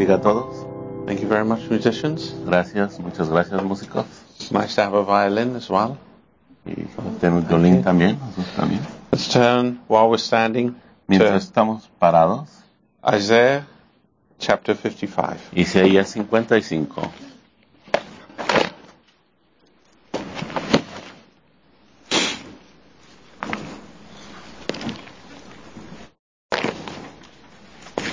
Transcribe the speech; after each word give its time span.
bendiga 0.00 0.14
a 0.14 0.20
todos. 0.20 0.66
Thank 1.06 1.20
you 1.20 1.28
very 1.28 1.44
much, 1.44 1.68
musicians. 1.68 2.32
Gracias, 2.46 2.98
muchas 3.00 3.28
gracias 3.28 3.62
músicos. 3.62 4.06
It's 4.38 4.50
nice 4.50 4.74
to 4.76 4.82
have 4.82 4.94
a 4.94 5.04
violin 5.04 5.56
as 5.56 5.68
well. 5.68 5.98
Y 6.64 6.72
tenemos 7.20 7.46
violín 7.46 7.82
también, 7.82 8.18
también. 8.56 8.80
Let's 9.12 9.28
turn 9.28 9.78
while 9.88 10.08
we're 10.08 10.16
standing 10.18 10.74
Mientras 11.06 11.44
estamos 11.44 11.90
parados, 12.00 12.48
Isaiah 13.04 13.66
chapter 14.38 14.74
55. 14.74 15.50
Isaías 15.54 16.12
55. 16.14 17.10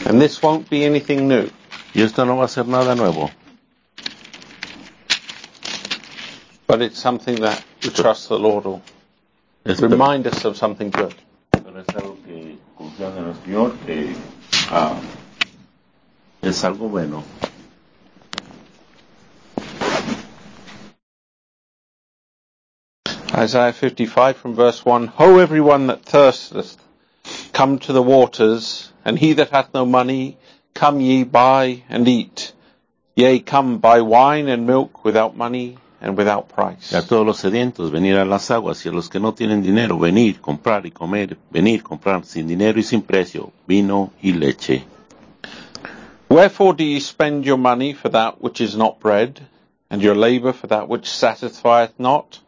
And 0.05 0.21
this 0.21 0.41
won't 0.41 0.70
be 0.70 0.84
anything 0.84 1.27
new. 1.29 1.49
Y 1.97 2.03
esto 2.03 2.27
no 2.27 2.37
va 2.37 2.45
a 2.45 2.47
ser 2.47 2.67
nada 2.67 2.93
nuevo, 2.93 3.31
But 6.67 6.83
it's 6.83 6.99
something 6.99 7.37
that 7.41 7.63
we 7.81 7.89
trust 7.89 8.29
the 8.29 8.37
Lord 8.37 8.65
will 8.65 8.81
remind 9.65 10.27
us 10.27 10.45
of 10.45 10.57
something 10.57 10.91
good. 10.91 11.15
pero 11.49 11.79
es 11.79 11.87
algo 11.95 12.17
que 12.23 12.59
confiando 12.77 13.21
en 13.21 13.29
el 13.29 13.35
Señor 13.43 13.76
que 13.84 14.15
ah, 14.70 14.93
es 16.43 16.63
algo 16.63 16.87
bueno. 16.87 17.23
Isaiah 23.35 23.73
55 23.73 24.37
from 24.37 24.54
verse 24.54 24.85
1 24.85 25.07
Ho, 25.07 25.39
everyone 25.39 25.87
that 25.87 26.05
thirsteth, 26.05 26.77
come 27.54 27.79
to 27.79 27.91
the 27.91 28.04
waters, 28.04 28.91
and 29.04 29.17
he 29.17 29.34
that 29.34 29.49
hath 29.49 29.73
no 29.73 29.84
money, 29.84 30.37
come 30.77 31.01
ye 31.01 31.23
buy 31.23 31.83
and 31.89 32.07
eat. 32.07 32.53
Yea, 33.15 33.39
come 33.39 33.79
buy 33.79 34.01
wine 34.01 34.47
and 34.47 34.67
milk 34.67 35.03
without 35.03 35.35
money 35.35 35.75
and 35.99 36.15
without 36.15 36.49
price. 36.49 36.91
Y 36.93 36.99
a 36.99 37.01
todos 37.01 37.25
los 37.25 37.39
sedientos, 37.39 37.89
venir 37.89 38.17
a 38.17 38.25
las 38.25 38.51
aguas, 38.51 38.85
y 38.85 38.89
a 38.89 38.91
los 38.91 39.09
que 39.09 39.20
no 39.20 39.33
tienen 39.33 39.63
dinero, 39.63 39.98
venir, 39.98 40.39
comprar 40.39 40.85
y 40.85 40.91
comer, 40.91 41.35
venir, 41.49 41.81
comprar 41.81 42.23
sin 42.25 42.48
dinero 42.48 42.79
y 42.79 42.83
sin 42.83 43.01
precio, 43.01 43.51
vino 43.67 44.11
y 44.21 44.33
leche. 44.33 44.83
Wherefore 46.29 46.75
do 46.75 46.83
ye 46.83 46.99
spend 46.99 47.43
your 47.45 47.57
money 47.57 47.93
for 47.93 48.09
that 48.09 48.39
which 48.39 48.61
is 48.61 48.77
not 48.77 48.99
bread, 48.99 49.41
and 49.89 50.01
your 50.03 50.15
labour 50.15 50.53
for 50.53 50.67
that 50.67 50.87
which 50.87 51.09
satisfieth 51.09 51.98
not? 51.98 52.39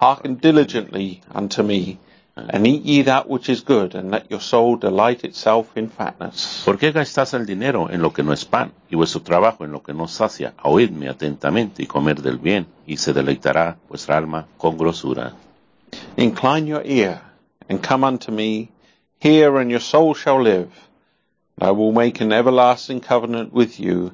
Hearken 0.00 0.36
diligently 0.36 1.20
unto 1.34 1.62
me, 1.62 1.98
and 2.36 2.66
eat 2.66 2.82
ye 2.82 3.02
that 3.02 3.28
which 3.28 3.48
is 3.48 3.62
good, 3.62 3.94
and 3.94 4.10
let 4.10 4.30
your 4.30 4.40
soul 4.40 4.76
delight 4.76 5.24
itself 5.24 5.74
in 5.76 5.88
fatness. 5.88 6.62
¿Por 6.64 6.76
qué 6.76 6.92
gastáis 6.92 7.32
el 7.32 7.46
dinero 7.46 7.88
en 7.90 8.02
lo 8.02 8.12
que 8.12 8.22
no 8.22 8.32
es 8.32 8.44
pan, 8.44 8.72
y 8.90 8.96
vuestro 8.96 9.22
trabajo 9.22 9.64
en 9.64 9.72
lo 9.72 9.82
que 9.82 9.94
no 9.94 10.06
sacia? 10.06 10.52
Oídme 10.62 11.08
atentamente 11.08 11.82
y 11.82 11.86
comer 11.86 12.20
del 12.20 12.36
bien, 12.38 12.66
y 12.86 12.98
se 12.98 13.12
deleitará 13.12 13.78
vuestra 13.88 14.18
alma 14.18 14.46
con 14.58 14.76
grosura. 14.76 15.32
Incline 16.18 16.66
your 16.66 16.82
ear, 16.84 17.22
and 17.68 17.82
come 17.82 18.04
unto 18.04 18.30
me, 18.30 18.70
hear, 19.18 19.56
and 19.56 19.70
your 19.70 19.80
soul 19.80 20.14
shall 20.14 20.42
live. 20.42 20.68
And 21.58 21.68
I 21.68 21.70
will 21.70 21.92
make 21.92 22.20
an 22.20 22.32
everlasting 22.32 23.00
covenant 23.00 23.54
with 23.54 23.80
you, 23.80 24.12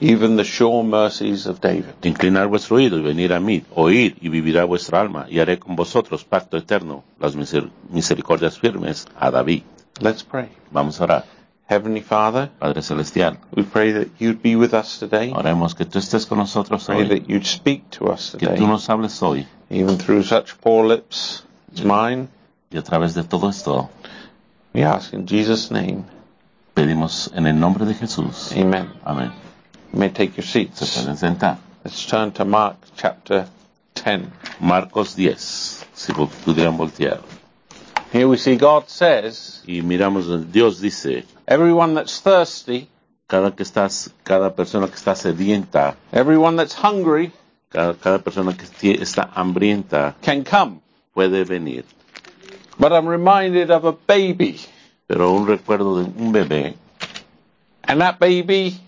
even 0.00 0.36
the 0.36 0.44
sure 0.44 0.82
mercies 0.82 1.46
of 1.46 1.60
David. 1.60 1.94
Inclinar 2.02 2.48
vuestro 2.48 2.76
oído 2.76 2.98
y 2.98 3.02
venir 3.02 3.32
a 3.32 3.40
mí, 3.40 3.62
oír 3.74 4.16
y 4.20 4.28
vivirá 4.28 4.64
vuestra 4.64 5.00
alma, 5.00 5.26
y 5.28 5.38
haré 5.40 5.58
con 5.58 5.76
vosotros 5.76 6.24
pacto 6.24 6.56
eterno, 6.56 7.04
las 7.20 7.34
misericordias 7.36 8.58
firmes 8.58 9.06
a 9.18 9.30
David. 9.30 9.62
Let's 10.00 10.22
pray. 10.24 10.48
Vamos 10.70 11.00
a 11.00 11.04
orar. 11.04 11.24
Heavenly 11.68 12.00
Father, 12.02 12.50
Padre 12.58 12.82
Celestial, 12.82 13.38
we 13.56 13.62
pray 13.62 13.92
that 13.92 14.08
you'd 14.18 14.42
be 14.42 14.56
with 14.56 14.74
us 14.74 14.98
today. 14.98 15.32
oremos 15.34 15.74
que 15.74 15.84
tú 15.86 15.98
estés 15.98 16.26
con 16.26 16.38
nosotros 16.38 16.84
Pray 16.86 17.02
hoy, 17.02 17.08
that 17.08 17.28
you'd 17.30 17.46
speak 17.46 17.88
to 17.90 18.06
us 18.12 18.32
today. 18.32 18.48
que 18.48 18.56
tú 18.56 18.66
nos 18.66 18.88
hables 18.90 19.22
hoy, 19.22 19.46
even 19.70 19.96
through 19.96 20.22
such 20.22 20.54
poor 20.60 20.84
lips 20.86 21.44
as 21.72 21.84
mine. 21.84 22.28
y 22.70 22.76
a 22.78 22.82
través 22.82 23.14
de 23.14 23.22
todo 23.24 23.48
esto 23.48 23.88
We 24.74 24.82
ask 24.84 25.12
in 25.14 25.26
Jesus' 25.26 25.70
name. 25.70 26.04
pedimos 26.74 27.30
en 27.34 27.46
el 27.46 27.58
nombre 27.58 27.86
de 27.86 27.94
Jesús. 27.94 28.52
Amen. 28.56 28.90
Amén. 29.04 29.32
You 29.92 29.98
may 29.98 30.08
take 30.08 30.36
your 30.36 30.44
Se 30.44 30.64
seats. 30.64 30.96
pueden 30.96 31.16
sentar. 31.16 31.58
Let's 31.84 32.06
turn 32.06 32.32
to 32.32 32.44
Mark 32.44 32.76
chapter 32.96 33.46
10. 33.94 34.32
Marcos 34.60 35.14
10, 35.14 35.36
si 35.94 36.12
pudieran 36.12 36.76
voltear. 36.78 37.20
Here 38.12 38.28
we 38.28 38.36
see 38.36 38.56
God 38.56 38.88
says, 38.88 39.62
Y 39.66 39.82
miramos, 39.82 40.28
Dios 40.52 40.80
dice, 40.80 41.24
everyone 41.46 41.94
that's 41.94 42.20
thirsty, 42.20 42.88
cada, 43.28 43.50
que 43.52 43.64
estás, 43.64 44.10
cada 44.24 44.54
persona 44.54 44.86
que 44.86 44.94
está 44.96 45.14
sedienta, 45.14 45.96
everyone 46.12 46.56
that's 46.56 46.74
hungry 46.74 47.32
cada, 47.70 47.94
cada 47.94 48.18
persona 48.18 48.54
que 48.54 48.64
está 48.98 49.30
hambrienta 49.34 50.14
can 50.22 50.44
come. 50.44 50.80
puede 51.14 51.44
venir. 51.46 51.84
But 52.78 52.92
I'm 52.92 53.06
reminded 53.06 53.70
of 53.70 53.84
a 53.84 53.92
baby. 53.92 54.58
Pero 55.06 55.32
un 55.32 55.46
recuerdo 55.46 56.02
de 56.02 56.04
un 56.22 56.32
bebé, 56.32 56.74
And 57.84 58.00
that 58.00 58.18
baby 58.18 58.78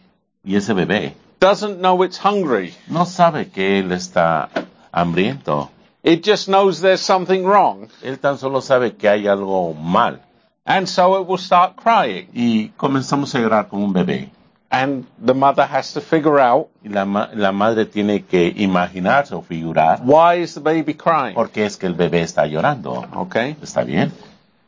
y 0.45 0.57
ese 0.57 0.73
bebé 0.75 1.15
doesn't 1.41 1.79
know 1.79 2.03
it's 2.05 2.19
hungry. 2.19 2.75
no 2.89 3.05
sabe 3.05 3.49
que 3.51 3.79
él 3.81 3.93
está 3.93 4.49
hambriento. 4.93 5.71
It 6.03 6.23
just 6.23 6.49
knows 6.49 6.81
there's 6.81 7.01
something 7.01 7.45
wrong. 7.47 7.89
Él 8.03 8.19
tan 8.19 8.39
solo 8.39 8.61
sabe 8.61 8.95
que 8.95 9.09
hay 9.09 9.27
algo 9.27 9.75
mal. 9.75 10.21
And 10.67 10.87
so 10.87 11.21
it 11.21 11.27
will 11.27 11.39
start 11.39 11.77
crying. 11.77 12.29
Y 12.35 12.69
comenzamos 12.77 13.35
a 13.35 13.39
llorar 13.41 13.69
como 13.69 13.85
un 13.85 13.93
bebé. 13.93 14.31
And 14.71 15.07
the 15.25 15.35
mother 15.35 15.67
has 15.67 15.93
to 15.95 16.01
figure 16.01 16.39
out 16.41 16.69
Y 16.83 16.89
la, 16.89 17.05
ma- 17.05 17.31
la 17.35 17.53
madre 17.53 17.87
tiene 17.87 18.25
que 18.25 18.53
imaginarse 18.57 19.35
o 19.35 19.41
figurar 19.43 20.01
why 20.05 20.43
is 20.43 20.55
the 20.55 20.61
baby 20.61 20.95
crying. 20.95 21.35
por 21.35 21.51
qué 21.51 21.65
es 21.65 21.77
que 21.77 21.87
el 21.87 21.95
bebé 21.95 22.23
está 22.23 22.47
llorando. 22.47 23.05
Okay? 23.15 23.57
¿Está 23.63 23.85
bien? 23.85 24.13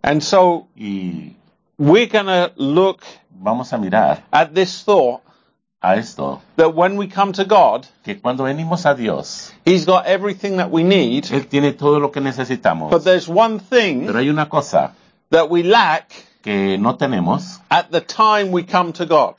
And 0.02 0.22
so 0.22 0.68
Y 0.76 1.34
we're 1.78 2.06
going 2.06 2.26
to 2.26 2.52
look 2.56 3.00
vamos 3.30 3.72
a 3.72 3.78
mirar 3.78 4.22
at 4.30 4.54
this 4.54 4.84
thought 4.84 5.20
a 5.86 5.96
esto, 5.96 6.40
that 6.56 6.74
when 6.74 6.96
we 6.96 7.06
come 7.08 7.32
to 7.32 7.44
God, 7.44 7.86
que 8.04 8.16
cuando 8.20 8.44
venimos 8.44 8.84
a 8.86 8.94
Dios, 8.94 9.52
He's 9.64 9.84
got 9.84 10.06
everything 10.06 10.56
that 10.56 10.70
we 10.70 10.82
need, 10.82 11.24
Él 11.30 11.46
tiene 11.48 11.72
todo 11.72 11.98
lo 12.00 12.10
que 12.10 12.20
necesitamos. 12.20 12.90
but 12.90 13.04
there's 13.04 13.28
one 13.28 13.58
thing 13.60 14.06
Pero 14.06 14.18
hay 14.18 14.28
una 14.28 14.48
cosa 14.48 14.92
that 15.30 15.48
we 15.50 15.62
lack 15.62 16.10
que 16.42 16.76
no 16.78 16.96
tenemos 16.96 17.60
at 17.70 17.90
the 17.90 18.00
time 18.00 18.50
we 18.52 18.64
come 18.64 18.92
to 18.92 19.06
God. 19.06 19.34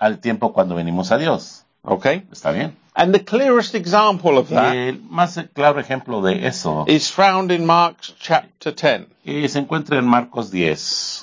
al 0.00 0.18
tiempo 0.18 0.52
cuando 0.52 0.74
venimos 0.74 1.12
a 1.12 1.18
Dios. 1.18 1.64
Okay? 1.84 2.22
¿Está 2.32 2.52
bien? 2.52 2.76
And 2.94 3.14
the 3.14 3.20
clearest 3.24 3.74
example 3.74 4.36
of 4.38 4.50
Y 4.50 4.54
that 4.54 4.74
el 4.76 4.98
más 5.10 5.38
claro 5.54 5.80
ejemplo 5.80 6.20
de 6.22 6.46
eso 6.46 6.84
is 6.86 7.10
found 7.10 7.50
in 7.50 7.64
Mark 7.64 7.96
chapter 8.20 8.70
10. 8.72 9.06
eh, 9.24 9.48
se 9.48 9.58
encuentra 9.60 9.98
en 9.98 10.06
Marcos 10.06 10.50
10, 10.50 11.21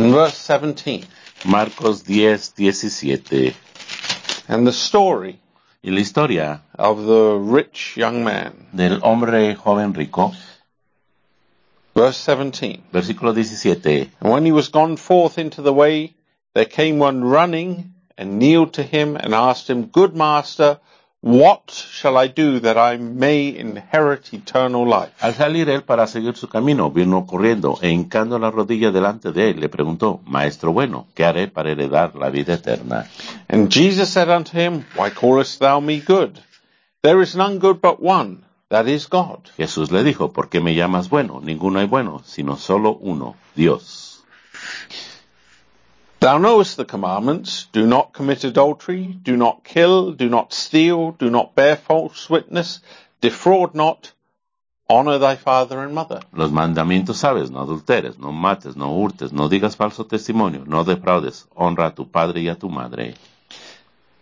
In 0.00 0.12
verse 0.12 0.38
17. 0.38 1.04
Marcos 1.44 2.02
10, 2.04 2.38
17. 2.38 3.54
And 4.48 4.66
the 4.66 4.72
story 4.72 5.38
Y 5.84 5.90
la 5.90 5.98
historia 5.98 6.62
of 6.78 7.04
the 7.04 7.36
rich 7.38 7.98
young 7.98 8.24
man. 8.24 8.68
del 8.74 9.00
hombre 9.00 9.54
joven 9.54 9.92
rico, 9.92 10.32
Verse 11.94 12.16
17. 12.16 12.84
versículo 12.90 13.34
17. 13.34 14.10
And 14.20 14.30
when 14.32 14.46
he 14.46 14.52
was 14.52 14.68
gone 14.68 14.96
forth 14.96 15.36
into 15.36 15.60
the 15.60 15.74
way, 15.74 16.14
there 16.54 16.64
came 16.64 16.98
one 16.98 17.22
running 17.22 17.92
and 18.16 18.38
kneeled 18.38 18.72
to 18.74 18.82
him 18.82 19.16
and 19.16 19.34
asked 19.34 19.68
him, 19.68 19.88
Good 19.88 20.16
master, 20.16 20.80
what 21.22 21.70
shall 21.70 22.16
I 22.16 22.28
do 22.28 22.60
that 22.60 22.78
I 22.78 22.96
may 22.96 23.48
inherit 23.48 24.32
eternal 24.32 24.86
life? 24.86 25.12
Al 25.20 25.34
salir 25.34 25.68
él 25.68 25.82
para 25.82 26.06
seguir 26.06 26.36
su 26.36 26.48
camino, 26.48 26.90
vino 26.90 27.26
corriendo 27.26 27.78
e 27.82 27.90
hincando 27.90 28.38
la 28.38 28.50
rodilla 28.50 28.90
delante 28.90 29.32
de 29.32 29.50
él, 29.50 29.60
le 29.60 29.68
preguntó, 29.68 30.20
Maestro 30.24 30.72
bueno, 30.72 31.06
¿qué 31.14 31.24
haré 31.24 31.48
para 31.48 31.70
heredar 31.70 32.14
la 32.16 32.30
vida 32.30 32.54
eterna? 32.54 33.06
And 33.48 33.70
Jesus 33.70 34.08
said 34.08 34.28
unto 34.28 34.56
him, 34.58 34.84
Why 34.96 35.10
callest 35.10 35.60
thou 35.60 35.80
me 35.80 36.00
good? 36.00 36.40
There 37.02 37.22
is 37.22 37.34
none 37.34 37.58
good 37.58 37.80
but 37.80 38.02
one, 38.02 38.44
that 38.68 38.86
is 38.86 39.08
God. 39.08 39.50
Jesús 39.56 39.90
le 39.90 40.04
dijo, 40.04 40.32
¿por 40.32 40.48
qué 40.48 40.60
me 40.60 40.74
llamas 40.74 41.08
bueno? 41.08 41.40
Ninguno 41.42 41.80
hay 41.80 41.86
bueno, 41.86 42.22
sino 42.24 42.56
solo 42.56 42.96
uno, 43.00 43.36
Dios. 43.54 44.22
Thou 46.20 46.36
knowest 46.36 46.76
the 46.76 46.84
commandments 46.84 47.66
do 47.72 47.86
not 47.86 48.12
commit 48.12 48.44
adultery, 48.44 49.06
do 49.22 49.38
not 49.38 49.64
kill, 49.64 50.12
do 50.12 50.28
not 50.28 50.52
steal, 50.52 51.12
do 51.12 51.30
not 51.30 51.54
bear 51.54 51.76
false 51.76 52.28
witness, 52.28 52.80
defraud 53.22 53.74
not, 53.74 54.12
honor 54.86 55.16
thy 55.18 55.36
father 55.36 55.80
and 55.80 55.94
mother. 55.94 56.20
Los 56.34 56.50
mandamientos 56.50 57.16
sabes, 57.16 57.50
no 57.50 57.60
adulteres, 57.64 58.18
no 58.18 58.32
mates, 58.32 58.76
no 58.76 58.88
hurtes, 59.00 59.32
no 59.32 59.48
digas 59.48 59.76
falso 59.76 60.04
testimonio, 60.04 60.66
no 60.66 60.84
defraudes, 60.84 61.46
honra 61.56 61.86
a 61.86 61.94
tu 61.94 62.04
padre 62.04 62.42
y 62.42 62.48
a 62.48 62.54
tu 62.54 62.68
madre. 62.68 63.14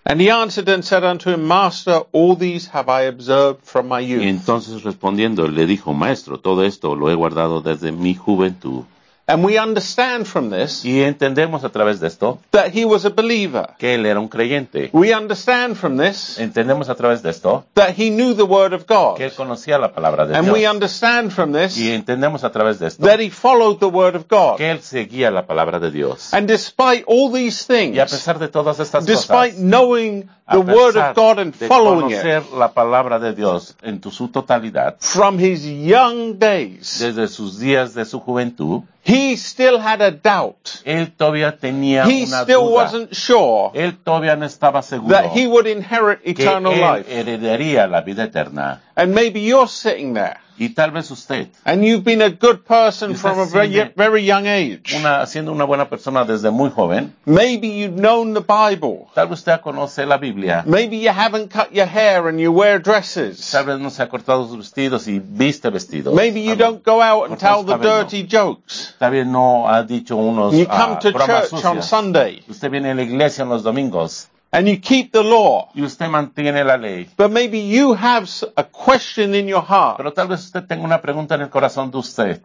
And 0.07 0.21
he 0.21 0.31
answered 0.31 0.69
and 0.69 0.85
said 0.85 1.03
unto 1.05 1.31
him, 1.31 1.49
Master, 1.49 2.03
all 2.13 2.37
these 2.37 2.69
have 2.69 2.89
I 2.89 3.03
observed 3.09 3.65
from 3.65 3.89
my 3.89 4.01
Y 4.01 4.07
youth. 4.07 4.23
entonces 4.23 4.85
respondiendo, 4.85 5.49
le 5.49 5.67
dijo, 5.67 5.93
Maestro, 5.95 6.39
todo 6.39 6.63
esto 6.63 6.95
lo 6.95 7.11
he 7.11 7.15
guardado 7.15 7.61
desde 7.61 7.91
mi 7.91 8.15
juventud. 8.15 8.85
And 9.29 9.45
we 9.45 9.59
understand 9.59 10.27
from 10.27 10.49
this 10.51 10.83
Y 10.87 11.03
entendemos 11.03 11.63
a 11.63 11.69
través 11.69 12.01
de 12.01 12.07
esto 12.09 12.39
that 12.51 12.71
he 12.75 12.85
was 12.87 13.05
a 13.05 13.11
believer. 13.11 13.75
que 13.79 13.95
él 13.95 14.07
era 14.07 14.19
un 14.19 14.29
creyente. 14.29 14.89
We 14.95 15.15
understand 15.15 15.77
from 15.77 15.99
this 15.99 16.39
Entendemos 16.39 16.89
a 16.89 16.95
través 16.95 17.23
de 17.23 17.29
esto 17.31 17.67
that 17.75 17.91
he 17.99 18.09
knew 18.11 18.35
the 18.35 18.45
word 18.45 18.73
of 18.73 18.87
que 18.87 18.95
él 19.27 19.31
God. 19.31 19.37
conocía 19.37 19.77
la 19.79 19.93
palabra 19.93 20.27
de 20.27 20.35
And 20.35 20.51
we 20.51 20.67
understand 20.67 21.31
from 21.31 21.53
this 21.53 21.77
Y 21.77 21.91
entendemos 21.93 22.43
a 22.43 22.51
través 22.51 22.79
de 22.79 22.87
esto 22.87 23.05
that 23.07 23.21
he 23.21 23.29
followed 23.31 23.79
the 23.81 23.87
word 23.87 24.17
of 24.17 24.27
God. 24.29 24.57
que 24.57 24.71
él 24.71 24.81
seguía 24.81 25.31
la 25.31 25.47
palabra 25.47 25.79
de 25.79 25.91
Dios. 25.91 26.33
And 26.33 26.47
despite 26.49 27.05
all 27.07 27.31
these 27.31 27.67
Y 27.69 27.75
a 27.75 28.07
things, 28.07 28.11
pesar 28.11 28.39
de 28.39 28.49
todas 28.49 28.81
estas 28.81 29.05
despite 29.05 29.53
cosas, 29.53 29.63
knowing 29.63 30.29
the 30.51 30.57
word 30.61 30.97
of 30.97 31.15
God 31.15 31.39
and 31.41 31.55
de 31.55 31.69
following 31.69 32.11
it 32.11 32.23
conocer 32.23 32.43
la 32.57 32.73
palabra 32.73 33.19
de 33.19 33.35
Dios 33.35 33.77
en 33.83 34.01
tu- 34.01 34.11
su 34.11 34.29
totalidad, 34.29 34.97
from 35.01 35.39
his 35.39 35.63
young 35.67 36.39
days, 36.39 36.99
desde 36.99 37.29
sus 37.29 37.59
días 37.59 37.93
de 37.93 38.07
su 38.07 38.21
juventud, 38.21 38.85
he 39.09 39.37
still 39.37 39.79
had 39.81 40.03
a 40.03 40.11
doubt. 40.11 40.83
él 40.85 41.13
todavía 41.17 41.57
tenía 41.59 42.05
He 42.05 42.25
una 42.27 42.43
still 42.43 42.65
duda. 42.65 42.75
wasn't 42.85 43.13
sure 43.15 43.71
Él 43.75 43.97
todavía 44.05 44.37
no 44.37 44.45
estaba 44.45 44.83
seguro 44.83 45.15
that 45.17 45.33
he 45.35 45.47
would 45.47 45.67
inherit 45.67 46.23
que 46.23 46.33
eternal 46.33 46.73
él 46.75 46.81
life. 46.81 47.11
heredaría 47.11 47.87
la 47.87 48.03
vida 48.03 48.25
eterna. 48.25 48.81
And 48.97 49.15
maybe 49.15 49.41
you're 49.41 49.69
sitting 49.69 50.15
there 50.15 50.39
Y 50.59 50.71
tal 50.71 50.91
vez 50.91 51.11
usted, 51.11 51.49
and 51.65 51.85
you've 51.85 52.03
been 52.05 52.21
a 52.21 52.31
good 52.31 52.65
person 52.65 53.15
from 53.15 53.39
a 53.39 53.47
very, 53.47 53.93
very 53.97 54.23
young 54.25 54.47
age. 54.47 54.95
una, 54.97 55.25
siendo 55.27 55.53
una 55.53 55.65
buena 55.65 55.89
persona 55.89 56.25
desde 56.25 56.51
muy 56.51 56.71
joven, 56.71 57.15
Maybe 57.27 57.69
you've 57.69 57.97
known 57.97 58.35
the 58.35 58.41
Bible. 58.41 59.09
tal 59.15 59.29
vez 59.29 59.39
usted 59.39 59.61
conoce 59.61 60.05
la 60.07 60.19
Biblia, 60.19 60.65
Maybe 60.67 60.97
you 60.99 61.11
haven't 61.11 61.51
cut 61.53 61.73
your 61.73 61.87
hair 61.87 62.29
and 62.29 62.41
you 62.41 62.51
wear 62.51 62.81
dresses. 62.81 63.51
tal 63.53 63.67
vez 63.67 63.79
no 63.79 63.91
se 63.91 64.03
ha 64.03 64.09
cortado 64.09 64.49
sus 64.49 64.59
vestidos 64.59 65.07
y 65.07 65.21
viste 65.21 65.71
vestidos. 65.71 66.15
Maybe 66.15 66.43
you 66.43 66.57
don't 66.57 66.83
go 66.85 67.01
out 67.01 67.31
and 67.31 67.39
tell 67.39 67.63
the 67.65 67.77
dirty 67.77 68.27
jokes. 68.27 68.95
Tal 68.99 69.13
vez 69.13 69.27
no 69.27 69.69
ha 69.69 69.85
dicho 69.85 70.17
unos 70.17 70.55
You 70.55 70.67
ah, 70.69 70.77
come 70.77 70.99
to 71.01 71.13
bromas 71.13 71.51
church 71.51 71.65
on. 71.65 71.83
Sunday 71.83 72.43
Usted 72.49 72.71
viene 72.71 72.91
a 72.91 72.95
la 72.95 73.03
iglesia 73.03 73.43
en 73.43 73.51
los 73.51 73.63
domingos 73.63 74.29
and 74.53 74.69
you 74.69 74.79
keep 74.81 75.13
the 75.13 75.23
law. 75.23 75.71
y 75.75 75.83
usted 75.83 76.09
mantiene 76.09 76.65
la 76.65 76.77
ley. 76.77 77.09
But 77.17 77.31
maybe 77.31 77.61
you 77.61 77.95
have 77.95 78.29
a 78.57 78.65
question 78.65 79.35
in 79.35 79.47
your 79.49 79.63
heart. 79.63 79.99
Pero 79.99 80.13
tal 80.13 80.29
vez 80.29 80.41
usted 80.41 80.67
tenga 80.67 80.85
una 80.85 81.01
pregunta 81.01 81.35
en 81.35 81.43
el 81.43 81.51
corazón 81.51 81.91
de 81.91 81.99
usted. 81.99 82.43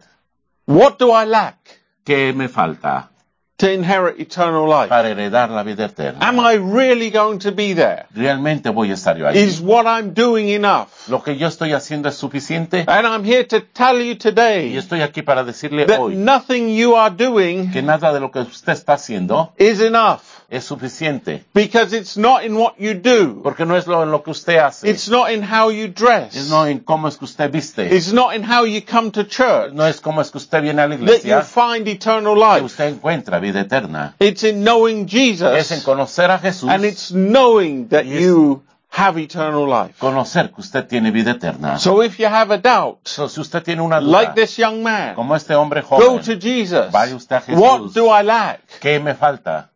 What 0.66 0.98
do 0.98 1.12
I 1.12 1.24
lack 1.26 1.56
¿Qué 2.04 2.34
me 2.34 2.48
falta 2.48 3.10
to 3.56 3.70
inherit 3.70 4.18
eternal 4.20 4.68
life? 4.68 4.88
para 4.88 5.08
heredar 5.08 5.50
la 5.50 5.62
vida 5.62 5.86
eterna? 5.86 6.18
Am 6.20 6.38
I 6.38 6.54
really 6.56 7.10
going 7.10 7.38
to 7.38 7.52
be 7.52 7.74
there? 7.74 8.06
¿Realmente 8.14 8.68
voy 8.70 8.90
a 8.90 8.94
estar 8.94 9.16
yo 9.16 9.26
ahí? 9.26 9.36
Is 9.36 9.60
what 9.60 9.86
I'm 9.86 10.12
doing 10.12 10.48
enough? 10.48 10.88
¿Lo 11.08 11.22
que 11.22 11.36
yo 11.36 11.46
estoy 11.48 11.72
haciendo 11.72 12.08
es 12.08 12.16
suficiente? 12.16 12.84
And 12.86 13.06
I'm 13.06 13.24
here 13.24 13.44
to 13.44 13.60
tell 13.60 13.98
you 13.98 14.12
Y 14.12 14.16
today 14.16 14.76
estoy 14.76 15.00
aquí 15.02 15.22
para 15.22 15.44
decirle 15.44 15.86
that 15.86 15.98
hoy 15.98 16.16
nothing 16.16 16.68
you 16.74 16.96
are 16.96 17.14
doing 17.14 17.70
que 17.70 17.80
nada 17.80 18.12
de 18.12 18.20
lo 18.20 18.30
que 18.30 18.40
usted 18.40 18.72
está 18.72 18.94
haciendo 18.94 19.54
is 19.56 19.80
enough 19.80 20.20
es 20.50 20.64
suficiente. 20.64 21.44
because 21.54 21.92
it's 21.96 22.16
not 22.16 22.44
in 22.44 22.56
what 22.56 22.74
you 22.78 22.94
do. 22.94 23.40
Porque 23.42 23.64
no 23.66 23.76
es 23.76 23.86
lo 23.86 24.02
en 24.02 24.10
lo 24.10 24.22
que 24.22 24.30
usted 24.30 24.58
hace. 24.58 24.88
It's 24.88 25.08
not 25.08 25.30
in 25.30 25.42
how 25.42 25.70
you 25.70 25.86
Es 25.86 25.94
dress. 25.94 26.48
no 26.50 26.66
en 26.66 26.80
cómo 26.80 27.08
es 27.08 27.16
que 27.16 27.24
usted 27.24 27.50
viste. 27.50 27.94
It's 27.94 28.12
not 28.12 28.34
in 28.34 28.42
how 28.44 28.64
you 28.64 28.80
come 28.82 29.10
to 29.12 29.24
church 29.24 29.72
No 29.72 29.86
es 29.86 30.00
cómo 30.00 30.20
es 30.20 30.30
que 30.30 30.38
usted 30.38 30.62
viene 30.62 30.82
a 30.82 30.86
la 30.88 30.94
iglesia. 30.94 31.36
that 31.40 31.44
you 31.44 31.62
find 31.62 31.88
eternal 31.88 32.34
life. 32.36 32.58
que 32.60 32.66
usted 32.66 32.88
encuentra 32.88 33.38
vida 33.40 33.60
eterna. 33.60 34.14
It's 34.18 34.42
in 34.44 34.62
knowing 34.62 35.06
Jesus. 35.08 35.56
Es 35.56 35.70
en 35.72 35.80
conocer 35.80 36.30
a 36.30 36.38
Jesús, 36.38 36.70
and 36.70 36.84
it's 36.84 37.10
knowing 37.10 37.88
that 37.88 38.04
es- 38.04 38.20
you 38.22 38.62
have 38.90 39.20
eternal 39.20 39.66
life. 39.66 39.94
conocer 39.98 40.50
que 40.52 40.60
usted 40.60 40.86
tiene 40.86 41.10
vida 41.10 41.32
eterna. 41.32 41.78
So 41.80 42.02
if 42.02 42.18
you 42.18 42.26
have 42.26 42.52
a 42.54 42.58
doubt, 42.58 42.98
So, 43.08 43.28
si 43.28 43.40
usted 43.40 43.62
tiene 43.64 43.82
una 43.82 44.00
duda, 44.00 44.20
like 44.22 44.34
this 44.40 44.56
young 44.56 44.82
man, 44.84 45.14
como 45.16 45.34
este 45.34 45.54
hombre 45.54 45.82
go 45.82 46.20
to 46.20 46.36
Jesus. 46.38 46.92
vaya 46.92 47.16
usted 47.16 47.36
a 47.36 47.40
Jesús. 47.40 47.60
What 47.60 47.92
do 47.92 48.06
I 48.08 48.22
lack? 48.22 48.60
¿qué 48.80 49.00
me 49.00 49.14
falta? 49.14 49.70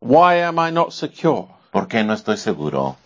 Why 0.00 0.36
am 0.42 0.58
I 0.58 0.70
not 0.70 0.92
secure? 0.92 1.48
¿Por 1.72 1.86
qué 1.88 2.04
no 2.04 2.14
estoy 2.14 2.36
seguro? 2.36 2.96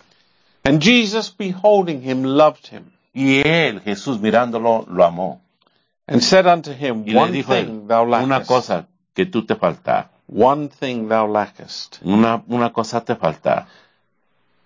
And 0.64 0.80
Jesus, 0.80 1.30
beholding 1.30 2.02
him, 2.02 2.22
loved 2.22 2.68
him 2.68 2.92
Y 3.14 3.42
él, 3.44 3.80
Jesús, 3.82 4.20
mirándolo, 4.20 4.86
lo 4.88 5.04
amó. 5.04 5.40
and 6.06 6.22
said 6.22 6.46
unto 6.46 6.72
him, 6.72 7.04
Y 7.06 7.12
le 7.12 7.20
One 7.20 7.32
dijo 7.32 7.52
él, 7.54 7.66
thing 7.66 7.86
thou 7.88 8.04
una 8.04 8.16
lackest. 8.38 8.48
cosa 8.48 8.86
que 9.14 9.26
tú 9.26 9.46
te 9.46 9.54
falta. 9.56 10.08
One 10.28 10.68
thing 10.68 11.08
thou 11.08 11.26
lackest. 11.26 11.98
Una, 12.04 12.42
una 12.48 12.70
cosa 12.72 13.00
te 13.04 13.14
falta. 13.16 13.66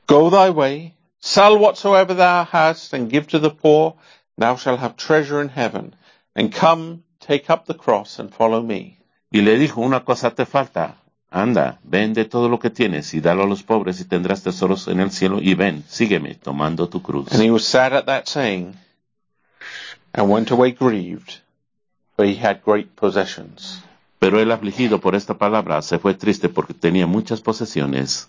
Go 0.07 0.31
thy 0.31 0.51
way, 0.51 0.95
sell 1.21 1.59
whatsoever 1.59 2.15
thou 2.15 2.45
hast, 2.45 2.93
and 2.93 3.11
give 3.11 3.27
to 3.29 3.39
the 3.39 3.51
poor. 3.51 3.95
Thou 4.39 4.57
shalt 4.57 4.79
have 4.81 4.97
treasure 4.97 5.41
in 5.41 5.49
heaven. 5.49 5.95
And 6.37 6.53
come, 6.53 7.03
take 7.21 7.49
up 7.51 7.67
the 7.67 7.75
cross, 7.75 8.19
and 8.21 8.33
follow 8.33 8.63
me. 8.63 8.99
Y 9.33 9.41
le 9.41 9.59
dijo, 9.59 9.79
una 9.79 10.01
cosa 10.05 10.31
te 10.31 10.45
falta. 10.45 10.95
Anda, 11.37 11.79
vende 11.85 12.25
todo 12.25 12.49
lo 12.49 12.59
que 12.59 12.71
tienes 12.71 13.13
y 13.13 13.21
dalo 13.21 13.43
a 13.43 13.47
los 13.47 13.63
pobres 13.63 14.01
y 14.01 14.07
tendrás 14.07 14.43
tesoros 14.43 14.89
en 14.89 15.01
el 15.01 15.11
cielo 15.11 15.39
y 15.43 15.53
ven, 15.55 15.85
sígueme 15.87 16.35
tomando 16.35 16.89
tu 16.89 17.03
cruz. 17.03 17.31
And 17.31 17.43
he 17.43 17.51
was 17.51 17.65
sad 17.65 17.93
at 17.93 18.07
that 18.07 18.27
saying, 18.27 18.75
and 20.15 20.31
went 20.31 20.51
away 20.51 20.73
grieved, 20.73 21.41
for 22.17 22.25
he 22.25 22.35
had 22.43 22.63
great 22.65 22.89
possessions. 22.97 23.83
Pero 24.19 24.41
él 24.41 24.51
afligido 24.51 24.99
por 24.99 25.15
esta 25.15 25.35
palabra 25.35 25.83
se 25.83 25.99
fue 25.99 26.15
triste 26.15 26.49
porque 26.49 26.73
tenía 26.73 27.07
muchas 27.07 27.43
posesiones. 27.43 28.29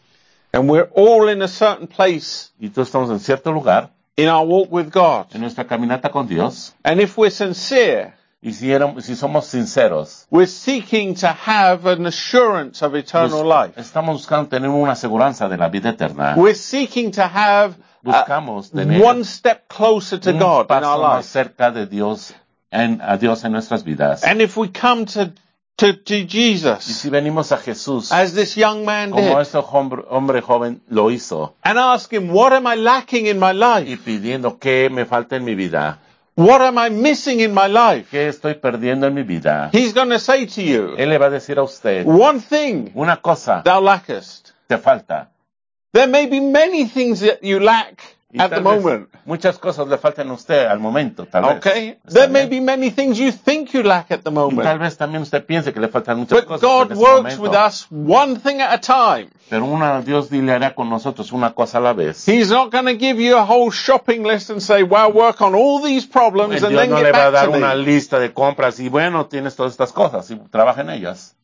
And 0.52 0.70
we're 0.70 0.90
all 0.94 1.30
in 1.30 1.42
a 1.42 1.48
certain 1.48 1.88
place 1.88 2.52
Y 2.60 2.70
todos 2.70 2.90
estamos 2.90 3.10
en 3.10 3.22
cierto 3.22 3.54
lugar, 3.54 3.92
in 4.18 4.28
our 4.28 4.46
walk 4.46 4.68
with 4.70 4.92
God. 4.92 5.28
en 5.34 5.40
nuestra 5.40 5.66
caminata 5.66 6.12
con 6.12 6.28
Dios, 6.28 6.74
And 6.84 7.00
if 7.00 7.18
we're 7.18 7.32
sincere, 7.32 8.17
y 8.42 8.54
si, 8.54 8.72
éramos- 8.72 9.04
si 9.04 9.16
somos 9.16 9.46
sinceros, 9.48 10.28
we're 10.30 10.48
seeking 10.48 11.16
to 11.16 11.28
have 11.28 11.86
an 11.90 12.06
assurance 12.06 12.84
of 12.86 12.94
eternal 12.96 13.44
bus- 13.44 13.68
life. 13.68 13.80
estamos 13.82 14.18
buscando 14.18 14.50
tener 14.50 14.70
una 14.70 14.92
aseguranza 14.94 15.50
de 15.50 15.58
la 15.58 15.70
vida 15.70 15.90
eterna. 15.90 16.36
We're 16.38 16.54
seeking 16.56 17.12
to 17.12 17.24
have 17.24 17.76
uh, 18.06 18.12
Buscamos 18.12 18.72
tener 18.72 19.02
one 19.04 19.24
step 19.26 19.68
closer 19.68 20.20
to 20.20 20.30
un 20.32 20.40
God 20.40 20.62
in 20.62 20.68
paso 20.68 20.88
our 20.88 21.00
más 21.02 21.18
life. 21.18 21.30
cerca 21.30 21.72
de 21.72 21.88
Dios, 21.88 22.34
en, 22.72 23.02
a 23.02 23.18
Dios 23.18 23.44
en 23.44 23.52
nuestras 23.54 23.84
vidas. 23.84 24.24
And 24.24 24.40
if 24.42 24.56
we 24.56 24.70
come 24.70 25.06
to, 25.08 25.32
to, 25.78 25.94
to 25.94 26.14
Y 26.16 26.28
Jesus, 26.30 26.84
si 26.84 27.10
venimos 27.10 27.52
a 27.52 27.58
Jesús, 27.58 28.12
as 28.12 28.34
this 28.34 28.56
young 28.56 28.86
man 28.86 29.10
como 29.12 29.24
did, 29.30 29.40
este 29.42 29.58
hombre, 29.58 30.04
hombre 30.10 30.42
joven 30.42 30.82
lo 30.90 31.10
hizo, 31.10 31.56
and 31.64 31.80
ask 31.80 32.12
him, 32.14 32.30
what 32.32 32.54
am 32.54 32.68
I 32.68 32.76
lacking 32.76 33.26
in 33.26 33.40
my 33.40 33.52
life? 33.52 33.90
y 33.90 33.96
pidiendo 33.98 34.60
qué 34.60 34.90
me 34.92 35.06
falta 35.06 35.36
en 35.36 35.44
mi 35.44 35.56
vida, 35.56 36.00
What 36.38 36.62
am 36.62 36.78
I 36.78 36.90
missing 36.90 37.40
in 37.40 37.52
my 37.52 37.68
life? 37.68 38.10
qué 38.12 38.28
estoy 38.28 38.54
perdiendo 38.54 39.08
en 39.08 39.16
mi 39.16 39.24
vida, 39.24 39.72
He's 39.74 39.92
going 39.94 40.10
to 40.10 40.20
say 40.20 40.46
to 40.46 40.62
you, 40.62 40.96
Él 40.96 41.10
le 41.10 41.18
va 41.18 41.26
a 41.28 41.30
decir 41.32 41.58
a 41.58 41.64
usted, 41.64 42.06
one 42.06 42.40
thing 42.40 42.92
una 42.96 43.18
cosa 43.18 43.64
thou 43.66 43.82
lackest. 43.82 44.52
te 44.68 44.78
falta. 44.78 45.30
There 45.94 46.08
may 46.08 46.28
be 46.28 46.40
many 46.40 46.86
things 46.86 47.22
that 47.22 47.42
you 47.44 47.60
lack 47.60 48.17
Y 48.30 48.42
at 48.42 48.50
the 48.50 48.60
moment. 48.60 49.08
Muchas 49.26 49.58
cosas 49.58 49.88
le 49.88 49.98
faltan 49.98 50.30
a 50.30 50.34
usted 50.34 50.66
al 50.68 50.80
momento, 50.80 51.26
tal 51.28 51.44
vez. 51.46 51.58
Okay? 51.60 51.98
There 52.06 52.28
may 52.28 52.46
be 52.46 52.60
many 52.60 52.92
things 52.92 53.18
you 53.18 53.32
think 53.32 53.72
you 53.74 53.84
lack 53.84 54.12
at 54.12 54.24
the 54.24 54.30
Y 54.32 54.34
tal 54.36 54.52
moment. 54.52 54.82
vez 54.82 54.98
también 54.98 55.22
usted 55.22 55.46
piense 55.46 55.72
que 55.72 55.80
le 55.80 55.88
faltan 55.88 56.18
muchas 56.18 56.40
But 56.40 56.46
cosas 56.48 56.62
God 56.62 56.88
en 56.88 56.92
ese 56.98 57.02
works 57.02 57.38
momento. 57.38 57.42
with 57.44 57.56
us 57.56 57.88
one 57.90 58.36
thing 58.42 58.60
at 58.60 58.74
a 58.74 58.80
time. 58.80 59.30
Pero 59.50 59.64
una, 59.64 60.02
Dios 60.02 60.30
le 60.30 60.52
hará 60.52 60.76
con 60.76 60.90
nosotros 60.90 61.32
una 61.32 61.54
cosa 61.54 61.78
a 61.78 61.82
la 61.82 61.94
vez. 61.94 62.28
He's 62.28 62.50
not 62.50 62.70
going 62.70 62.86
to 62.88 62.98
give 62.98 63.18
you 63.18 63.38
a 63.38 63.46
whole 63.46 63.72
shopping 63.72 64.24
list 64.26 64.50
and 64.50 64.62
say, 64.62 64.84
well, 64.84 65.10
work 65.14 65.40
on 65.42 65.56
all 65.56 65.82
these 65.82 66.06
problems 66.06 66.62
and 66.64 66.72
Dios 66.72 66.82
then 66.82 66.90
no 66.90 66.98
get 66.98 67.04
le 67.06 67.12
va 67.14 67.28
a 67.28 67.32
back 67.32 67.34
dar 67.34 67.46
to 67.52 67.58
una 67.58 67.76
me. 67.76 67.84
lista 67.86 68.20
de 68.20 68.34
compras 68.34 68.78
y 68.82 68.90
bueno, 68.90 69.28
tienes 69.28 69.56
todas 69.56 69.72
estas 69.72 69.94
cosas 69.94 70.30
y 70.32 70.36
trabaja 70.52 70.82
en 70.82 70.90
ellas. 70.90 71.37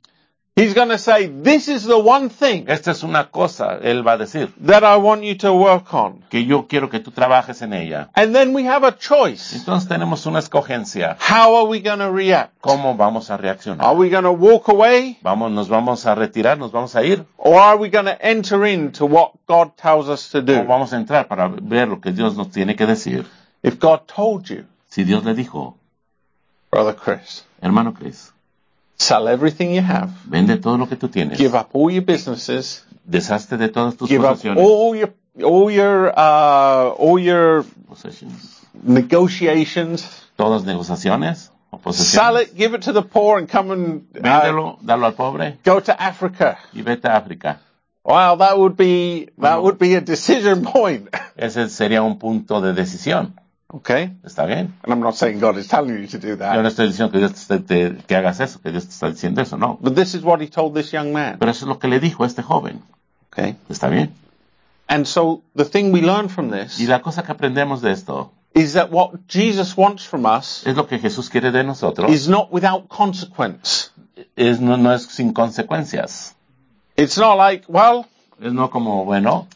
He's 0.56 0.76
going 0.76 0.90
to 0.90 1.00
say, 1.00 1.26
this 1.26 1.68
is 1.68 1.84
the 1.84 1.98
one 1.98 2.30
thing 2.30 2.66
Esta 2.68 2.92
es 2.92 3.02
una 3.02 3.32
cosa, 3.32 3.80
Él 3.82 4.04
va 4.06 4.12
a 4.14 4.18
decir, 4.20 4.54
that 4.68 4.84
I 4.84 4.98
want 4.98 5.24
you 5.24 5.36
to 5.40 5.52
work 5.52 5.92
on. 5.96 6.24
que 6.30 6.46
yo 6.46 6.68
quiero 6.68 6.90
que 6.92 7.00
tú 7.00 7.10
trabajes 7.12 7.64
en 7.64 7.74
ella. 7.74 8.10
And 8.14 8.36
then 8.36 8.54
we 8.54 8.64
have 8.66 8.84
a 8.84 8.92
choice. 8.92 9.56
Entonces 9.56 9.90
tenemos 9.90 10.28
una 10.28 10.38
escogencia. 10.38 11.18
How 11.20 11.56
are 11.56 11.66
we 11.68 11.80
going 11.80 11.98
to 12.00 12.12
react? 12.12 12.54
¿Cómo 12.62 12.96
vamos 12.96 13.32
a 13.32 13.34
Are 13.34 13.42
reaccionar? 13.42 13.96
we 13.98 14.10
going 14.12 14.26
to 14.26 14.32
walk 14.32 14.68
away 14.70 15.18
Vamos, 15.24 15.52
nos 15.52 15.70
vamos 15.70 16.06
a 16.06 16.14
retirar, 16.14 16.60
nos 16.60 16.72
vamos 16.72 16.96
a 16.96 17.04
ir, 17.04 17.26
or 17.38 17.60
are 17.60 17.78
we 17.80 17.90
going 17.90 18.06
to 18.06 18.18
enter 18.24 18.64
into 18.68 19.08
what 19.08 19.32
God 19.48 19.76
tells 19.76 20.08
us 20.08 20.30
to 20.30 20.38
o 20.38 20.42
do? 20.42 20.64
vamos 20.66 20.94
a 20.94 20.98
entrar 20.98 21.28
para 21.28 21.48
ver 21.48 21.88
lo 21.88 22.00
que 22.00 22.12
Dios 22.12 22.38
nos 22.38 22.52
tiene 22.52 22.76
que 22.76 22.86
decir. 22.86 23.26
If 23.64 23.80
God 23.80 24.02
told 24.06 24.46
you, 24.50 24.66
Si 24.90 25.04
Dios 25.04 25.24
le 25.24 25.34
dijo, 25.34 25.78
Brother 26.70 26.96
Chris, 26.96 27.44
hermano 27.62 27.94
Chris, 27.94 28.33
sell 28.98 29.28
everything 29.28 29.74
you 29.74 29.82
have, 29.82 30.10
vende 30.26 30.58
todo 30.62 30.78
lo 30.78 30.88
que 30.88 30.96
tú 30.96 31.10
tienes, 31.10 31.38
give 31.38 31.56
up 31.58 31.70
all 31.74 31.92
your 31.92 32.04
businesses, 32.04 32.84
deshazte 33.06 33.58
de 33.58 33.70
todas 33.70 33.96
tus 33.98 34.10
give 34.10 34.24
up 34.26 34.40
all 34.58 34.96
your 34.96 35.14
all 35.44 35.72
your 35.72 36.14
uh, 36.16 36.90
all 36.98 37.20
your 37.20 37.64
possessions, 37.88 38.62
negotiations. 38.84 40.06
todas 40.36 40.64
negociaciones 40.64 41.50
o 41.72 41.92
Sell 41.92 42.38
it, 42.38 42.56
give 42.56 42.76
it 42.76 42.84
to 42.84 42.94
the 42.94 43.02
poor, 43.02 43.40
and 43.40 43.50
come 43.50 43.72
and 43.72 44.06
uh, 44.16 44.20
véndelo, 44.22 44.78
dalo 44.84 45.06
al 45.06 45.14
pobre 45.14 45.58
go 45.66 45.80
to 45.80 45.92
Africa. 46.02 46.60
y 46.74 46.82
vete 46.84 47.08
a 47.08 47.18
África. 47.18 47.58
Wow, 48.06 48.36
that 48.38 48.58
would 48.60 48.76
be 48.76 49.26
that 49.40 49.56
Bueno. 49.58 49.62
would 49.64 49.80
be 49.80 49.96
a 49.96 50.02
decision 50.02 50.64
point. 50.66 51.10
Ese 51.38 51.70
sería 51.70 52.04
un 52.04 52.20
punto 52.20 52.62
de 52.62 52.74
decisión. 52.74 53.34
Okay? 53.76 54.16
¿Está 54.24 54.46
bien? 54.46 54.74
And 54.84 54.94
I'm 54.94 55.00
not 55.00 55.16
saying 55.16 55.40
God 55.40 55.58
is 55.58 55.68
telling 55.68 55.98
you 56.00 56.08
to 56.08 56.20
do 56.20 56.28
Yo 56.30 56.38
that. 56.38 56.56
no 56.62 56.68
estoy 56.68 56.88
diciendo 56.88 57.12
que, 57.12 57.18
Dios 57.18 57.48
te- 57.48 57.60
te- 57.60 57.98
que 58.06 58.16
hagas 58.16 58.40
eso, 58.40 58.62
que 58.62 58.70
Dios 58.72 58.86
te 58.86 58.92
está 58.92 59.10
diciendo 59.10 59.42
eso, 59.42 59.58
no. 59.58 59.80
But 59.82 59.96
this 59.96 60.14
is 60.14 60.24
what 60.24 60.42
he 60.42 60.48
told 60.48 60.76
this 60.76 60.92
young 60.92 61.12
man. 61.12 61.38
Pero 61.40 61.50
eso 61.52 61.66
es 61.66 61.70
lo 61.70 61.80
que 61.80 61.88
le 61.88 62.00
dijo 62.00 62.24
a 62.24 62.28
este 62.28 62.44
joven. 62.44 62.82
Okay? 63.32 63.56
¿Está 63.70 63.90
bien? 63.90 64.14
And 64.88 65.06
so 65.08 65.42
the 65.56 65.66
thing 65.66 65.92
we 65.92 66.02
learn 66.02 66.30
from 66.30 66.52
this 66.52 66.80
Y 66.80 66.86
la 66.88 67.02
cosa 67.02 67.24
que 67.24 67.32
aprendemos 67.32 67.82
de 67.82 67.92
esto 67.92 68.32
is 68.54 68.74
that 68.74 68.92
what 68.92 69.12
Jesus 69.28 69.76
wants 69.76 70.06
from 70.06 70.26
us 70.26 70.62
es 70.68 70.76
lo 70.76 70.86
que 70.86 71.00
Jesús 71.00 71.32
quiere 71.32 71.52
de 71.52 71.64
nosotros. 71.64 72.12
is 72.12 72.28
not 72.28 72.52
without 72.52 72.88
consequence. 72.90 73.90
Es, 74.36 74.60
no, 74.60 74.78
no 74.78 74.94
es 74.94 75.04
sin 75.06 75.34
consecuencias. 75.34 76.36
It's 76.96 77.18
not 77.18 77.38
like, 77.38 77.66
well, 77.68 78.06
Es 78.40 78.54
no 78.54 78.70
como, 78.70 79.04
bueno, 79.06 79.48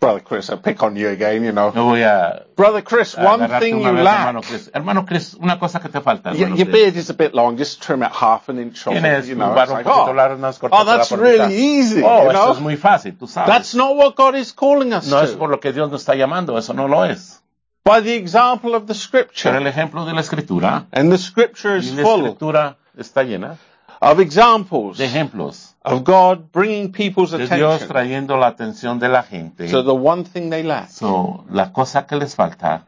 Brother 0.00 0.20
Chris, 0.20 0.48
I 0.48 0.56
pick 0.56 0.82
on 0.82 0.96
you 0.96 1.08
again, 1.08 1.44
you 1.44 1.52
know. 1.52 1.72
yo 1.74 1.84
voy 1.84 2.00
a, 2.02 2.46
Brother 2.56 2.80
Chris, 2.80 3.14
a 3.18 3.22
one 3.22 3.46
thing 3.60 3.76
you 3.76 3.82
vez, 3.84 3.98
hermano 3.98 4.40
lack. 4.40 4.44
Chris. 4.48 4.70
Hermano 4.72 5.04
Chris, 5.04 5.34
una 5.34 5.58
cosa 5.58 5.78
que 5.78 5.90
te 5.90 6.00
falta, 6.00 6.32
Y- 6.32 6.38
Your 6.56 6.68
beard 6.70 6.96
is 6.96 7.10
a 7.10 7.14
bit 7.14 7.34
long, 7.34 7.58
just 7.58 7.82
trim 7.82 8.02
it 8.02 8.10
half 8.10 8.48
an 8.48 8.58
inch 8.58 8.86
off. 8.86 8.94
Tienes 8.94 9.28
You 9.28 9.34
know, 9.34 9.50
un 9.50 9.54
like, 9.56 9.68
poquito 9.84 10.08
oh, 10.08 10.34
unas 10.36 10.58
oh, 10.62 10.84
that's 10.86 11.12
really 11.12 11.54
easy, 11.54 12.02
Oh, 12.02 12.22
you 12.24 12.30
eso 12.30 12.32
know. 12.32 12.52
es 12.54 12.60
muy 12.60 12.76
fácil, 12.78 13.18
tú 13.18 13.26
sabes. 13.26 13.46
That's 13.48 13.74
not 13.74 13.94
what 13.94 14.16
God 14.16 14.36
is 14.36 14.52
calling 14.52 14.94
us 14.94 15.06
no 15.10 15.20
es 15.20 15.32
por 15.32 15.50
lo 15.50 15.60
que 15.60 15.70
Dios 15.74 15.90
nos 15.90 16.00
está 16.00 16.14
llamando, 16.14 16.56
eso 16.56 16.72
no 16.72 16.88
lo 16.88 17.04
es. 17.04 17.42
By 17.84 18.00
the 18.00 18.14
example 18.14 18.74
of 18.74 18.86
the 18.86 18.94
scripture. 18.94 19.54
el 19.54 19.66
ejemplo 19.66 20.06
de 20.06 20.14
la 20.14 20.22
escritura, 20.22 20.86
And 20.92 21.12
the 21.12 21.18
scripture 21.18 21.76
is 21.76 21.92
y 21.92 21.96
la 21.96 22.02
full 22.04 22.20
escritura 22.24 22.78
está 22.96 23.22
llena 23.22 23.58
of 24.00 24.18
examples 24.20 24.98
de 24.98 25.04
ejemplos 25.04 25.74
of 25.84 26.04
God 26.04 26.50
bringing 26.52 26.90
people's 26.92 27.30
de 27.32 27.46
Dios 27.46 27.82
attention 27.82 27.88
trayendo 27.88 28.36
la 28.38 28.48
atención 28.48 28.98
de 28.98 29.08
la 29.08 29.22
gente. 29.22 29.68
So 29.68 29.82
the 29.82 29.94
one 29.94 30.24
thing 30.24 30.50
they 30.50 30.62
lack 30.62 30.90
So, 30.90 31.44
la 31.50 31.72
cosa 31.72 32.06
que 32.06 32.16
les 32.16 32.34
falta 32.34 32.86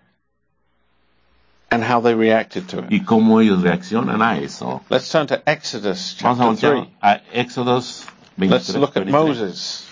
and 1.71 1.83
how 1.83 2.01
they 2.01 2.15
reacted 2.15 2.69
to 2.69 2.81
it. 2.81 2.91
y 2.91 3.01
cómo 3.05 3.41
ellos 3.41 3.63
reaccionan 3.63 4.21
a 4.23 4.39
eso. 4.39 4.83
Let's 4.91 5.11
turn 5.11 5.27
to 5.29 5.43
Exodus 5.47 6.17
Vamos 6.21 6.39
a 6.39 6.43
chapter 6.43 6.73
voltear 6.73 6.73
3. 6.73 6.89
a 7.01 7.21
Éxodos 7.33 8.07
23. 8.37 8.51
Let's 8.51 8.75
look 8.77 8.97
at 8.97 9.05
23. 9.05 9.13
Moses 9.13 9.89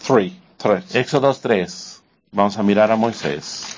3. 0.00 0.32
3. 0.58 0.94
Éxodos 0.94 1.40
3. 1.40 2.02
Vamos 2.32 2.56
a 2.58 2.62
mirar 2.62 2.90
a 2.90 2.96
Moisés. 2.96 3.76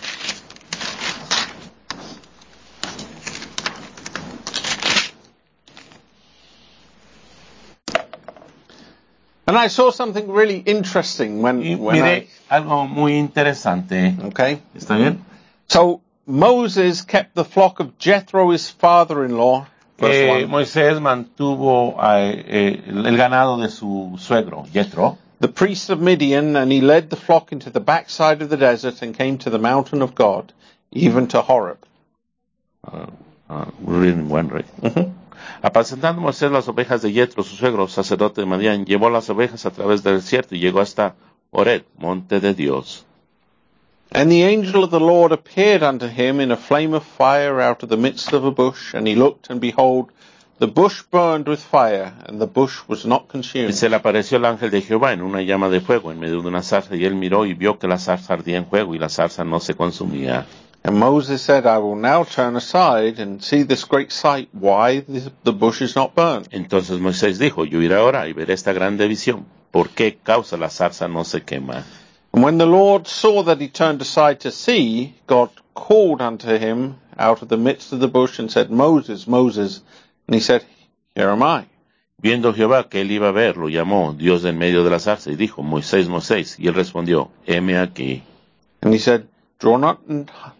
And 9.46 9.58
I 9.58 9.68
saw 9.68 9.90
something 9.90 10.30
really 10.30 10.58
interesting 10.58 11.42
when, 11.42 11.60
Y 11.60 11.74
when 11.74 11.96
I, 11.96 12.00
mire 12.00 12.26
algo 12.50 12.88
muy 12.88 13.12
interesante. 13.12 14.16
okay. 14.24 14.62
¿Está 14.74 14.96
bien? 14.96 15.24
So 15.68 16.00
Moses 16.26 17.02
kept 17.02 17.34
the 17.34 17.44
flock 17.44 17.80
of 17.80 17.98
Jethro, 17.98 18.50
his 18.50 18.70
father-in-law. 18.70 19.66
Eh. 20.00 20.46
Moisés 20.46 21.00
mantuvo 21.00 21.96
eh, 22.02 22.44
eh, 22.48 22.82
el 22.86 23.16
ganado 23.16 23.58
de 23.62 23.68
su 23.68 24.16
suegro, 24.18 24.66
Jethro, 24.72 25.18
the 25.40 25.48
priest 25.48 25.88
of 25.90 26.00
Midian, 26.00 26.56
and 26.56 26.72
he 26.72 26.80
led 26.80 27.10
the 27.10 27.16
flock 27.16 27.52
into 27.52 27.70
the 27.70 27.80
backside 27.80 28.42
of 28.42 28.48
the 28.48 28.56
desert 28.56 29.02
and 29.02 29.14
came 29.14 29.38
to 29.38 29.50
the 29.50 29.58
mountain 29.58 30.02
of 30.02 30.14
God, 30.14 30.52
even 30.90 31.28
to 31.28 31.42
Horeb. 31.42 31.78
uh, 32.84 33.06
uh, 33.48 33.66
we're 33.80 34.00
reading 34.00 34.28
one, 34.28 34.48
right? 34.48 35.10
Apacentando 35.64 36.20
Moisés 36.20 36.50
las 36.50 36.68
ovejas 36.68 37.00
de 37.00 37.10
Jethro, 37.10 37.42
su 37.42 37.56
suegro, 37.56 37.88
sacerdote 37.88 38.42
de 38.42 38.46
Madián, 38.46 38.84
llevó 38.84 39.08
las 39.08 39.30
ovejas 39.30 39.64
a 39.64 39.70
través 39.70 40.02
del 40.02 40.16
desierto 40.16 40.54
y 40.54 40.58
llegó 40.58 40.80
hasta 40.80 41.14
Horeb, 41.52 41.86
monte 41.96 42.38
de 42.38 42.52
Dios. 42.52 43.06
And 44.12 44.30
the 44.30 44.44
angel 44.44 44.84
of 44.84 44.90
the 44.90 45.00
Lord 45.00 45.32
appeared 45.32 45.82
unto 45.82 46.04
him 46.06 46.42
in 46.42 46.52
a 46.52 46.56
flame 46.58 46.94
of 46.94 47.02
fire 47.02 47.62
out 47.62 47.82
of 47.82 47.88
the 47.88 47.96
midst 47.96 48.34
of 48.34 48.44
a 48.44 48.50
bush, 48.50 48.92
and 48.92 49.08
he 49.08 49.14
looked, 49.14 49.48
and 49.48 49.58
behold, 49.58 50.10
the 50.58 50.66
bush 50.66 51.02
burned 51.10 51.48
with 51.48 51.60
fire, 51.60 52.12
and 52.26 52.38
the 52.38 52.46
bush 52.46 52.80
was 52.86 53.06
not 53.06 53.24
Y 53.32 53.72
se 53.72 53.88
le 53.88 53.96
apareció 53.96 54.36
el 54.36 54.44
ángel 54.44 54.70
de 54.70 54.82
Jehová 54.82 55.14
en 55.14 55.22
una 55.22 55.40
llama 55.40 55.70
de 55.70 55.80
fuego 55.80 56.12
en 56.12 56.20
medio 56.20 56.42
de 56.42 56.48
una 56.48 56.62
zarza, 56.62 56.94
y 56.94 57.06
él 57.06 57.14
miró 57.14 57.46
y 57.46 57.54
vio 57.54 57.78
que 57.78 57.88
la 57.88 57.96
zarza 57.96 58.34
ardía 58.34 58.58
en 58.58 58.66
fuego 58.66 58.94
y 58.94 58.98
la 58.98 59.08
zarza 59.08 59.44
no 59.44 59.60
se 59.60 59.74
consumía. 59.74 60.44
And 60.86 60.98
Moses 60.98 61.40
said, 61.40 61.64
I 61.66 61.78
will 61.78 61.96
now 61.96 62.24
turn 62.24 62.56
aside 62.56 63.18
and 63.18 63.42
see 63.42 63.62
this 63.62 63.84
great 63.84 64.12
sight, 64.12 64.50
why 64.52 65.00
the, 65.00 65.52
bush 65.52 65.80
is 65.80 65.96
not 65.96 66.14
burned. 66.14 66.50
Entonces 66.50 67.00
Moisés 67.00 67.38
dijo, 67.38 67.64
yo 67.64 67.80
iré 67.80 67.96
ahora 67.96 68.28
y 68.28 68.34
veré 68.34 68.52
esta 68.52 68.74
grande 68.74 69.08
visión. 69.08 69.46
¿Por 69.70 69.88
qué 69.88 70.18
causa 70.22 70.58
la 70.58 70.68
zarza 70.68 71.08
no 71.08 71.24
se 71.24 71.40
quema? 71.40 71.84
And 72.34 72.44
when 72.44 72.58
the 72.58 72.66
Lord 72.66 73.06
saw 73.06 73.44
that 73.44 73.60
he 73.60 73.68
turned 73.68 74.02
aside 74.02 74.40
to 74.40 74.50
see, 74.50 75.14
God 75.26 75.50
called 75.72 76.20
unto 76.20 76.58
him 76.58 76.96
out 77.18 77.40
of 77.40 77.48
the 77.48 77.56
midst 77.56 77.92
of 77.92 78.00
the 78.00 78.08
bush 78.08 78.38
and 78.38 78.50
said, 78.50 78.70
Moses, 78.70 79.26
Moses. 79.26 79.80
And 80.26 80.34
he 80.34 80.40
said, 80.40 80.64
Here 81.14 81.30
am 81.30 81.42
I. 81.42 81.64
Viendo 82.20 82.52
Jehová 82.52 82.90
que 82.90 83.00
él 83.00 83.10
iba 83.10 83.28
a 83.28 83.32
ver, 83.32 83.56
lo 83.56 83.68
llamó 83.68 84.14
Dios 84.16 84.44
en 84.44 84.58
medio 84.58 84.84
de 84.84 84.90
la 84.90 84.98
zarza 84.98 85.30
y 85.30 85.36
dijo, 85.36 85.62
Moisés, 85.62 86.08
Moisés. 86.08 86.58
Y 86.58 86.68
él 86.68 86.74
respondió, 86.74 87.30
heme 87.46 87.78
aquí. 87.78 88.22
And 88.82 88.92
he 88.92 88.98
said, 88.98 89.26
Draw 89.64 89.78
not 89.78 90.00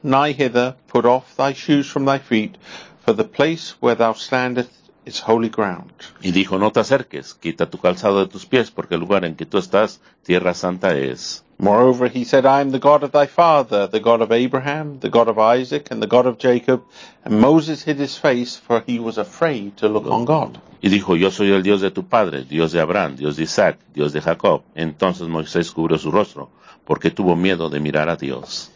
nigh 0.03 0.33
hither, 0.33 0.77
put 0.89 1.05
off 1.05 1.37
thy 1.37 1.53
shoes 1.53 1.87
from 1.87 2.07
thy 2.07 2.17
feet, 2.17 2.57
for 3.05 3.13
the 3.13 3.25
place 3.25 3.75
where 3.79 3.95
thou 3.95 4.15
standest 4.15 4.71
is 5.05 5.21
holy 5.21 5.51
ground. 5.51 5.93
Y 6.23 6.33
dijo, 6.33 6.59
no 6.59 6.71
te 6.71 6.81
acerques, 6.81 7.35
quita 7.35 7.69
tu 7.69 7.77
calzado 7.77 8.21
de 8.21 8.29
tus 8.29 8.47
pies, 8.47 8.71
porque 8.71 8.95
el 8.95 9.01
lugar 9.01 9.27
en 9.27 9.35
que 9.35 9.45
tú 9.45 9.59
estás, 9.59 10.01
tierra 10.23 10.55
santa 10.55 10.97
es. 10.97 11.45
Moreover, 11.59 12.09
he 12.09 12.25
said, 12.25 12.47
I 12.47 12.63
am 12.63 12.71
the 12.71 12.79
God 12.79 13.03
of 13.03 13.13
thy 13.13 13.27
father, 13.27 13.87
the 13.89 14.01
God 14.01 14.23
of 14.23 14.33
Abraham, 14.33 15.01
the 15.01 15.11
God 15.11 15.29
of 15.29 15.39
Isaac, 15.39 15.91
and 15.91 16.01
the 16.01 16.09
God 16.09 16.25
of 16.25 16.39
Jacob. 16.39 16.83
And 17.27 17.43
Moses 17.43 17.83
hid 17.83 17.99
his 17.99 18.17
face, 18.17 18.57
for 18.57 18.83
he 18.87 18.99
was 18.99 19.19
afraid 19.19 19.77
to 19.77 19.89
look 19.89 20.07
on 20.07 20.25
God. 20.25 20.63
Y 20.81 20.89
dijo, 20.89 21.15
yo 21.15 21.31
soy 21.31 21.53
el 21.53 21.63
Dios 21.63 21.83
de 21.83 21.91
tu 21.91 22.05
padre, 22.05 22.45
Dios 22.45 22.73
de 22.73 22.81
Abraham, 22.81 23.17
Dios 23.17 23.37
de 23.37 23.43
Isaac, 23.43 23.77
Dios 23.93 24.15
de 24.15 24.23
Jacob. 24.23 24.63
Entonces 24.75 25.29
Moisés 25.29 25.71
cubrió 25.73 25.99
su 25.99 26.11
rostro, 26.11 26.49
porque 26.87 27.11
tuvo 27.11 27.37
miedo 27.37 27.69
de 27.69 27.81
mirar 27.81 28.09
a 28.09 28.17
Dios. 28.17 28.71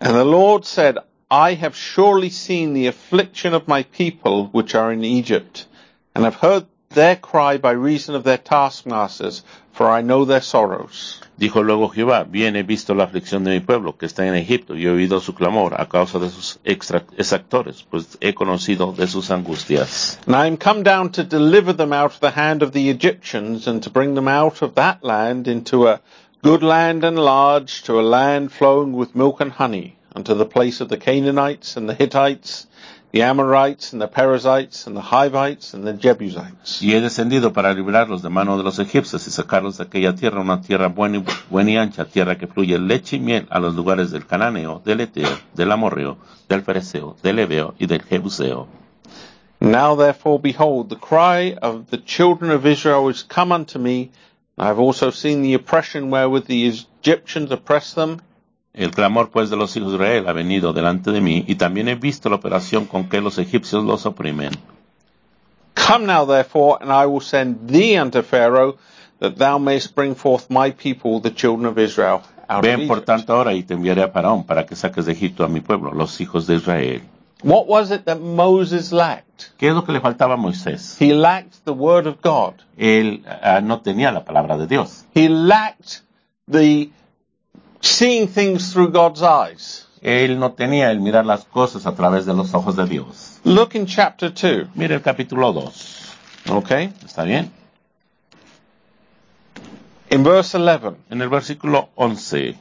And 0.00 0.14
the 0.14 0.24
Lord 0.24 0.64
said, 0.64 0.98
I 1.30 1.54
have 1.54 1.74
surely 1.74 2.30
seen 2.30 2.74
the 2.74 2.86
affliction 2.86 3.54
of 3.54 3.66
my 3.66 3.82
people 3.84 4.46
which 4.48 4.74
are 4.74 4.92
in 4.92 5.04
Egypt, 5.04 5.66
and 6.14 6.24
have 6.24 6.36
heard 6.36 6.66
their 6.90 7.16
cry 7.16 7.58
by 7.58 7.72
reason 7.72 8.14
of 8.14 8.22
their 8.22 8.38
taskmasters, 8.38 9.42
for 9.72 9.88
I 9.90 10.02
know 10.02 10.24
their 10.24 10.40
sorrows. 10.40 11.20
Dijo 11.38 11.62
luego 11.62 11.88
Jehová, 11.88 12.24
bien 12.30 12.56
he 12.56 12.62
visto 12.62 12.94
la 12.94 13.04
aflicción 13.04 13.44
de 13.44 13.50
mi 13.50 13.60
pueblo 13.60 13.98
que 13.98 14.06
está 14.06 14.26
en 14.26 14.34
Egipto 14.34 14.74
y 14.74 14.84
he 14.84 14.90
oído 14.90 15.20
su 15.20 15.34
clamor 15.34 15.78
a 15.78 15.86
causa 15.86 16.18
de 16.18 16.30
sus 16.30 16.58
exactores, 16.64 17.82
pues 17.90 18.16
he 18.20 18.34
conocido 18.34 18.92
de 18.92 19.06
sus 19.06 19.30
angustias. 19.30 20.18
And 20.26 20.36
I 20.36 20.46
am 20.46 20.56
come 20.56 20.82
down 20.82 21.10
to 21.12 21.24
deliver 21.24 21.74
them 21.74 21.92
out 21.92 22.12
of 22.12 22.20
the 22.20 22.30
hand 22.30 22.62
of 22.62 22.72
the 22.72 22.88
Egyptians, 22.88 23.66
and 23.66 23.82
to 23.82 23.90
bring 23.90 24.14
them 24.14 24.28
out 24.28 24.62
of 24.62 24.74
that 24.76 25.04
land 25.04 25.48
into 25.48 25.88
a 25.88 26.00
good 26.46 26.62
land 26.62 27.02
and 27.02 27.18
large, 27.18 27.82
to 27.82 27.98
a 27.98 28.02
land 28.02 28.52
flowing 28.52 28.92
with 28.92 29.16
milk 29.16 29.40
and 29.40 29.50
honey, 29.50 29.96
unto 30.14 30.32
the 30.32 30.46
place 30.46 30.80
of 30.80 30.88
the 30.88 30.96
Canaanites 30.96 31.76
and 31.76 31.88
the 31.88 31.94
Hittites, 31.94 32.68
the 33.10 33.22
Amorites 33.22 33.92
and 33.92 34.00
the 34.00 34.06
Perizzites 34.06 34.86
and 34.86 34.96
the 34.96 35.00
Hivites 35.00 35.74
and 35.74 35.84
the 35.84 35.94
Jebusites. 35.94 36.80
Y 36.80 36.92
he 36.92 37.00
descendido 37.00 37.52
para 37.52 37.74
librarlos 37.74 38.22
de 38.22 38.30
mano 38.30 38.56
de 38.56 38.62
los 38.62 38.78
egipcios 38.78 39.26
y 39.26 39.32
sacarlos 39.32 39.78
de 39.78 39.86
aquella 39.86 40.14
tierra, 40.14 40.40
una 40.40 40.60
tierra 40.60 40.86
buena 40.86 41.16
y, 41.16 41.24
buena 41.50 41.70
y 41.72 41.76
ancha, 41.78 42.04
tierra 42.04 42.38
que 42.38 42.46
fluye 42.46 42.78
leche 42.78 43.16
y 43.16 43.18
miel 43.18 43.48
a 43.50 43.58
los 43.58 43.74
lugares 43.74 44.12
del 44.12 44.24
cananeo, 44.24 44.80
del 44.84 45.00
eteo, 45.00 45.36
del 45.52 45.72
amorreo, 45.72 46.16
del 46.48 46.62
ferezeo, 46.62 47.16
del 47.24 47.40
heveo 47.40 47.74
y 47.80 47.86
del 47.86 48.02
jebuseo. 48.02 48.68
Now 49.58 49.96
therefore, 49.96 50.38
behold, 50.38 50.90
the 50.90 50.96
cry 50.96 51.56
of 51.60 51.90
the 51.90 51.98
children 51.98 52.52
of 52.52 52.64
Israel 52.64 53.08
is 53.08 53.24
come 53.24 53.50
unto 53.50 53.80
me. 53.80 54.12
I 54.58 54.68
have 54.68 54.78
also 54.78 55.10
seen 55.10 55.42
the 55.42 55.52
oppression 55.52 56.10
wherewith 56.10 56.46
the 56.46 56.66
Egyptians 56.66 57.52
oppress 57.52 57.92
them. 57.92 58.22
El 58.72 58.90
clamor 58.90 59.30
pues 59.30 59.50
de 59.50 59.56
los 59.56 59.76
hijos 59.76 59.92
de 59.92 59.96
Israel 59.96 60.28
ha 60.28 60.32
venido 60.32 60.72
delante 60.72 61.10
de 61.10 61.20
mí, 61.20 61.44
y 61.46 61.56
también 61.56 61.88
he 61.88 61.94
visto 61.94 62.30
la 62.30 62.36
operación 62.36 62.86
con 62.86 63.08
que 63.08 63.20
los 63.20 63.36
egipcios 63.38 63.84
los 63.84 64.06
oprimen. 64.06 64.52
Come 65.74 66.06
now 66.06 66.24
therefore, 66.24 66.78
and 66.80 66.90
I 66.90 67.04
will 67.04 67.20
send 67.20 67.68
thee 67.68 67.98
unto 67.98 68.22
Pharaoh, 68.22 68.78
that 69.20 69.36
thou 69.36 69.58
mayest 69.58 69.94
bring 69.94 70.14
forth 70.14 70.48
my 70.48 70.70
people, 70.70 71.20
the 71.20 71.34
children 71.34 71.66
of 71.66 71.78
Israel, 71.78 72.22
out 72.48 72.58
of 72.58 72.62
Ven 72.62 72.86
por 72.86 72.98
Egypt. 72.98 73.06
tanto 73.06 73.34
ahora 73.34 73.52
y 73.52 73.62
te 73.62 73.74
enviaré 73.74 74.02
a 74.02 74.08
Faraón 74.08 74.44
para 74.44 74.64
que 74.64 74.74
saques 74.74 75.04
de 75.04 75.12
Egipto 75.12 75.44
a 75.44 75.48
mi 75.48 75.60
pueblo, 75.60 75.92
los 75.92 76.18
hijos 76.20 76.46
de 76.46 76.54
Israel. 76.54 77.02
What 77.42 77.66
was 77.66 77.90
it 77.90 78.06
that 78.06 78.20
Moses 78.20 78.92
lacked? 78.92 79.50
¿Qué 79.58 79.68
es 79.68 79.74
lo 79.74 79.84
que 79.84 79.92
le 79.92 80.00
faltaba 80.00 80.34
a 80.34 80.36
Moisés? 80.36 80.96
He 80.98 81.12
lacked 81.12 81.64
the 81.64 81.72
word 81.72 82.06
of 82.06 82.22
God. 82.22 82.54
Él 82.78 83.24
ah, 83.26 83.60
no 83.60 83.80
tenía 83.80 84.10
la 84.12 84.24
palabra 84.24 84.56
de 84.56 84.66
Dios. 84.66 85.04
He 85.14 85.28
lacked 85.28 86.00
the 86.48 86.90
seeing 87.80 88.28
things 88.28 88.72
through 88.72 88.90
God's 88.90 89.22
eyes. 89.22 89.86
Él 90.02 90.38
no 90.38 90.52
tenía 90.52 90.90
el 90.90 91.00
mirar 91.00 91.26
las 91.26 91.44
cosas 91.44 91.86
a 91.86 91.94
través 91.94 92.26
de 92.26 92.34
los 92.34 92.54
ojos 92.54 92.76
de 92.76 92.86
Dios. 92.86 93.40
Look 93.44 93.74
in 93.74 93.86
chapter 93.86 94.30
2, 94.30 94.74
Mire 94.74 94.94
el 94.94 95.02
capítulo 95.02 95.52
2. 95.52 96.16
okay? 96.50 96.92
¿Está 97.04 97.24
bien? 97.24 97.50
In 100.10 100.22
verse 100.22 100.56
11. 100.56 100.96
En 101.10 101.20
el 101.20 101.28
versículo 101.28 101.90
11. 101.96 102.56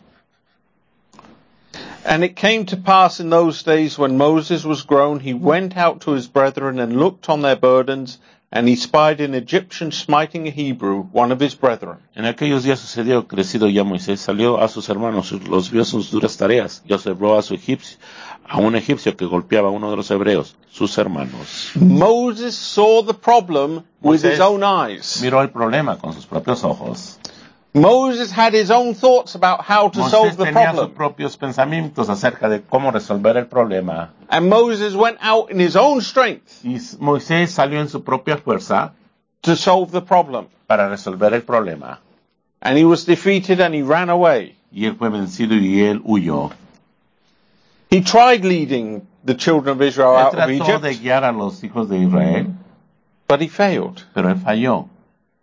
And 2.06 2.24
it 2.24 2.36
came 2.36 2.68
to 2.68 2.78
pass 2.78 3.20
in 3.20 3.32
those 3.32 3.64
days 3.64 3.98
when 3.98 4.16
Moses 4.16 4.64
was 4.64 4.84
grown, 4.84 5.20
he 5.20 5.34
went 5.34 5.76
out 5.76 6.02
to 6.02 6.12
his 6.12 6.28
brethren 6.28 6.80
and 6.80 7.00
looked 7.00 7.30
on 7.30 7.42
their 7.42 7.56
burdens, 7.56 8.20
and 8.52 8.68
he 8.68 8.76
spied 8.76 9.22
an 9.22 9.34
Egyptian 9.34 9.92
smiting 9.92 10.48
a 10.48 10.52
Hebrew, 10.52 11.02
one 11.02 11.32
of 11.32 11.40
his 11.40 11.56
brethren. 11.56 11.98
En 12.16 12.26
aquellos 12.26 12.64
días 12.64 12.80
sucedió, 12.80 13.28
crecido 13.28 13.68
ya 13.68 13.84
Moisés, 13.84 14.20
salió 14.20 14.62
a 14.62 14.68
sus 14.68 14.88
hermanos, 14.88 15.32
los 15.32 15.72
vio 15.72 15.84
sus 15.84 16.12
duras 16.12 16.38
tareas, 16.38 16.84
y 16.88 16.94
observó 16.94 17.40
a 17.40 17.42
su 17.42 17.56
egipcio, 17.56 17.98
a 18.48 18.60
un 18.60 18.76
egipcio 18.76 19.18
que 19.18 19.26
golpeaba 19.26 19.70
a 19.70 19.72
uno 19.72 19.90
de 19.90 19.98
los 19.98 20.12
hebreos, 20.12 20.56
sus 20.72 20.96
hermanos. 21.00 21.72
Moses 21.74 22.56
saw 22.56 23.04
the 23.04 23.16
problem 23.16 23.84
with 24.02 24.22
Moisés 24.24 24.34
his 24.34 24.40
own 24.42 24.64
eyes. 24.64 25.22
Miró 25.24 25.42
el 25.42 25.50
problema 25.50 25.98
con 25.98 26.14
sus 26.14 26.28
propios 26.28 26.64
ojos. 26.64 27.20
Moses 27.76 28.32
had 28.32 28.54
his 28.54 28.72
own 28.72 28.94
thoughts 28.94 29.36
about 29.36 29.62
how 29.62 29.90
to 29.90 30.00
Moisés 30.00 30.10
solve 30.10 30.38
the 30.38 30.46
tenía 30.46 30.72
sus 30.72 30.76
problem. 30.76 30.94
propios 30.94 31.36
pensamientos 31.36 32.10
acerca 32.10 32.48
de 32.48 32.62
cómo 32.62 32.90
resolver 32.90 33.36
el 33.36 33.48
problema. 33.48 34.12
And 34.30 34.50
Moses 34.50 34.96
went 34.96 35.18
out 35.22 35.52
in 35.52 35.60
his 35.60 35.76
own 35.76 36.00
strength 36.00 36.64
Y 36.64 36.80
Moisés 37.00 37.52
salió 37.52 37.82
en 37.82 37.90
su 37.90 38.02
propia 38.02 38.38
fuerza 38.38 38.94
to 39.42 39.58
solve 39.58 39.92
the 39.92 40.02
problem. 40.02 40.48
para 40.68 40.88
resolver 40.88 41.34
el 41.34 41.42
problema. 41.42 42.00
And 42.62 42.78
he 42.78 42.86
was 42.86 43.04
defeated 43.06 43.60
and 43.60 43.76
he 43.76 43.82
ran 43.82 44.10
away. 44.10 44.56
Y 44.72 44.86
él 44.86 44.96
fue 44.96 45.10
vencido 45.10 45.54
y 45.54 45.82
él 45.82 46.02
huyó. 46.02 46.52
He 47.90 48.00
tried 48.02 48.46
leading 48.46 49.06
the 49.26 49.36
children 49.36 49.76
of 49.76 49.82
Israel 49.82 50.14
Él 50.16 50.26
out 50.28 50.34
of 50.34 50.40
trató 50.40 50.80
de 50.82 50.92
Egypt, 50.92 51.04
guiar 51.04 51.26
a 51.26 51.34
los 51.34 51.62
hijos 51.62 51.90
de 51.90 51.98
Israel, 51.98 52.54
but 53.28 53.42
he 53.42 53.50
failed. 53.50 54.02
pero 54.14 54.30
él 54.30 54.38
falló. 54.38 54.88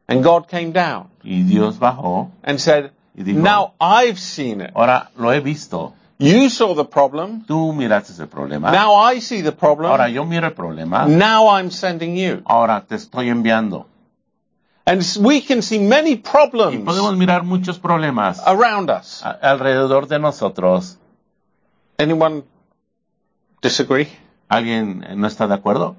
And 0.09 0.25
God 0.25 0.49
came 0.49 0.73
down 0.73 1.12
Y 1.25 1.43
Dios 1.45 1.79
bajó 1.79 2.31
and 2.43 2.59
said, 2.59 2.91
y 3.15 3.23
dijo, 3.23 3.41
Now 3.41 3.73
I've 3.81 4.19
seen 4.19 4.61
it. 4.61 4.71
ahora 4.75 5.11
lo 5.17 5.33
he 5.33 5.41
visto. 5.41 5.95
You 6.19 6.49
saw 6.51 6.75
the 6.77 6.85
problem. 6.85 7.45
Tú 7.47 7.73
miraste 7.73 8.13
el 8.23 8.29
problema. 8.29 8.71
Now 8.71 8.95
I 9.13 9.21
see 9.21 9.43
the 9.43 9.49
Ahora 9.49 9.57
problem. 9.59 10.13
yo 10.13 10.25
miro 10.25 10.47
el 10.47 10.53
problema. 10.55 11.07
Now 11.09 11.49
I'm 11.49 11.71
sending 11.71 12.15
you. 12.17 12.43
Ahora 12.45 12.85
te 12.87 12.95
estoy 12.95 13.29
enviando. 13.29 13.87
And 14.85 15.03
we 15.21 15.41
can 15.43 15.63
see 15.63 15.79
many 15.79 16.13
Y 16.13 16.17
problems 16.17 16.85
podemos 16.85 17.17
mirar 17.17 17.45
muchos 17.45 17.79
problemas 17.79 18.41
around 18.47 18.91
us. 18.91 19.23
a- 19.25 19.31
alrededor 19.43 20.07
de 20.09 20.19
nosotros. 20.19 20.99
Anyone 21.99 22.43
disagree? 23.63 24.09
¿Alguien 24.49 25.05
no 25.17 25.27
está 25.27 25.47
de 25.47 25.55
acuerdo? 25.55 25.97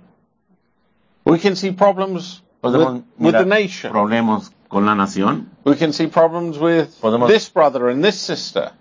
We 1.26 1.40
can 1.40 1.56
see 1.56 1.72
problems 1.72 2.44
with, 2.62 2.76
with 3.18 3.34
the 3.34 3.46
nation. 3.46 3.92
problemas 3.92 4.52
con 4.74 4.86
la 4.86 4.96
nación. 4.96 5.50
We 5.64 5.76
can 5.78 5.94
see 5.94 6.08
problems 6.08 6.58
with 6.58 7.00
Podemos- 7.00 7.28
this 7.30 7.48
brother 7.50 7.88
and 7.90 8.04
this 8.04 8.20
sister. 8.20 8.72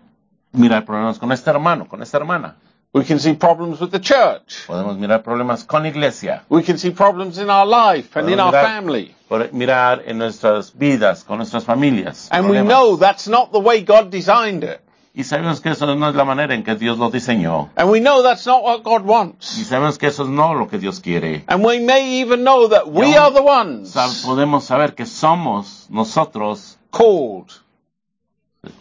Mirar 0.53 0.85
problemas 0.85 1.19
con 1.19 1.31
este 1.31 1.49
hermano, 1.51 1.87
con 1.87 2.03
esta 2.03 2.17
hermana. 2.19 2.57
We 2.95 3.05
can 3.05 3.19
see 3.19 3.33
problems 3.35 3.81
with 3.81 3.91
the 3.91 4.01
church. 4.01 4.67
Podemos 4.67 4.99
mirar 4.99 5.23
problemas 5.23 5.65
con 5.65 5.83
la 5.85 5.89
iglesia. 5.89 6.43
We 6.51 6.63
can 6.63 6.77
see 6.77 6.91
problems 6.91 7.39
in 7.39 7.49
our 7.49 7.67
life 7.67 8.19
and 8.19 8.29
in 8.29 8.39
our 8.41 8.53
mirar- 8.53 8.65
family. 8.67 9.15
Mirar 9.53 10.03
en 10.05 10.19
nuestras 10.19 10.73
vidas, 10.77 11.25
con 11.25 11.39
nuestras 11.39 11.65
familias. 11.65 12.29
And 12.31 12.51
we 12.51 12.61
know 12.63 12.97
that's 12.97 13.29
not 13.29 13.51
the 13.53 13.61
way 13.61 13.83
God 13.83 14.11
designed 14.11 14.63
it. 14.65 14.81
Y 15.15 15.25
sabemos 15.25 15.61
que 15.61 15.69
eso 15.71 15.95
no 15.95 16.09
es 16.09 16.15
la 16.15 16.25
manera 16.25 16.55
en 16.55 16.63
que 16.65 16.75
Dios 16.75 16.97
lo 16.99 17.11
diseñó. 17.11 17.69
And 17.77 17.91
we 17.91 18.01
know 18.01 18.23
that's 18.23 18.47
not 18.47 18.63
what 18.63 18.83
God 18.83 19.03
Y 19.05 19.09
wants. 19.09 19.47
sabemos 19.69 19.99
que 19.99 20.07
eso 20.07 20.23
es 20.23 20.31
no 20.31 20.55
lo 20.55 20.69
que 20.69 20.79
Dios 20.79 21.01
quiere. 21.01 21.45
And 21.49 21.63
we 21.65 21.81
may 21.81 22.21
even 22.23 22.45
know 22.45 22.69
that 22.69 22.89
we 22.89 23.15
aún 23.15 23.19
are 23.19 23.31
the 23.35 23.43
ones 23.43 23.91
Sab- 23.91 24.11
podemos 24.25 24.65
saber 24.65 24.95
que 24.95 25.05
somos 25.05 25.87
nosotros. 25.91 26.79
called. 26.91 27.53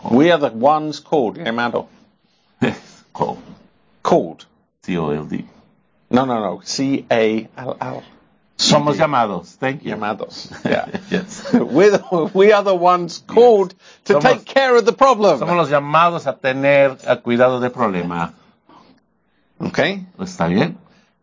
We 0.09 0.31
are 0.31 0.39
the 0.39 0.55
ones 0.55 1.01
called. 1.01 1.37
Llamado. 1.37 1.87
Co- 3.13 3.37
Called. 4.01 4.45
C-O-L-D. 4.83 5.45
No, 6.11 6.25
no, 6.25 6.39
no. 6.39 6.61
C-A-L-L. 6.63 8.03
Somos 8.61 8.97
llamados. 8.97 9.57
Thank 9.59 9.83
you. 9.83 9.91
Llamados. 9.95 10.49
Yeah. 10.65 10.85
Yes. 11.09 11.51
We're 11.53 11.91
the, 11.97 12.31
we 12.33 12.51
are 12.53 12.63
the 12.63 12.75
ones 12.75 13.23
called 13.27 13.73
to 14.05 14.13
Somos- 14.13 14.21
take 14.23 14.45
care 14.45 14.75
of 14.77 14.85
the 14.85 14.93
problem. 14.93 15.39
Somos 15.39 15.55
los 15.57 15.69
llamados 15.69 16.27
a 16.27 16.33
tener 16.37 16.97
a 17.07 17.17
cuidado 17.17 17.59
del 17.59 17.71
problema. 17.71 18.33
Okay? 19.59 20.05
¿Está 20.19 20.47
bien? 20.47 20.77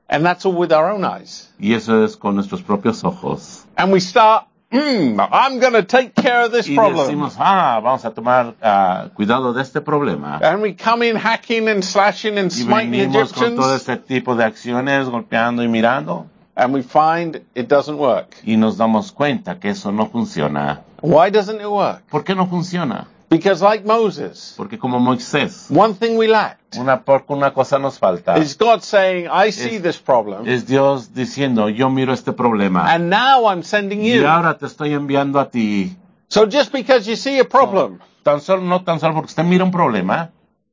And 0.09 0.25
that's 0.25 0.47
all 0.47 0.55
with 0.55 0.73
our 0.73 0.91
own 0.91 1.05
eyes. 1.05 1.49
Y 1.61 1.75
eso 1.75 2.05
es 2.05 2.17
con 2.17 2.35
nuestros 2.35 2.63
propios 2.63 3.05
ojos. 3.05 3.67
And 3.77 3.93
we 3.93 4.01
start, 4.01 4.47
mm, 4.73 5.19
I'm 5.31 5.59
going 5.61 5.75
to 5.75 5.83
take 5.83 6.15
care 6.15 6.45
of 6.45 6.53
this 6.53 6.67
Y 6.69 6.75
problem. 6.75 7.07
decimos, 7.07 7.37
ah, 7.39 7.81
vamos 7.83 8.05
a 8.05 8.11
tomar 8.13 8.55
ah, 8.63 9.11
cuidado 9.15 9.53
de 9.53 9.61
este 9.63 9.81
problema. 9.83 10.41
And 10.43 10.63
we 10.63 10.73
come 10.75 11.03
in 11.03 11.17
hacking 11.17 11.69
and 11.69 11.85
slashing 11.85 12.39
and 12.39 12.51
Y 12.51 12.63
smiting 12.63 12.91
venimos 13.13 13.33
con 13.35 13.55
todo 13.57 13.75
este 13.77 13.97
tipo 13.99 14.35
de 14.35 14.45
acciones, 14.45 15.09
golpeando 15.11 15.63
y 15.63 15.69
mirando. 15.69 16.27
And 16.61 16.75
we 16.75 16.83
find 16.83 17.41
it 17.55 17.69
doesn't 17.69 17.99
work. 17.99 18.35
Y 18.45 18.57
nos 18.57 18.77
damos 18.77 19.13
cuenta 19.13 19.61
que 19.61 19.71
eso 19.71 19.93
no 19.93 20.07
funciona. 20.11 20.83
Why 21.03 21.31
doesn't 21.31 21.61
it 21.61 21.69
work? 21.69 22.03
¿Por 22.11 22.25
qué 22.25 22.35
no 22.35 22.47
funciona? 22.49 23.07
Because 23.31 23.63
like 23.63 23.85
Moses, 23.87 24.55
Porque 24.57 24.77
como 24.79 24.99
Moisés, 24.99 25.67
one 25.71 25.95
thing 25.95 26.17
we 26.17 26.27
lacked 26.27 26.77
una, 26.79 27.01
una 27.29 27.53
cosa 27.53 27.79
nos 27.79 27.99
falta. 27.99 28.39
is 28.39 28.57
God 28.59 28.81
saying, 28.81 29.27
I 29.31 29.53
see 29.53 29.77
Es- 29.77 29.83
this 29.83 29.99
problem 29.99 30.49
Es 30.49 30.67
Dios 30.67 31.13
diciendo, 31.15 31.69
yo 31.69 31.91
miro 31.91 32.13
este 32.13 32.33
problema. 32.33 32.91
and 32.93 33.09
now 33.11 33.47
I'm 33.47 33.63
sending 33.63 34.01
Y 34.03 34.15
you. 34.19 34.27
ahora 34.27 34.57
te 34.59 34.67
estoy 34.67 34.95
enviando 34.95 35.39
a 35.39 35.51
ti. 35.51 35.95
So 36.29 36.47
just 36.47 36.73
because 36.73 37.07
you 37.09 37.17
see 37.17 37.39
a 37.39 37.45
problem, 37.45 38.01
Tan 38.25 38.41
solo, 38.41 38.63
no 38.63 38.83
tan 38.83 38.99
solo 38.99 39.15
porque 39.15 39.29
usted 39.29 39.45
mira 39.45 39.63
un 39.63 39.71
problema. 39.71 40.31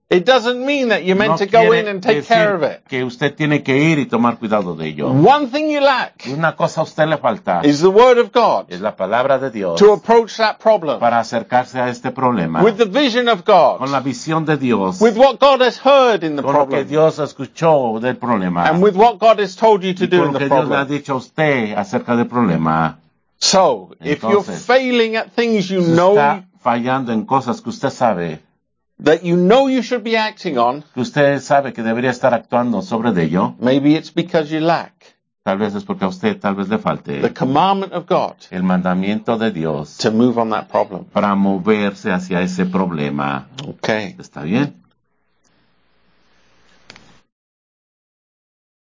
It 0.08 0.24
doesn't 0.24 0.64
mean 0.64 0.90
that 0.90 1.04
you're 1.04 1.16
meant 1.16 1.32
no 1.32 1.38
to 1.38 1.46
go 1.48 1.72
in 1.72 1.88
and 1.88 2.02
take 2.04 2.26
care 2.26 2.54
of 2.54 2.62
it. 2.62 2.84
Que 2.88 3.04
usted 3.04 3.36
tiene 3.36 3.64
que 3.64 3.76
ir 3.76 3.98
y 3.98 4.06
tomar 4.06 4.38
cuidado 4.38 4.76
de 4.76 4.88
ello. 4.90 5.10
One 5.10 5.48
thing 5.48 5.70
you 5.70 5.82
lack 5.82 6.28
una 6.28 6.56
cosa 6.56 6.82
a 6.82 6.84
usted 6.84 7.08
le 7.08 7.18
falta. 7.18 7.62
is 7.64 7.82
the 7.82 7.90
word 7.90 8.20
of 8.20 8.32
God 8.32 8.68
Es 8.70 8.82
la 8.82 8.96
palabra 8.96 9.40
de 9.40 9.50
Dios. 9.50 9.80
to 9.80 9.94
approach 9.94 10.38
that 10.38 10.60
problem 10.60 11.00
Para 11.00 11.20
acercarse 11.20 11.80
a 11.80 11.90
este 11.90 12.12
problema. 12.12 12.62
with 12.64 12.78
the 12.78 12.86
vision 12.86 13.28
of 13.28 13.44
God. 13.46 13.80
Con 13.80 13.92
la 13.92 14.02
visión 14.02 14.46
de 14.46 14.58
Dios. 14.58 15.02
with 15.02 15.18
what 15.18 15.40
God 15.40 15.62
has 15.62 15.80
heard 15.84 16.24
in 16.24 16.36
the 16.36 16.44
Con 16.44 16.54
lo 16.54 16.66
que 16.68 16.84
problem, 16.84 16.88
Dios 16.88 17.18
escuchó 17.20 18.00
del 18.00 18.18
problema. 18.18 18.70
and 18.70 18.84
with 18.84 18.96
what 18.96 19.18
God 19.18 19.40
has 19.40 19.56
told 19.56 19.84
you 19.84 19.94
to 19.96 20.04
y 20.04 20.08
do 20.08 20.24
con 20.24 20.34
lo 20.34 20.40
que 20.40 20.46
Dios 20.48 20.70
le 20.70 20.76
ha 20.76 20.86
dicho 20.86 21.14
a 21.14 21.16
usted 21.16 21.74
acerca 21.76 22.16
del 22.16 22.28
problema. 22.28 23.00
So, 23.38 23.96
if 24.02 24.22
you're 24.24 24.44
failing 24.44 25.16
at 25.18 25.32
things 25.36 25.68
you 25.68 25.82
know 25.82 26.14
está 26.14 26.46
fallando 26.62 27.12
en 27.12 27.26
cosas 27.26 27.62
que 27.62 27.70
usted 27.70 27.90
sabe, 27.90 28.40
that 29.04 29.24
you 29.24 29.36
know 29.36 29.68
you 29.68 29.82
should 29.82 30.04
be 30.04 30.16
acting 30.18 30.58
on, 30.58 30.84
que 30.94 31.02
usted 31.02 31.40
sabe 31.42 31.74
que 31.74 31.84
debería 31.84 32.12
estar 32.12 32.34
actuando 32.34 32.82
sobre 32.82 33.12
de 33.12 33.24
ello, 33.24 33.56
maybe 33.60 33.96
it's 33.96 34.14
because 34.14 34.50
you 34.54 34.60
lack 34.62 34.94
tal 35.44 35.58
vez 35.60 35.76
es 35.76 35.84
porque 35.84 36.06
a 36.06 36.08
usted 36.08 36.40
tal 36.40 36.56
vez 36.56 36.70
le 36.70 36.78
the 36.78 36.82
falte 36.84 37.34
commandment 37.34 37.94
of 37.94 38.08
God 38.08 38.36
el 38.50 38.64
mandamiento 38.64 39.38
de 39.38 39.52
Dios 39.52 39.98
to 39.98 40.12
move 40.12 40.40
on 40.40 40.50
that 40.50 40.68
problem. 40.70 41.06
para 41.06 41.36
moverse 41.36 42.12
hacia 42.12 42.42
ese 42.42 42.66
problema. 42.66 43.48
Okay. 43.68 44.16
¿Está 44.18 44.42
bien? 44.42 44.82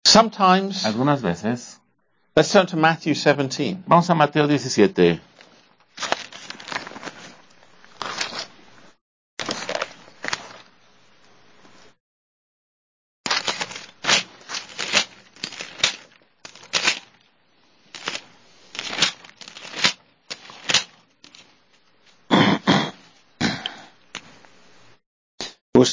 Sometimes, 0.07 0.87
Algunas 0.87 1.21
veces. 1.21 1.81
let's 2.35 2.51
turn 2.51 2.67
to 2.67 2.77
Matthew 2.79 3.15
17. 3.15 3.83
Vamos 3.87 4.09
a 4.09 4.15
Mateo 4.15 4.47
17. 4.47 5.21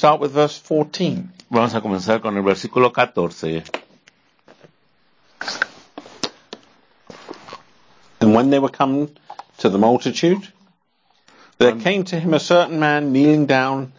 Start 0.05 0.21
with 0.21 0.33
verse 0.33 0.59
14. 0.59 1.31
Vamos 1.49 1.73
a 1.73 1.81
comenzar 1.81 2.21
con 2.21 2.37
el 2.37 2.43
versículo 2.43 2.93
14. 2.93 3.63
And 8.19 8.35
when 8.35 8.51
they 8.51 8.59
were 8.59 8.69
come 8.69 9.09
to 9.57 9.69
the 9.69 9.79
multitude, 9.79 10.47
there 11.57 11.75
came 11.77 12.03
to 12.03 12.19
him 12.19 12.35
a 12.35 12.39
certain 12.39 12.79
man 12.79 13.13
kneeling 13.13 13.47
down 13.47 13.93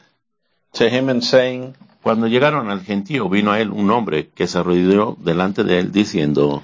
to 0.74 0.88
him 0.88 1.08
and 1.08 1.24
saying, 1.24 1.74
Cuando 2.04 2.28
llegaron 2.28 2.70
al 2.70 2.82
gentío, 2.82 3.28
vino 3.28 3.50
a 3.50 3.58
él 3.58 3.72
un 3.72 3.90
hombre 3.90 4.28
que 4.28 4.46
se 4.46 4.58
arrodilló 4.58 5.16
delante 5.18 5.64
de 5.64 5.80
él 5.80 5.90
diciendo, 5.90 6.62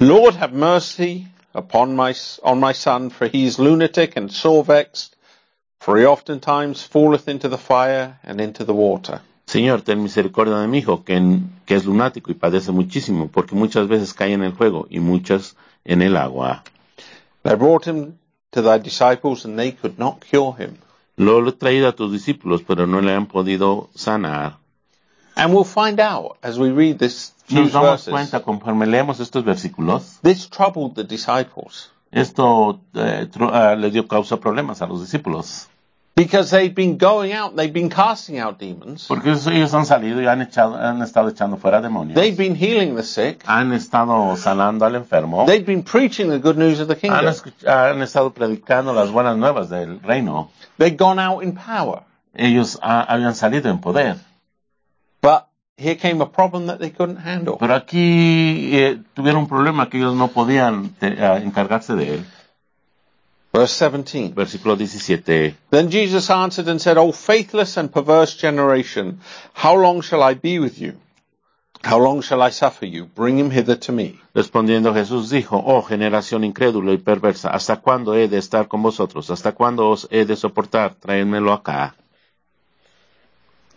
Lord, 0.00 0.34
have 0.34 0.52
mercy 0.52 1.28
upon 1.54 1.94
my, 1.94 2.16
on 2.42 2.58
my 2.58 2.72
son, 2.72 3.10
for 3.10 3.28
he 3.28 3.44
is 3.44 3.60
lunatic 3.60 4.16
and 4.16 4.28
sore 4.28 4.64
vexed, 4.64 5.14
for 5.84 5.98
he 5.98 6.06
oftentimes 6.06 6.84
falleth 6.84 7.28
into 7.28 7.48
the 7.48 7.58
fire 7.58 8.18
and 8.22 8.40
into 8.40 8.64
the 8.64 8.72
water. 8.72 9.20
Señor, 9.46 9.82
ten 9.82 10.00
misericordia 10.02 10.54
de 10.56 10.68
mi 10.68 10.78
hijo, 10.78 11.02
que, 11.04 11.16
en- 11.16 11.50
que 11.66 11.74
es 11.74 11.84
lunático 11.84 12.30
y 12.30 12.34
padece 12.34 12.70
muchísimo, 12.72 13.28
porque 13.28 13.54
muchas 13.56 13.88
veces 13.88 14.14
cae 14.14 14.32
en 14.32 14.44
el 14.44 14.52
fuego 14.52 14.86
y 14.88 15.00
muchas 15.00 15.56
en 15.84 16.00
el 16.02 16.16
agua. 16.16 16.62
They 17.42 17.56
brought 17.56 17.86
him 17.86 18.14
to 18.52 18.62
thy 18.62 18.78
disciples, 18.78 19.44
and 19.44 19.58
they 19.58 19.72
could 19.72 19.98
not 19.98 20.20
cure 20.24 20.54
him. 20.56 20.76
Lo 21.16 21.44
he 21.46 21.52
traído 21.52 21.88
a 21.88 21.92
tus 21.92 22.12
discípulos, 22.12 22.62
pero 22.66 22.86
no 22.86 23.00
le 23.00 23.12
han 23.12 23.26
podido 23.26 23.90
sanar. 23.94 24.58
And 25.34 25.52
we'll 25.52 25.64
find 25.64 25.98
out 25.98 26.36
as 26.42 26.58
we 26.58 26.70
read 26.70 26.98
this 26.98 27.32
few 27.46 27.62
Nos 27.62 27.72
damos 27.72 27.90
verses. 28.06 28.12
cuenta 28.12 28.40
conforme 28.42 28.86
leemos 28.86 29.18
estos 29.18 29.44
versículos. 29.44 30.20
This 30.22 30.48
troubled 30.48 30.94
the 30.94 31.04
disciples 31.04 31.90
Esto 32.12 32.80
eh, 32.94 33.26
tro- 33.32 33.50
ah, 33.52 33.74
le 33.74 33.90
dio 33.90 34.06
causa 34.06 34.36
problemas 34.38 34.82
a 34.82 34.86
los 34.86 35.00
discípulos. 35.00 35.68
Because 36.14 36.50
they've 36.50 36.74
been 36.74 36.98
going 36.98 37.32
out, 37.32 37.56
they've 37.56 37.72
been 37.72 37.88
casting 37.88 38.38
out 38.38 38.58
demons, 38.58 39.06
Porque 39.08 39.30
ellos- 39.30 39.72
han 39.74 39.86
salido 39.86 40.20
y 40.20 40.26
han, 40.26 40.42
echado, 40.42 40.76
han 40.76 41.00
estado 41.02 41.28
echando 41.30 41.56
fuera 41.56 41.80
demonios. 41.80 42.14
They've 42.14 42.36
been 42.36 42.54
healing 42.54 42.94
the 42.96 43.02
sick, 43.02 43.42
Han 43.46 43.72
estado 43.72 44.36
sanando 44.36 44.84
al 44.84 44.94
enfermo. 44.96 45.46
They've 45.46 45.64
been 45.64 45.82
preaching 45.82 46.28
the 46.30 46.38
good 46.38 46.56
news 46.56 46.80
of 46.80 46.88
the 46.88 46.94
Han, 46.94 47.00
kingdom. 47.00 47.26
escuch- 47.26 47.66
han 47.66 48.02
estado 48.02 48.32
predicando 48.32 48.92
las 48.92 49.10
buenas 49.10 49.36
nuevas 49.36 49.70
del 49.70 50.00
reino. 50.02 50.50
They've 50.78 50.96
gone 50.98 51.20
out 51.20 51.42
in 51.42 51.54
power. 51.54 52.02
Ellos 52.34 52.78
ah, 52.82 53.04
habían 53.08 53.34
salido 53.34 53.70
en 53.70 53.78
poder. 53.80 54.16
But 55.22 55.44
here 55.78 55.96
came 55.96 56.22
a 56.22 56.26
problem 56.30 56.66
that 56.66 56.78
they 56.78 56.90
couldn't 56.90 57.18
handle. 57.18 57.56
Pero 57.58 57.74
aquí 57.74 58.70
eh, 58.76 58.98
tuvieron 59.14 59.42
un 59.42 59.48
problema 59.48 59.88
que 59.88 59.98
ellos 59.98 60.14
no 60.14 60.28
podían 60.28 60.90
te- 60.98 61.22
ah, 61.24 61.38
encargarse 61.38 61.94
de 61.94 62.14
él. 62.16 62.24
Verse 63.52 63.72
17. 63.72 64.32
Versículo 64.34 64.76
17. 64.76 65.54
Then 65.70 65.90
Jesus 65.90 66.30
answered 66.30 66.68
and 66.68 66.80
said, 66.80 66.96
O 66.96 67.12
faithless 67.12 67.76
and 67.76 67.92
perverse 67.92 68.34
generation, 68.34 69.20
how 69.52 69.76
long 69.76 70.00
shall 70.00 70.22
I 70.22 70.34
be 70.34 70.58
with 70.58 70.78
you? 70.80 70.96
How 71.84 71.98
long 71.98 72.22
shall 72.22 72.40
I 72.40 72.50
suffer 72.50 72.86
you? 72.86 73.06
Bring 73.06 73.36
him 73.38 73.50
hither 73.50 73.76
to 73.76 73.92
me. 73.92 74.18
Respondiendo 74.34 74.94
Jesús 74.94 75.30
dijo, 75.30 75.62
Oh 75.66 75.82
generación 75.82 76.44
incrédula 76.44 76.92
y 76.92 76.98
perversa, 76.98 77.50
¿hasta 77.50 77.76
cuándo 77.76 78.14
he 78.14 78.28
de 78.28 78.38
estar 78.38 78.68
con 78.68 78.82
vosotros? 78.82 79.30
¿Hasta 79.30 79.52
cuándo 79.52 79.90
os 79.90 80.06
he 80.10 80.24
de 80.24 80.36
soportar? 80.36 80.94
Traédmelo 80.94 81.52
acá. 81.52 81.94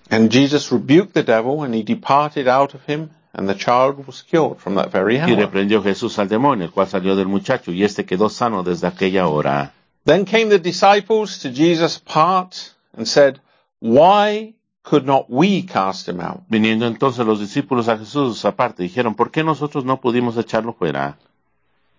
And 0.09 0.31
Jesus 0.31 0.71
rebuked 0.71 1.13
the 1.13 1.23
devil, 1.23 1.63
and 1.63 1.73
he 1.73 1.81
departed 1.81 2.47
out 2.47 2.75
of 2.75 2.85
him, 2.85 3.09
and 3.38 3.48
the 3.50 3.56
child 3.56 4.06
was 4.08 4.21
cured 4.24 4.58
from 4.58 4.76
that 4.76 4.89
very 4.91 5.17
Y 5.17 5.21
hour. 5.21 5.36
reprendió 5.38 5.84
Jesús 5.84 6.17
al 6.19 6.28
demonio, 6.30 6.65
el 6.65 6.71
cual 6.71 6.88
salió 6.88 7.15
del 7.15 7.28
muchacho, 7.28 7.71
y 7.71 7.84
éste 7.84 8.06
quedó 8.06 8.30
sano 8.30 8.63
desde 8.63 8.88
aquella 8.88 9.28
hora. 9.28 9.74
Then 10.06 10.26
came 10.26 10.50
the 10.50 10.60
disciples 10.60 11.39
to 11.39 11.50
Jesus 11.50 11.98
apart 11.98 12.56
and 12.95 13.08
said, 13.08 13.39
Why 13.82 14.54
could 14.84 15.06
not 15.06 15.26
we 15.30 15.63
cast 15.63 16.08
him 16.08 16.19
out? 16.21 16.41
Viniendo 16.48 16.86
entonces 16.88 17.26
los 17.26 17.39
discípulos 17.39 17.88
a 17.88 17.98
Jesús 17.98 18.45
aparte, 18.45 18.84
dijeron, 18.84 19.15
¿por 19.15 19.32
qué 19.32 19.43
nosotros 19.43 19.84
no 19.84 20.00
pudimos 20.00 20.38
echarlo 20.38 20.74
fuera? 20.74 21.17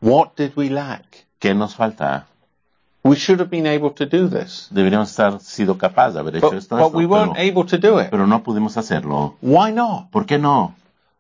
What 0.01 0.37
did 0.37 0.53
we 0.57 0.69
lack? 0.71 1.27
¿Qué 1.41 1.55
nos 1.55 1.75
falta? 1.75 2.27
We 3.03 3.17
should 3.17 3.41
have 3.41 3.51
been 3.51 3.67
able 3.67 3.91
to 3.91 4.07
do 4.07 4.29
this. 4.29 4.69
Deberíamos 4.71 5.11
estar 5.11 5.39
sido 5.41 5.77
capaces 5.79 6.15
de 6.15 6.21
haber 6.21 6.37
hecho 6.37 6.49
But, 6.51 6.59
esto, 6.59 6.77
but 6.77 6.87
esto, 6.87 6.99
we 6.99 7.07
weren't 7.07 7.35
pero, 7.35 7.51
able 7.61 7.65
to 7.71 7.79
do 7.79 8.01
it. 8.01 8.09
pero 8.11 8.27
no 8.27 8.43
pudimos 8.43 8.77
hacerlo. 8.77 9.37
Why 9.43 9.71
not? 9.73 10.11
¿Por 10.11 10.27
qué 10.27 10.39
no? 10.39 10.75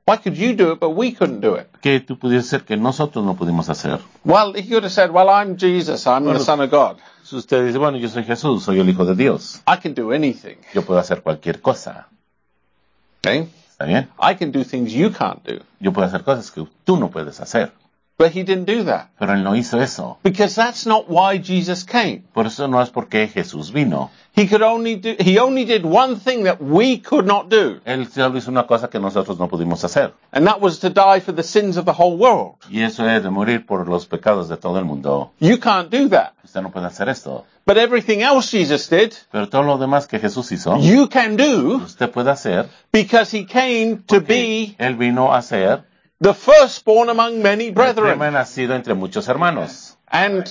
Why 0.08 0.18
could 0.18 0.36
you 0.36 0.54
do 0.54 0.70
it, 0.70 0.78
but 0.78 0.90
we 0.90 1.12
couldn't 1.12 1.40
do 1.40 1.56
it? 1.56 1.66
¿Qué 1.82 1.98
tú 1.98 2.16
pudieras 2.16 2.46
ser 2.46 2.64
que 2.64 2.76
nosotros 2.76 3.24
no 3.24 3.34
pudimos 3.34 3.68
hacer? 3.68 3.98
Well, 4.24 4.54
he 4.54 4.62
could 4.68 4.84
have 4.84 4.92
said, 4.92 5.10
Well, 5.10 5.28
I'm 5.28 5.56
Jesus, 5.58 6.06
I'm 6.06 6.24
the 6.26 6.38
Son 6.38 6.60
of 6.60 6.70
God. 6.70 6.98
Si 7.24 7.34
usted 7.34 7.66
dice, 7.66 7.76
bueno, 7.76 7.98
yo 7.98 8.08
soy 8.08 8.22
Jesús, 8.22 8.62
soy 8.62 8.78
el 8.78 8.88
Hijo 8.88 9.04
de 9.04 9.16
Dios, 9.16 9.62
I 9.66 9.78
can 9.82 9.94
do 9.94 10.12
anything. 10.12 10.58
yo 10.72 10.82
puedo 10.82 11.00
hacer 11.00 11.22
cualquier 11.22 11.60
cosa. 11.60 12.06
Okay? 13.18 13.48
¿Está 13.68 13.84
bien? 13.84 14.08
I 14.20 14.36
can 14.36 14.52
do 14.52 14.62
things 14.62 14.92
you 14.92 15.10
can't 15.10 15.42
do. 15.44 15.64
Yo 15.80 15.92
puedo 15.92 16.06
hacer 16.06 16.22
cosas 16.22 16.52
que 16.52 16.64
tú 16.84 16.96
no 16.98 17.10
puedes 17.10 17.40
hacer. 17.40 17.72
But 18.18 18.33
he 18.33 18.44
didn't 18.44 18.64
do 18.64 18.85
that. 18.85 19.11
Pero 19.18 19.35
él 19.35 19.42
no 19.42 19.55
hizo 19.55 19.79
eso. 19.81 20.18
Because 20.22 20.55
that's 20.55 20.87
not 20.87 21.05
why 21.09 21.38
Jesus 21.38 21.85
came. 21.85 22.22
Por 22.33 22.46
eso 22.46 22.66
no 22.66 22.81
es 22.81 22.88
porque 22.88 23.29
Jesús 23.29 23.70
vino. 23.72 24.11
He 24.35 24.46
could 24.48 24.62
only 24.62 24.96
do, 24.96 25.16
he 25.18 25.38
only 25.38 25.64
did 25.66 25.85
one 25.85 26.16
thing 26.16 26.44
that 26.44 26.61
we 26.61 26.98
could 26.98 27.26
not 27.26 27.50
do. 27.50 27.81
Él 27.85 28.07
solo 28.11 28.38
hizo 28.38 28.50
una 28.50 28.66
cosa 28.66 28.88
que 28.88 28.98
nosotros 28.98 29.38
no 29.38 29.48
pudimos 29.48 29.85
hacer. 29.85 30.14
And 30.33 30.46
that 30.46 30.61
was 30.62 30.79
to 30.81 30.88
die 30.88 31.20
for 31.20 31.33
the 31.33 31.42
sins 31.42 31.76
of 31.76 31.85
the 31.85 31.92
whole 31.92 32.16
world. 32.16 32.57
Y 32.70 32.83
eso 32.83 33.07
es 33.07 33.22
de 33.22 33.29
morir 33.31 33.66
por 33.66 33.87
los 33.87 34.07
pecados 34.07 34.48
de 34.48 34.57
todo 34.57 34.79
el 34.79 34.87
mundo. 34.87 35.33
You 35.38 35.59
can't 35.59 35.90
do 35.90 36.09
that. 36.09 36.33
Usted 36.42 36.62
no 36.62 36.70
puede 36.70 36.87
hacer 36.87 37.09
esto. 37.11 37.44
But 37.66 37.76
everything 37.76 38.22
else 38.22 38.50
Jesus 38.50 38.88
did, 38.88 39.12
Pero 39.31 39.48
todo 39.48 39.62
lo 39.64 39.76
demás 39.76 40.07
que 40.07 40.18
Jesús 40.20 40.50
hizo, 40.52 40.79
you 40.79 41.09
can 41.09 41.37
do 41.37 41.83
usted 41.85 42.11
puede 42.11 42.31
hacer. 42.31 42.66
because 42.92 43.31
he 43.37 43.44
came 43.44 43.98
to 44.07 44.20
be 44.20 44.74
Él 44.79 44.96
vino 44.96 45.35
a 45.35 45.42
ser 45.42 45.83
the 46.20 46.35
firstborn 46.35 47.09
among 47.09 47.42
many 47.42 47.66
el 47.66 47.72
brethren 47.72 48.18
nacido 48.18 48.74
entre 48.74 48.94
muchos 48.94 49.29
hermanos 49.29 49.96
and 50.09 50.44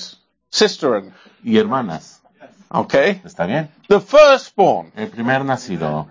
y 1.44 1.58
hermanas. 1.58 2.22
Okay? 2.70 3.22
¿Está 3.24 3.46
bien? 3.46 3.70
The 3.88 4.00
firstborn. 4.00 4.92
El 4.96 5.10
primer 5.10 5.46
nacido. 5.46 6.08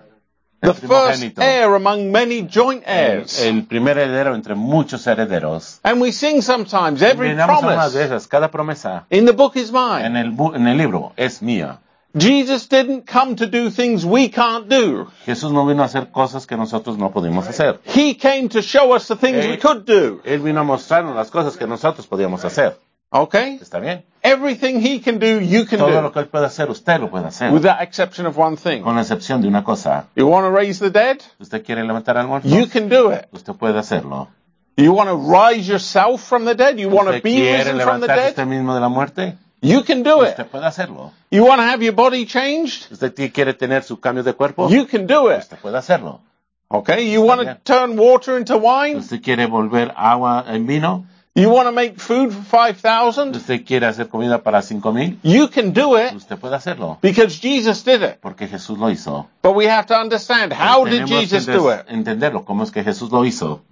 El 0.61 0.73
The 0.73 0.75
first 0.75 0.83
primogénito. 0.85 1.43
heir 1.43 1.75
among 1.75 2.11
many 2.11 2.49
joint 2.51 2.83
heirs. 2.87 3.43
el 3.43 3.67
primer 3.67 3.99
heredero 3.99 4.35
entre 4.35 4.55
muchos 4.55 5.07
herederos. 5.07 5.81
And 5.83 6.01
we 6.01 6.11
sing 6.11 6.40
sometimes 6.40 7.03
every 7.03 7.35
promise 7.35 7.95
esas, 7.97 8.27
cada 8.27 8.51
promesa 8.51 9.05
in 9.11 9.27
the 9.27 9.33
book 9.33 9.57
is 9.57 9.71
en 9.71 9.75
mine. 9.75 10.17
el, 10.17 10.55
en 10.55 10.67
el 10.67 10.79
libro 10.79 11.12
es 11.17 11.43
mía. 11.43 11.81
Jesus 12.16 12.68
didn't 12.68 13.07
come 13.07 13.35
to 13.37 13.46
do 13.46 13.70
things 13.70 14.05
we 14.05 14.29
can't 14.29 14.68
do. 14.68 15.09
Jesús 15.27 15.50
no 15.53 15.66
vino 15.66 15.83
a 15.83 15.87
hacer 15.87 16.11
cosas 16.12 16.46
que 16.46 16.57
nosotros 16.57 16.96
no 16.96 17.11
pudimos 17.11 17.48
hacer. 17.48 17.81
He 17.85 18.14
came 18.16 18.48
to 18.50 18.62
show 18.62 18.94
us 18.94 19.09
the 19.09 19.16
things 19.16 19.44
we 19.46 19.55
Eh. 19.55 19.59
could 19.59 19.85
do. 19.85 20.20
Él 20.24 20.40
vino 20.40 20.61
a 20.61 20.64
mostrarnos 20.64 21.16
las 21.16 21.31
cosas 21.31 21.57
que 21.57 21.66
nosotros 21.66 22.07
podíamos 22.07 22.44
hacer. 22.44 22.77
Okay? 23.11 23.59
¿Está 23.61 23.79
bien? 23.81 24.05
Everything 24.22 24.81
he 24.81 25.00
can 25.00 25.18
do, 25.18 25.40
you 25.40 25.66
can 25.66 25.79
Todo 25.79 25.90
lo 25.90 26.03
do. 26.03 26.12
que 26.12 26.20
él 26.20 26.27
puede 26.29 26.46
hacer, 26.46 26.68
usted 26.70 26.98
lo 27.00 27.11
puede 27.11 27.27
hacer. 27.27 27.53
With 27.53 27.62
that 27.62 27.81
exception 27.83 28.27
of 28.27 28.37
one 28.38 28.57
thing. 28.57 28.83
Con 28.83 28.94
la 28.96 29.03
excepción 29.03 29.40
de 29.42 29.48
una 29.48 29.62
cosa. 29.62 30.07
You 30.16 30.27
want 30.27 30.46
to 30.46 30.50
raise 30.50 30.79
the 30.81 30.90
dead? 30.90 31.18
¿Usted 31.40 31.64
quiere 31.64 31.85
levantar 31.85 32.16
al 32.16 32.27
muerto? 32.27 32.48
You 32.48 32.66
can 32.68 32.88
do 32.88 33.12
it. 33.12 33.27
Usted 33.33 33.55
puede 33.55 33.79
hacerlo. 33.79 34.29
You 34.77 34.92
want 34.92 35.09
to 35.11 35.16
rise 35.16 35.68
yourself 35.68 36.22
from 36.22 36.44
the 36.44 36.55
dead? 36.57 36.79
You 36.81 36.88
want 36.88 37.07
to 37.09 37.14
be 37.22 37.37
quiere 37.37 37.59
risen 37.59 37.81
from 37.81 38.00
the 38.00 38.07
levantarse 38.09 38.16
dead? 38.16 38.29
usted 38.31 38.46
mismo 38.46 38.74
de 38.74 38.81
la 38.81 38.88
muerte? 38.88 39.35
You 39.64 39.83
can 39.83 40.03
do 40.03 40.22
it. 40.22 40.31
Usted 40.31 40.46
puede 40.46 40.66
hacerlo. 40.66 41.12
You 41.31 41.44
want 41.44 41.61
to 41.61 41.64
have 41.64 41.83
your 41.83 41.94
body 41.94 42.27
changed? 42.27 42.92
¿Usted 42.92 43.33
quiere 43.33 43.55
tener 43.55 43.83
su 43.83 43.98
cambio 43.98 44.22
de 44.22 44.35
cuerpo? 44.35 44.68
You 44.68 44.87
can 44.87 45.07
do 45.07 45.31
it. 45.31 45.38
Usted 45.40 45.59
puede 45.59 45.77
hacerlo. 45.79 46.20
Okay? 46.68 47.11
You 47.11 47.22
want 47.22 47.42
to 47.42 47.57
turn 47.64 47.96
water 47.98 48.37
into 48.37 48.57
wine? 48.59 48.98
¿Usted 48.98 49.22
quiere 49.22 49.46
volver 49.46 49.92
agua 49.96 50.44
en 50.48 50.66
vino? 50.66 51.07
You 51.37 51.50
want 51.50 51.66
to 51.66 51.72
make 51.72 51.98
food 51.98 52.33
for 52.33 52.44
5,000? 52.44 53.35
¿Usted 53.35 53.64
quiere 53.64 53.87
hacer 53.87 54.09
comida 54.09 54.42
para 54.44 54.62
cinco 54.62 54.92
mil? 54.92 55.18
You 55.24 55.48
can 55.48 55.72
do 55.72 55.96
it 55.98 56.14
Usted 56.14 56.38
puede 56.38 56.55
hacerlo. 56.55 56.98
because 57.00 57.40
Jesus 57.40 57.83
did 57.85 58.03
it. 58.03 58.20
Porque 58.20 58.46
Jesús 58.46 58.79
lo 58.79 58.88
hizo. 58.88 59.27
But 59.42 59.57
we 59.57 59.66
have 59.66 59.87
to 59.87 59.94
understand 60.00 60.53
how 60.53 60.85
did 60.85 61.07
Tenemos 61.07 61.20
Jesus 61.29 61.46
do 61.46 61.72
it? 61.72 61.87
entenderlo, 61.88 62.44
cómo 62.44 62.62
es 62.62 62.70
que 62.70 62.85
Jesús 62.85 63.11
lo 63.11 63.24
hizo. 63.24 63.62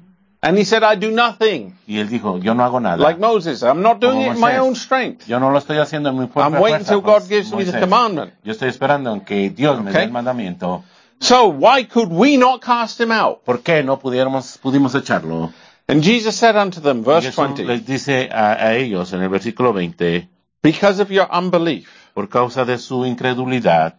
And 0.44 0.58
he 0.58 0.64
said, 0.64 0.82
I 0.82 0.96
do 0.96 1.12
nothing. 1.12 1.78
Y 1.86 1.98
él 1.98 2.08
dijo, 2.08 2.38
yo 2.42 2.54
no 2.54 2.64
hago 2.64 2.80
nada. 2.80 2.96
Like 2.96 3.20
Moses, 3.20 3.62
I'm 3.62 3.80
not 3.80 4.00
doing 4.00 4.14
Como 4.14 4.32
it 4.32 4.34
in 4.34 4.40
my 4.40 4.58
own 4.58 4.74
strength. 4.74 5.28
Yo 5.28 5.38
no 5.38 5.50
lo 5.50 5.58
estoy 5.58 5.78
haciendo 5.78 6.08
en 6.08 6.18
mi 6.18 6.26
propia 6.26 6.46
I'm 6.46 6.60
waiting 6.60 6.84
till 6.84 7.00
God 7.00 7.28
gives 7.28 7.52
me 7.52 7.64
the 7.64 7.78
commandment. 7.78 8.32
Yo 8.42 8.52
estoy 8.52 8.68
esperando 8.68 9.12
en 9.12 9.20
que 9.20 9.50
Dios 9.50 9.80
me 9.80 9.92
dé 9.92 10.02
el 10.02 10.10
mandamiento. 10.10 10.82
So 11.20 11.46
why 11.46 11.84
could 11.84 12.10
we 12.10 12.36
not 12.36 12.60
cast 12.60 13.00
him 13.00 13.12
out? 13.12 13.44
¿Por 13.44 13.62
qué 13.62 13.84
no 13.84 14.00
pudiéramos, 14.00 14.58
pudimos 14.58 14.96
echarlo? 14.96 15.52
And 15.86 16.02
Jesus 16.02 16.34
said 16.34 16.56
unto 16.56 16.80
them, 16.80 17.04
verse 17.04 17.30
Jesús 17.30 17.56
20, 17.56 17.64
les 17.64 17.86
dice 17.86 18.28
a, 18.32 18.54
a 18.54 18.74
ellos 18.74 19.12
en 19.12 19.22
el 19.22 19.28
versículo 19.28 19.72
20, 19.72 20.28
because 20.60 21.00
of 21.00 21.10
your 21.10 21.28
unbelief. 21.30 21.88
por 22.14 22.28
causa 22.28 22.64
de 22.64 22.78
su 22.78 23.04
incredulidad, 23.06 23.94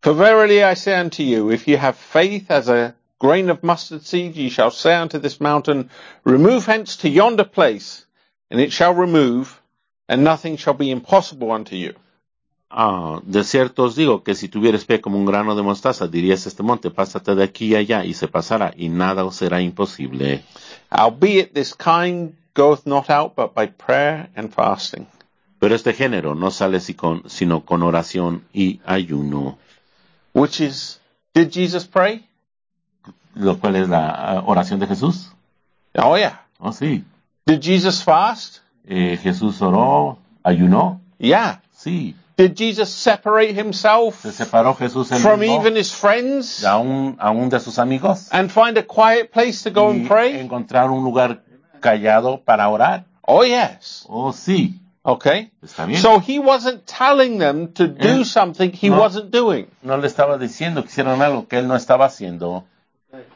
For 0.00 0.14
verily 0.14 0.62
I 0.62 0.74
say 0.74 0.94
unto 1.00 1.24
you, 1.24 1.50
if 1.50 1.66
you 1.66 1.76
have 1.76 1.96
faith 1.96 2.50
as 2.50 2.68
a 2.68 2.94
grain 3.22 3.50
of 3.50 3.62
mustard 3.62 4.02
seed, 4.02 4.34
ye 4.34 4.48
shall 4.48 4.72
say 4.72 4.94
unto 4.96 5.18
this 5.20 5.40
mountain, 5.40 5.90
remove 6.24 6.66
hence 6.66 6.96
to 6.96 7.08
yonder 7.08 7.44
place, 7.44 8.04
and 8.50 8.60
it 8.60 8.72
shall 8.72 8.92
remove, 8.92 9.62
and 10.08 10.24
nothing 10.24 10.56
shall 10.56 10.74
be 10.74 10.90
impossible 10.90 11.52
unto 11.52 11.76
you. 11.76 11.94
ah, 12.74 13.20
de 13.22 13.44
cierto 13.44 13.84
os 13.84 13.94
digo 13.94 14.24
que 14.24 14.34
si 14.34 14.48
tuvieres 14.48 14.84
fe 14.86 15.00
como 15.00 15.18
un 15.18 15.26
grano 15.26 15.54
de 15.54 15.62
mostaza, 15.62 16.08
dirías 16.08 16.46
este 16.46 16.62
monte, 16.64 16.90
pásate 16.90 17.34
de 17.36 17.44
aquí 17.44 17.66
y 17.66 17.76
allá, 17.76 18.04
y 18.04 18.14
se 18.14 18.26
pasará, 18.26 18.72
y 18.76 18.88
nada 18.88 19.24
os 19.24 19.36
será 19.36 19.60
imposible. 19.60 20.42
Albeit 20.90 21.54
this 21.54 21.74
kind 21.74 22.34
goeth 22.54 22.86
not 22.86 23.08
out 23.08 23.36
but 23.36 23.54
by 23.54 23.66
prayer 23.66 24.30
and 24.34 24.52
fasting. 24.52 25.06
Pero 25.60 25.76
este 25.76 25.92
género 25.92 26.34
no 26.34 26.50
sale 26.50 26.80
sino 26.80 27.64
con 27.64 27.82
oración 27.82 28.42
y 28.52 28.80
ayuno, 28.84 29.58
Which 30.34 30.60
is, 30.60 30.98
did 31.34 31.52
Jesus 31.52 31.86
pray? 31.86 32.26
Lo 33.34 33.58
cual 33.58 33.76
es 33.76 33.88
la 33.88 34.08
ah, 34.10 34.42
oración 34.46 34.78
de 34.80 34.86
Jesús. 34.86 35.30
Oh 35.96 36.16
yeah. 36.16 36.42
Oh, 36.58 36.72
sí. 36.72 37.04
Did 37.46 37.60
Jesus 37.62 38.02
fast? 38.02 38.58
Eh, 38.86 39.18
Jesús 39.22 39.60
oró, 39.62 40.18
ayunó, 40.42 41.00
Yeah. 41.18 41.60
sí. 41.76 42.14
Did 42.36 42.56
Jesus 42.56 42.88
separate 42.88 43.52
himself 43.52 44.22
Se 44.22 44.32
separó 44.32 44.74
Jesús 44.74 45.08
from 45.20 45.42
even 45.44 45.76
his 45.76 45.92
friends 45.92 46.64
aún, 46.64 47.16
aún 47.20 47.50
de 47.50 47.60
sus 47.60 47.78
amigos 47.78 48.28
and 48.32 48.50
find 48.50 48.76
a 48.78 48.82
quiet 48.82 49.30
place 49.30 49.62
to 49.62 49.70
go 49.70 49.92
y 49.92 49.96
and 49.98 50.08
pray? 50.08 50.40
encontrar 50.40 50.90
un 50.90 51.04
lugar 51.04 51.42
callado 51.80 52.40
para 52.42 52.68
orar. 52.68 53.04
Oh 53.26 53.44
yes. 53.44 54.04
Oh, 54.08 54.32
sí. 54.32 54.78
Okay? 55.04 55.50
Está 55.62 55.84
bien. 55.84 56.00
So 56.00 56.20
he 56.20 56.38
wasn't 56.38 56.86
telling 56.86 57.38
them 57.38 57.72
to 57.74 57.86
do 57.88 58.22
Eh, 58.22 58.24
something 58.24 58.72
he 58.72 58.88
no. 58.88 58.98
wasn't 59.00 59.30
doing. 59.30 59.66
no 59.82 59.96
le 59.98 60.06
estaba 60.06 60.38
diciendo 60.38 60.82
que 60.82 60.88
hicieran 60.88 61.20
algo 61.22 61.46
que 61.48 61.58
él 61.58 61.68
no 61.68 61.76
estaba 61.76 62.06
haciendo. 62.06 62.64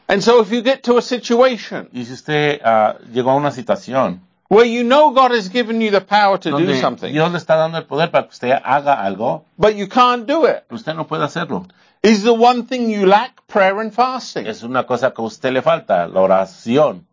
And 0.07 0.23
so 0.23 0.41
if 0.41 0.51
you 0.51 0.61
get 0.61 0.83
to 0.83 0.97
a 0.97 1.01
situation 1.01 1.89
Y 1.93 2.03
si 2.05 2.13
usted 2.13 2.61
ah, 2.63 2.97
llegó 3.13 3.31
a 3.31 3.35
una 3.35 3.51
situación 3.51 4.21
where 4.49 4.65
you 4.65 4.83
know 4.83 5.11
God 5.11 5.31
has 5.31 5.49
given 5.49 5.81
you 5.81 5.91
the 5.91 6.01
power 6.01 6.37
to 6.39 6.51
do 6.51 6.75
something, 6.75 7.11
Dios 7.11 7.31
le 7.31 7.37
está 7.37 7.57
dando 7.57 7.77
el 7.77 7.85
poder 7.85 8.09
para 8.09 8.23
que 8.23 8.31
usted 8.31 8.51
haga 8.63 8.93
algo, 8.93 9.43
but 9.57 9.75
you 9.75 9.87
can't 9.87 10.25
do 10.25 10.45
it, 10.45 10.63
pero 10.67 10.77
usted 10.77 10.95
no 10.95 11.05
puede 11.05 11.25
hacerlo. 11.25 11.67
is 12.01 12.23
the 12.23 12.33
one 12.33 12.65
thing 12.65 12.89
you 12.89 13.05
lack 13.05 13.45
prayer 13.47 13.79
and 13.81 13.93
fasting. 13.93 14.47
Es 14.47 14.63
una 14.63 14.85
cosa 14.85 15.11
que 15.11 15.21
a 15.21 15.25
usted 15.25 15.51
le 15.51 15.61
falta, 15.61 16.07
la 16.07 16.21
oración 16.21 17.05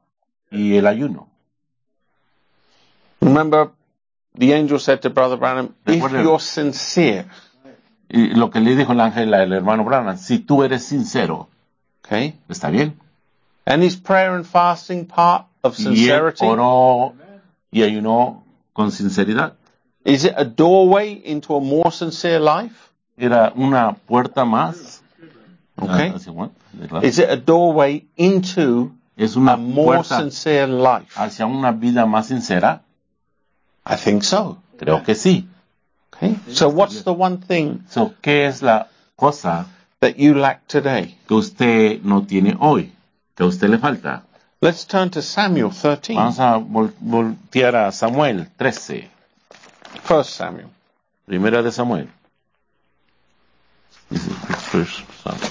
y 0.50 0.77
el 0.77 0.87
ayuno. 0.87 1.29
Remember, 3.20 3.70
the 4.37 4.53
angel 4.55 4.79
said 4.79 5.00
to 5.03 5.11
Brother 5.11 5.37
Branham, 5.37 5.74
if 5.87 6.12
you're 6.12 6.40
sincere, 6.40 7.27
Y 8.09 8.35
lo 8.35 8.50
que 8.50 8.61
le 8.61 8.77
dijo 8.77 8.92
el 8.92 9.00
ángel 9.00 9.35
al 9.35 9.53
hermano 9.53 9.83
Branham, 9.83 10.18
si 10.18 10.38
tú 10.38 10.62
eres 10.62 10.85
sincero, 10.85 11.48
okay, 12.05 12.38
¿está 12.49 12.71
bien? 12.71 12.99
and 13.67 13.83
is 13.83 13.97
prayer 13.97 14.35
and 14.37 14.47
fasting 14.47 15.07
part 15.07 15.47
of 15.62 15.79
Y 15.79 15.85
sincerity? 15.85 16.45
oró 16.45 17.14
y 17.73 17.83
ayunó 17.83 18.43
con 18.73 18.90
sinceridad. 18.93 19.55
Is 20.05 20.25
it 20.25 20.35
a 20.37 20.45
doorway 20.45 21.12
into 21.25 21.55
a 21.57 21.61
more 21.61 21.90
sincere 21.90 22.38
life? 22.40 22.75
Era 23.17 23.53
una 23.57 23.95
puerta 24.07 24.45
más. 24.45 25.01
Okay. 25.77 26.11
Ah, 26.11 26.17
hacia 26.17 26.33
Juan, 26.33 26.51
de 26.73 26.87
claro. 26.88 27.07
Is 27.07 27.19
it 27.19 27.29
a 27.31 27.37
doorway 27.37 28.07
into 28.17 28.93
Es 29.17 29.35
una 29.37 29.55
a 29.55 29.57
more 29.57 30.05
sincere 30.05 30.67
life? 30.69 31.11
hacia 31.17 31.47
una 31.47 31.73
vida 31.73 32.05
más 32.07 32.27
sincera. 32.29 32.83
I 33.87 33.97
think 33.97 34.23
so. 34.25 34.59
Creo 34.79 35.03
que 35.05 35.14
sí. 35.14 35.47
Okay. 36.12 36.37
So 36.49 36.69
what's 36.69 37.03
the 37.03 37.12
one 37.12 37.38
thing 37.38 37.85
So, 37.88 38.14
¿Qué 38.23 38.47
es 38.47 38.62
la 38.62 38.88
cosa 39.17 39.67
that 40.05 40.19
you 40.19 40.35
lack 40.35 40.67
today? 40.69 41.14
que 41.27 41.35
usted 41.37 42.05
no 42.05 42.21
tiene 42.27 42.55
hoy? 42.61 42.93
Que 43.35 43.45
a 43.45 43.47
usted 43.47 43.71
le 43.71 43.79
falta. 43.79 44.23
Let's 44.61 44.85
turn 44.85 45.11
to 45.11 45.23
Samuel 45.23 45.71
13. 45.71 46.14
Vamos 46.14 46.38
a 46.38 46.59
vol- 46.59 46.93
voltear 47.01 47.75
a 47.75 47.90
Samuel 47.93 48.47
13. 48.59 49.09
First 50.03 50.37
Samuel. 50.37 50.71
Primera 51.27 51.62
de 51.62 51.73
Samuel. 51.73 52.09
This 54.11 54.27
is 54.27 54.29
the 54.47 54.55
first 54.57 55.03
Samuel. 55.23 55.51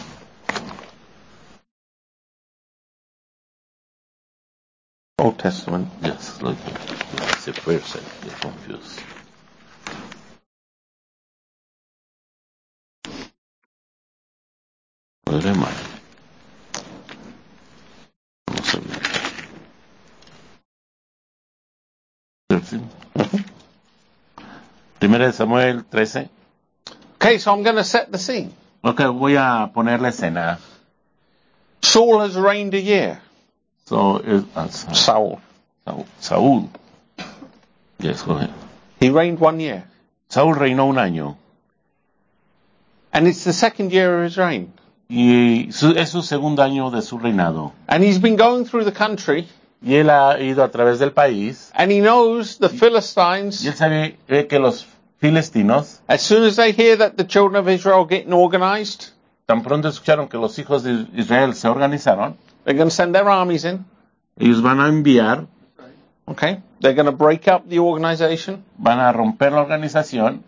Old 5.20 5.39
Testament. 5.39 5.88
Yes, 6.04 6.42
like 6.42 6.58
it's 6.68 7.46
the 7.46 7.54
first 7.54 7.96
I 7.96 8.26
get 8.26 8.42
confused. 8.42 9.00
Where 15.34 15.48
am 15.48 15.63
I? 15.63 15.74
Vamos 18.48 18.74
a 18.76 18.80
ver. 18.80 19.02
Thirteen. 22.50 22.89
Primera 25.00 25.26
de 25.26 25.34
Samuel 25.34 25.82
13. 25.89 26.30
Okay, 27.15 27.39
so 27.39 27.52
I'm 27.52 27.63
going 27.63 27.78
to 27.78 27.84
set 27.84 28.12
the 28.12 28.19
scene. 28.19 28.54
Ok, 28.84 29.00
voy 29.08 29.36
a 29.36 29.72
poner 29.74 30.00
la 30.00 30.10
escena. 30.10 30.60
Saul 31.82 32.19
has 32.19 32.36
reigned 32.36 32.76
a 32.76 32.80
year. 32.82 33.19
So, 33.86 34.22
Sa- 34.69 34.93
Saul. 34.93 35.41
Saúl. 35.88 36.06
Saúl. 36.22 36.69
Yes, 37.98 38.22
go 38.22 38.34
ahead. 38.34 38.54
He 39.00 39.10
reigned 39.10 39.39
one 39.39 39.60
year. 39.60 39.84
Saúl 40.30 40.54
reinó 40.56 40.89
un 40.89 40.98
año. 40.98 41.38
And 43.12 43.28
it's 43.28 43.43
the 43.43 43.54
second 43.54 43.91
year 43.91 44.19
of 44.19 44.24
his 44.26 44.38
reign. 44.38 44.74
Y 45.10 45.70
su- 45.72 45.92
es 45.92 46.10
su 46.10 46.22
segundo 46.24 46.63
año 46.63 46.89
de 46.92 47.02
su 47.02 47.20
reinado. 47.20 47.74
And 47.88 48.04
he's 48.04 48.20
been 48.22 48.36
going 48.38 48.66
through 48.66 48.86
the 48.86 48.94
country 48.94 49.48
Y 49.82 49.96
él 49.96 50.10
ha 50.10 50.39
ido 50.39 50.63
a 50.63 50.70
través 50.72 51.00
del 51.00 51.12
país. 51.12 51.72
and 51.76 51.92
he 51.92 52.00
knows 52.00 52.58
the 52.60 52.68
Y 52.70 52.78
Philistines, 52.78 53.66
él 53.66 53.74
sabe 53.76 54.18
que 54.48 54.60
los 54.60 54.88
filistinos, 55.20 56.02
as 56.08 56.22
soon 56.22 56.44
as 56.46 56.56
they 56.56 56.72
hear 56.72 56.98
that 56.98 57.13
the 57.18 57.26
children 57.28 57.56
of 57.58 57.68
Israel 57.70 58.00
are 58.02 58.08
getting 58.08 58.34
organized, 58.34 59.10
tan 59.46 59.62
pronto 59.62 59.89
escucharon 59.89 60.30
que 60.30 60.38
los 60.38 60.58
hijos 60.58 60.84
de 60.84 61.06
Israel 61.16 61.54
se 61.54 61.68
organizaron, 61.68 62.38
they're 62.63 62.78
going 62.78 62.89
to 62.89 62.96
send 62.96 63.13
their 63.13 63.28
armies 63.28 63.66
in. 63.66 63.86
ellos 64.39 64.62
van 64.62 64.80
a 64.80 64.88
enviar, 64.88 65.48
Okay? 66.26 66.62
They're 66.80 66.94
going 66.96 67.06
to 67.08 67.12
break 67.12 67.50
up 67.50 67.68
the 67.68 67.80
organization. 67.80 68.63
van 68.78 69.00
a 69.00 69.12
romper 69.12 69.52
la 69.52 69.60
organización. 69.62 70.44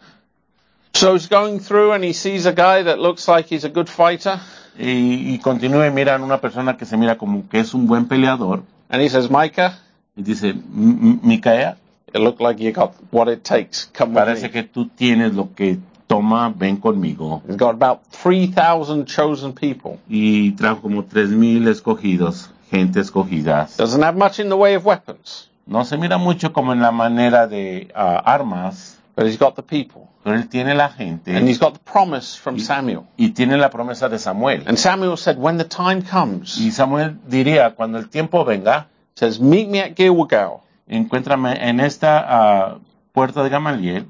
So 0.95 1.13
he's 1.13 1.27
going 1.27 1.59
through 1.59 1.91
and 1.91 2.03
he 2.03 2.13
sees 2.13 2.45
a 2.45 2.53
guy 2.53 2.83
that 2.83 2.99
looks 2.99 3.27
like 3.27 3.47
he's 3.47 3.65
a 3.65 3.69
good 3.69 3.89
fighter. 3.89 4.39
Y, 4.79 5.33
y 5.33 5.39
continúa 5.39 5.87
y 5.87 5.91
miran 5.91 6.21
una 6.23 6.39
persona 6.39 6.77
que 6.77 6.85
se 6.85 6.95
mira 6.97 7.17
como 7.17 7.47
que 7.49 7.59
es 7.59 7.73
un 7.73 7.85
buen 7.85 8.07
peleador. 8.07 8.63
And 8.89 9.01
he 9.01 9.09
says, 9.09 9.29
Micah, 9.29 9.77
Y 10.17 10.23
dice, 10.23 10.49
"M- 10.51 10.59
M- 10.73 11.19
Micaea, 11.23 11.75
it 12.13 12.19
looked 12.21 12.39
like 12.39 12.61
you 12.63 12.71
got 12.71 12.93
what 13.11 13.27
it 13.27 13.43
takes. 13.43 13.89
Come 13.93 14.13
with 14.13 14.23
parece 14.23 14.43
me. 14.43 14.49
que 14.51 14.63
tú 14.63 14.87
tienes 14.89 15.33
lo 15.33 15.49
que 15.53 15.77
toma, 16.07 16.53
ven 16.55 16.77
conmigo. 16.77 17.41
He's 17.45 17.57
got 17.57 17.71
about 17.75 18.03
3,000 18.11 19.05
chosen 19.05 19.51
people. 19.53 19.99
Y 20.07 20.51
trajo 20.55 20.81
como 20.81 21.03
tres 21.03 21.29
mil 21.29 21.67
escogidos, 21.67 22.49
gente 22.71 23.01
escogidas. 23.01 23.75
Doesn't 23.75 24.01
have 24.01 24.15
much 24.17 24.39
in 24.39 24.47
the 24.47 24.55
way 24.55 24.75
of 24.75 24.85
weapons, 24.85 25.49
No 25.67 25.83
se 25.83 25.97
mira 25.97 26.17
mucho 26.17 26.53
como 26.53 26.71
en 26.71 26.79
la 26.81 26.91
manera 26.91 27.47
de 27.47 27.91
ah, 27.93 28.21
armas, 28.25 28.97
but 29.17 29.25
he's 29.25 29.37
got 29.37 29.55
the 29.57 29.63
people. 29.63 30.04
Pero 30.25 30.37
él 30.37 30.49
tiene 30.49 30.73
la 30.73 30.89
gente 30.89 31.37
And 31.37 31.47
he's 31.47 31.59
got 31.59 31.73
the 31.73 31.79
promise 31.79 32.35
from 32.35 32.57
Samuel. 32.57 33.03
y 33.15 33.29
tiene 33.29 33.57
la 33.57 33.69
promesa 33.69 34.09
de 34.09 34.17
Samuel. 34.17 34.63
And 34.65 34.75
Samuel 34.75 35.17
said, 35.17 35.37
when 35.37 35.57
the 35.59 35.65
time 35.65 36.01
comes, 36.01 36.57
Y 36.57 36.71
Samuel 36.71 37.19
diría, 37.27 37.75
cuando 37.75 37.99
el 37.99 38.09
tiempo 38.09 38.43
venga, 38.43 38.87
says, 39.13 39.39
meet 39.39 39.69
me 39.69 39.81
at 39.81 39.95
Gilgal. 39.95 40.61
encuéntrame 40.87 41.69
en 41.69 41.79
esta 41.79 42.25
ah, 42.27 42.77
puerta 43.13 43.43
de 43.43 43.49
Gamaliel, 43.49 44.07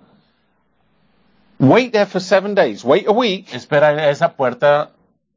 Wait 1.59 1.91
there 1.91 2.05
for 2.05 2.21
seven 2.21 2.55
days. 2.55 2.85
Wait 2.85 3.07
a 3.07 3.11
week. 3.11 3.53
espera 3.53 3.89
a 3.89 4.09
esa 4.09 4.35
puerta 4.37 4.91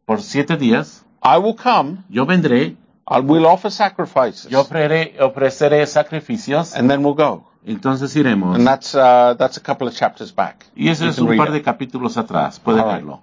por 0.07 0.23
siete 0.23 0.57
días, 0.57 1.03
I 1.25 1.39
will 1.39 1.57
come. 1.57 2.05
yo 2.09 2.25
vendré, 2.25 2.77
I 3.09 3.19
will 3.21 3.47
offer 3.47 3.71
sacrifices. 3.73 4.49
yo 4.49 4.61
ofreceré, 4.61 5.17
ofreceré 5.21 5.85
sacrificios, 5.89 6.77
And 6.77 6.89
then 6.89 7.03
we'll 7.03 7.15
go. 7.17 7.48
Entonces 7.65 8.15
iremos. 8.17 8.57
And 8.57 8.67
that's, 8.67 8.95
uh, 8.95 9.35
that's 9.39 9.57
a 9.57 9.61
couple 9.61 9.89
of 9.89 9.95
chapters 9.95 10.35
back. 10.35 10.67
Y 10.75 10.89
eso 10.89 11.05
You 11.05 11.11
es 11.11 11.19
un 11.19 11.37
par 11.37 11.53
de 11.53 11.63
capítulos 11.63 12.17
atrás, 12.17 12.59
puede 12.61 12.83
right. 12.83 12.97
verlo. 12.97 13.23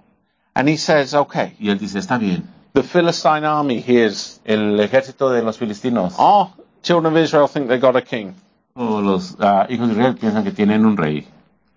And 0.54 0.68
he 0.68 0.76
says, 0.76 1.14
okay, 1.14 1.54
Y 1.58 1.70
él 1.70 1.78
dice, 1.78 1.98
está 1.98 2.18
bien. 2.18 2.48
the 2.72 2.82
Philistine 2.82 3.44
army 3.44 3.80
hears, 3.80 4.40
El 4.44 4.78
ejército 4.80 5.30
de 5.30 5.42
los 5.42 5.58
filistinos 5.58 6.14
oh, 6.18 6.52
children 6.82 7.12
of 7.14 7.22
Israel 7.22 7.48
think 7.48 7.68
they 7.68 7.78
got 7.78 7.96
a 7.96 8.02
king. 8.02 8.34
o 8.74 9.00
los 9.00 9.36
ah, 9.40 9.66
hijos 9.68 9.88
de 9.88 9.94
Israel 9.94 10.14
piensan 10.16 10.44
que 10.44 10.52
tienen 10.52 10.84
un 10.84 10.96
rey. 10.96 11.26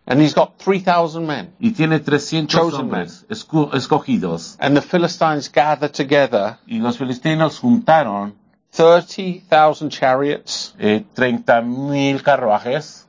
And 0.06 0.20
he's 0.20 0.34
got 0.34 0.58
3,000 0.58 1.26
men. 1.26 1.54
Y 1.60 1.72
tiene 1.72 2.00
300 2.00 2.48
Chosen 2.48 2.82
hombres 2.82 3.26
escogidos. 3.30 4.58
And 4.60 4.76
the 4.76 4.82
Philistines 4.82 5.50
gather 5.50 5.88
together 5.88 6.58
Y 6.66 6.80
los 6.80 6.98
filistinos 6.98 7.60
juntaron 7.60 8.34
30,000 8.72 9.90
chariots, 9.90 10.74
eh, 10.80 11.04
30 11.16 11.62
mil 11.62 12.22
carruajes, 12.22 13.06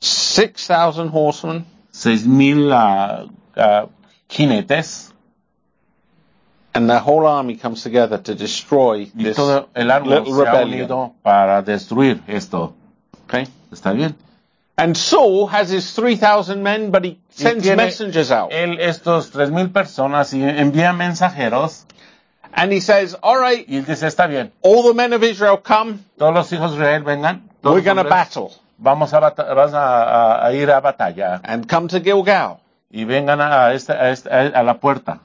6,000 0.00 1.08
horsemen, 1.08 1.64
6 1.92 2.26
mil 2.26 2.72
ah, 2.72 3.26
ah, 3.56 3.86
jinetes. 4.28 5.10
and 6.74 6.90
the 6.90 6.98
whole 6.98 7.24
army 7.26 7.56
comes 7.56 7.82
together 7.84 8.18
to 8.18 8.34
destroy 8.34 9.08
Y 9.14 9.22
this 9.24 9.36
todo 9.36 9.68
el 9.74 9.90
árbol 9.90 10.10
little 10.10 10.34
se 10.34 10.42
ha 10.42 10.52
rebellion. 10.52 10.80
unido 10.80 11.14
para 11.22 11.62
destruir 11.62 12.20
esto. 12.26 12.74
Okay? 13.26 13.46
¿Está 13.72 13.92
bien? 13.92 14.16
And 14.76 14.96
Saul 14.96 15.46
has 15.46 15.70
his 15.70 15.94
3,000 15.94 16.60
men, 16.60 16.90
but 16.90 17.04
he 17.04 17.10
Y 17.10 17.18
sends 17.30 17.62
tiene 17.62 17.76
messengers 17.76 18.32
out. 18.32 18.50
Él 18.52 18.80
estos 18.80 19.30
3 19.30 19.52
mil 19.52 19.70
personas 19.70 20.34
y 20.34 20.42
envía 20.42 20.92
mensajeros 20.92 21.86
And 22.56 22.72
he 22.72 22.80
says, 22.80 23.16
all 23.22 23.36
right, 23.38 23.66
y 23.68 23.76
él 23.78 23.84
dice, 23.84 24.06
está 24.06 24.26
bien, 24.28 24.52
all 24.62 24.84
the 24.84 24.94
men 24.94 25.12
of 25.12 25.22
Israel 25.24 25.58
come, 25.62 25.98
todos 26.18 26.32
los 26.32 26.52
hijos 26.52 26.70
de 26.70 26.76
Israel 26.76 27.02
vengan. 27.02 27.42
we're 27.62 27.80
going 27.82 27.96
to 27.96 28.04
battle. 28.04 28.52
Vamos 28.78 29.12
a, 29.12 29.20
vas 29.20 29.72
a, 29.72 29.76
a- 29.76 30.46
a 30.46 30.52
ir 30.52 30.70
a 30.70 30.80
batalla 30.80 31.40
And 31.44 31.68
come 31.68 31.88
to 31.88 32.00
Gilgal. 32.00 32.60
y 32.90 33.04
vengan 33.04 33.40
a, 33.40 33.72
esta, 33.74 33.94
a, 33.94 34.10
esta- 34.10 34.30
a 34.54 34.62
la 34.62 34.74
puerta. 34.78 35.20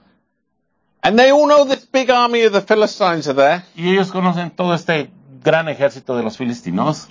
And 1.03 1.17
they 1.17 1.31
all 1.31 1.47
know 1.47 1.65
this 1.65 1.85
big 1.85 2.09
army 2.09 2.43
of 2.43 2.51
the 2.53 2.61
Philistines 2.61 3.27
are 3.27 3.33
there. 3.35 3.63
Y 3.75 3.89
ellos 3.91 4.11
conocen 4.11 4.51
todo 4.51 4.73
este 4.73 5.09
gran 5.43 5.67
ejército 5.69 6.17
de 6.17 6.23
los 6.23 6.35
filistinos 6.37 7.07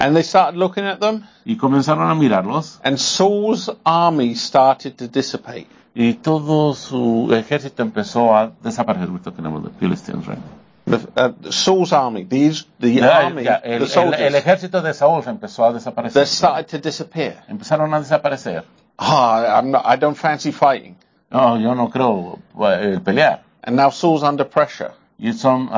And 0.00 0.14
they 0.16 0.22
started 0.22 0.58
looking 0.58 0.84
at 0.86 0.98
them. 1.00 1.24
y 1.44 1.56
comenzaron 1.56 2.10
a 2.10 2.14
mirarlos 2.14 2.80
And 2.82 2.96
Saul's 2.98 3.70
army 3.84 4.34
started 4.34 4.96
to 4.96 5.06
dissipate. 5.08 5.66
y 5.94 6.14
todo 6.14 6.74
su 6.74 7.28
ejército 7.34 7.82
empezó 7.82 8.34
a 8.34 8.50
desaparecer. 8.62 9.08
Ahorita 9.08 9.30
tenemos 9.32 9.62
the 9.62 9.70
Philistines, 9.78 10.26
right? 10.26 10.38
The, 10.86 10.96
uh, 11.16 11.52
Saul's 11.52 11.92
army, 11.92 12.24
these, 12.24 12.64
the 12.80 12.94
Ya- 12.94 13.26
army, 13.26 13.44
ya, 13.44 13.56
el, 13.62 13.78
the 13.80 13.84
el- 13.84 13.88
soldiers, 13.88 14.20
el 14.22 14.34
ejército 14.34 14.80
de 14.82 14.94
Saúl 14.94 15.22
empezó 15.26 15.64
a 15.66 15.72
desaparecer. 15.72 16.14
they 16.14 16.26
started 16.26 16.66
to 16.68 16.78
disappear. 16.78 17.42
Empezaron 17.48 17.92
a 17.94 18.00
desaparecer. 18.00 18.64
Ah, 18.98 19.58
I'm 19.60 19.70
not, 19.70 19.84
I 19.86 19.96
don't 19.96 20.16
fancy 20.16 20.50
fighting. 20.52 20.96
No, 21.30 21.58
yo 21.58 21.74
no 21.74 21.88
creo 21.90 22.38
eh, 22.60 22.98
pelear. 23.04 23.42
And 23.62 23.76
now 23.76 23.90
Saul's 23.90 24.22
under 24.22 24.44
pressure. 24.48 24.92
Y 25.22 25.34
son 25.34 25.68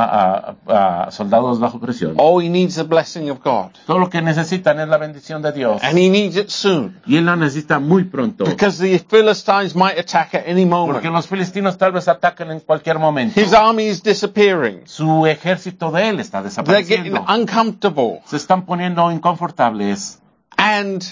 soldados 1.11 1.59
bajo 1.59 1.81
presión. 1.81 2.17
He 2.17 2.49
needs 2.49 2.77
the 2.77 2.85
blessing 2.85 3.29
of 3.29 3.41
God. 3.43 3.73
Todo 3.87 3.99
lo 3.99 4.09
que 4.09 4.23
necesitan 4.23 4.79
es 4.79 4.87
la 4.87 4.99
bendición 4.99 5.43
de 5.43 5.51
Dios. 5.51 5.83
And 5.83 5.99
he 5.99 6.09
needs 6.09 6.37
it 6.37 6.49
soon. 6.49 7.01
Y 7.07 7.17
él 7.17 7.25
la 7.27 7.35
necesita 7.35 7.81
muy 7.81 8.05
pronto. 8.05 8.45
Because 8.45 8.79
the 8.79 9.01
Philistines 9.01 9.75
might 9.75 9.99
attack 9.99 10.35
at 10.37 10.43
any 10.47 10.65
Porque 10.65 11.09
moment. 11.09 11.13
los 11.13 11.27
filistinos 11.27 11.77
tal 11.77 11.91
vez 11.91 12.07
ataquen 12.07 12.53
en 12.53 12.61
cualquier 12.61 13.01
momento. 13.01 13.41
His 13.41 13.53
army 13.53 13.89
is 13.89 14.01
disappearing. 14.05 14.83
Su 14.85 15.27
ejército 15.27 15.91
de 15.91 16.09
él 16.11 16.21
está 16.21 16.41
They're 16.41 16.85
getting 16.85 17.13
desapareciendo. 17.13 17.25
uncomfortable. 17.29 18.23
Se 18.27 18.37
están 18.37 18.65
poniendo 18.65 19.11
inconfortables, 19.11 20.21
And 20.57 21.03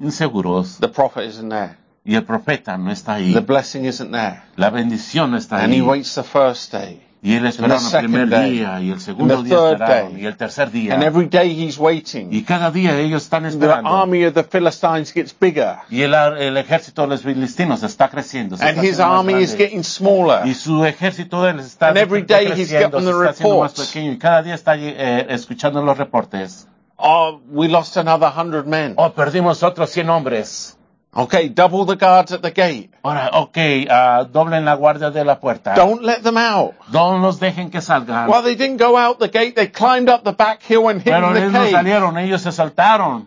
inseguros. 0.00 0.78
the 0.78 0.88
prophet 0.88 1.24
isn't 1.28 1.48
there. 1.50 1.76
Y 2.04 2.14
el 2.14 2.22
profeta 2.24 2.78
no 2.78 2.92
está 2.92 3.14
ahí. 3.14 3.34
The 3.34 3.40
blessing 3.40 3.84
isn't 3.86 4.12
there. 4.12 4.42
La 4.54 4.70
bendición 4.70 5.32
no 5.32 5.36
está 5.36 5.56
And 5.64 5.72
he 5.72 5.78
ahí. 5.80 5.82
waits 5.82 6.14
the 6.14 6.22
first 6.22 6.72
day. 6.72 7.00
Y 7.22 7.34
él 7.34 7.46
esperaron 7.46 7.82
el 7.84 7.98
primer 7.98 8.28
day. 8.28 8.50
día 8.50 8.80
y 8.80 8.90
el 8.90 9.00
segundo 9.00 9.42
día 9.42 9.54
third 9.54 9.72
esperaron 9.72 10.14
day. 10.14 10.22
y 10.22 10.26
el 10.26 10.36
tercer 10.36 10.70
día. 10.70 10.94
And 10.94 11.02
every 11.02 11.28
day 11.28 11.50
he's 11.50 11.78
waiting. 11.78 12.32
Y 12.32 12.42
cada 12.44 12.70
día 12.70 12.98
ellos 12.98 13.24
están 13.24 13.42
The 13.42 13.50
esperando. 13.50 13.90
army 13.90 14.24
of 14.24 14.32
the 14.32 14.42
Philistines 14.42 15.12
gets 15.12 15.34
bigger. 15.38 15.76
Y 15.90 16.00
el, 16.02 16.14
ejército 16.56 17.02
de 17.02 17.08
los 17.08 17.22
filistinos 17.22 17.82
está 17.82 18.08
creciendo. 18.08 18.56
And 18.56 18.78
está 18.78 18.82
his 18.82 19.00
army 19.00 19.42
is 19.42 19.54
getting 19.54 19.84
smaller. 19.84 20.46
Y 20.46 20.54
su 20.54 20.82
ejército 20.84 21.46
él 21.46 21.60
está 21.60 21.88
And 21.88 21.98
every 21.98 22.22
day 22.22 22.46
he's 22.46 22.70
creciendo, 22.70 22.98
the 22.98 23.10
está 23.10 23.30
haciendo 23.30 23.60
más 23.60 23.74
pequeño. 23.74 24.12
Y 24.12 24.18
cada 24.18 24.42
día 24.42 24.54
está 24.54 24.76
eh, 24.76 25.26
escuchando 25.28 25.82
los 25.82 25.98
reportes. 25.98 26.66
Oh, 26.96 27.40
we 27.50 27.68
lost 27.68 27.96
another 27.98 28.28
hundred 28.28 28.66
men. 28.66 28.94
Oh, 28.96 29.12
perdimos 29.12 29.62
otros 29.62 29.90
100 29.90 30.08
hombres. 30.08 30.76
Okay, 31.12 31.48
double 31.48 31.84
the 31.86 31.96
guards 31.96 32.30
at 32.32 32.40
the 32.40 32.52
gate. 32.52 32.90
Ahora, 33.02 33.30
ok, 33.32 33.56
ah, 33.90 34.24
doblen 34.30 34.64
la 34.64 34.74
guardia 34.76 35.10
de 35.10 35.24
la 35.24 35.40
puerta. 35.40 35.74
Don't 35.74 36.02
let 36.02 36.22
them 36.22 36.36
out. 36.36 36.74
No 36.92 37.18
los 37.18 37.40
dejen 37.40 37.70
que 37.70 37.80
salgan. 37.80 38.28
Well, 38.28 38.42
they 38.44 38.54
didn't 38.54 38.76
go 38.76 38.96
out 38.96 39.18
the 39.18 39.28
gate. 39.28 39.56
They 39.56 39.66
climbed 39.66 40.08
up 40.08 40.22
the 40.22 40.32
back 40.32 40.62
hill 40.62 40.88
and 40.88 41.00
hid 41.02 41.10
Pero 41.10 41.30
in 41.30 41.36
ellos 41.36 41.52
the 41.52 41.58
no 41.58 41.64
cave. 41.64 41.72
salieron, 41.72 42.18
ellos 42.18 42.42
se 42.42 42.50
saltaron. 42.52 43.26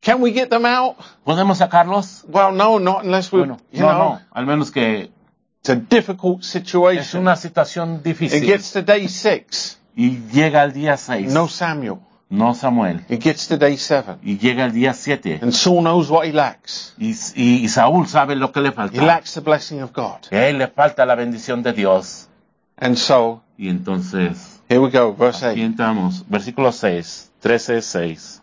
Can 0.00 0.20
we 0.20 0.30
get 0.32 0.48
them 0.50 0.64
out? 0.64 0.96
¿Podemos 1.26 1.58
sacarlos? 1.58 2.24
Well, 2.28 2.52
no, 2.52 2.78
not 2.78 3.04
unless 3.04 3.32
we, 3.32 3.40
Bueno, 3.40 3.58
you 3.72 3.80
no, 3.80 3.88
know, 3.88 3.98
no, 4.14 4.20
al 4.32 4.46
menos 4.46 4.70
que 4.70 5.10
it's 5.58 5.70
a 5.70 5.74
difficult 5.76 6.42
es 6.42 6.46
situation. 6.46 7.22
una 7.22 7.34
situación 7.36 7.96
It 7.96 8.02
difícil. 8.04 8.44
gets 8.46 8.70
to 8.72 8.82
day 8.82 9.08
six. 9.08 9.80
Y 9.96 10.20
llega 10.32 10.62
el 10.64 10.72
día 10.72 10.96
6. 10.96 11.32
No 11.32 11.48
Samuel. 11.48 11.98
No 12.30 12.54
Samuel. 12.54 13.04
It 13.08 13.22
gets 13.22 13.46
to 13.48 13.56
day 13.56 13.76
seven. 13.76 14.18
Y 14.22 14.38
llega 14.38 14.64
el 14.64 14.72
día 14.72 14.94
7. 14.94 15.40
And 15.42 15.52
Saul 15.52 15.82
knows 15.82 16.10
what 16.10 16.26
he 16.26 16.32
lacks. 16.32 16.94
Y, 16.98 17.10
y- 17.36 17.64
y 17.64 17.68
Saúl 17.68 18.06
sabe 18.08 18.34
lo 18.34 18.50
que 18.50 18.60
le 18.60 18.70
He 18.92 19.00
lacks 19.00 19.34
the 19.34 19.40
blessing 19.40 19.82
of 19.82 19.92
God. 19.92 20.28
Que 20.30 20.48
él 20.48 20.58
le 20.58 20.68
falta 20.68 21.04
la 21.06 21.14
bendición 21.14 21.62
de 21.62 21.72
Dios. 21.72 22.28
And 22.76 22.96
so, 22.96 23.42
Y 23.56 23.68
entonces, 23.68 24.60
here 24.68 24.80
we 24.80 24.90
go, 24.90 25.14
verse 25.14 25.46
aquí 25.46 25.60
8. 25.60 25.66
entramos. 25.66 26.24
Versículo 26.28 26.72
6. 26.72 27.30
13, 27.40 27.82
6. 27.82 28.42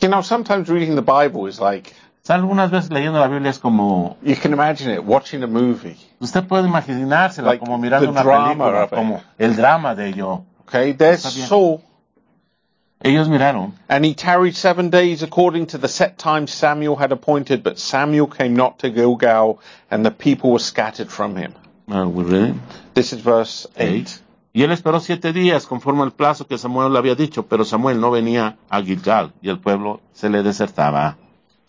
You 0.00 0.08
know, 0.08 0.22
sometimes 0.22 0.68
reading 0.68 0.94
the 0.96 1.02
Bible 1.02 1.46
is 1.48 1.60
like, 1.60 1.92
algunas 2.28 2.70
veces 2.70 2.90
leyendo 2.90 3.18
la 3.20 3.28
Biblia 3.28 3.50
es 3.50 3.58
como, 3.58 4.16
you 4.22 4.34
can 4.36 4.52
imagine 4.52 4.90
it, 4.94 5.04
watching 5.04 5.42
a 5.42 5.46
movie. 5.46 5.96
usted 6.20 6.44
puede 6.46 6.66
imaginársela 6.68 7.48
Like 7.48 7.60
como 7.64 7.76
mirando 7.78 8.10
una 8.10 8.22
película, 8.22 8.88
como 8.88 9.22
el 9.38 9.56
drama 9.56 9.94
de 9.94 10.08
ello. 10.08 10.44
Okay, 10.66 10.94
there's. 10.94 11.20
Saul. 11.22 11.80
Ellos 13.04 13.28
miraron, 13.28 13.74
And 13.88 14.04
he 14.04 14.14
tarried 14.14 14.56
seven 14.56 14.88
days 14.90 15.22
according 15.22 15.66
to 15.66 15.78
the 15.78 15.88
set 15.88 16.16
time 16.16 16.46
Samuel 16.46 16.96
had 16.96 17.12
appointed, 17.12 17.62
but 17.62 17.78
Samuel 17.78 18.26
came 18.26 18.56
not 18.56 18.78
to 18.78 18.88
Gilgal, 18.90 19.60
and 19.90 20.04
the 20.04 20.10
people 20.10 20.50
were 20.50 20.58
scattered 20.58 21.10
from 21.10 21.36
him. 21.36 21.52
ah, 21.88 22.06
we 22.06 22.24
read, 22.24 22.54
This 22.94 23.12
is 23.12 23.20
verse 23.20 23.66
8. 23.76 23.88
eight. 23.88 24.20
Y 24.54 24.62
él 24.62 24.70
esperó 24.72 25.00
siete 25.00 25.32
días 25.32 25.66
conforme 25.66 26.02
al 26.02 26.12
plazo 26.12 26.46
que 26.46 26.56
Samuel 26.56 26.92
le 26.92 26.98
había 26.98 27.14
dicho, 27.14 27.42
pero 27.46 27.64
Samuel 27.64 28.00
no 28.00 28.10
venía 28.10 28.56
a 28.70 28.80
Gilgal 28.80 29.32
y 29.42 29.50
el 29.50 29.58
pueblo 29.58 30.00
se 30.14 30.30
le 30.30 30.42
desertaba. 30.42 31.16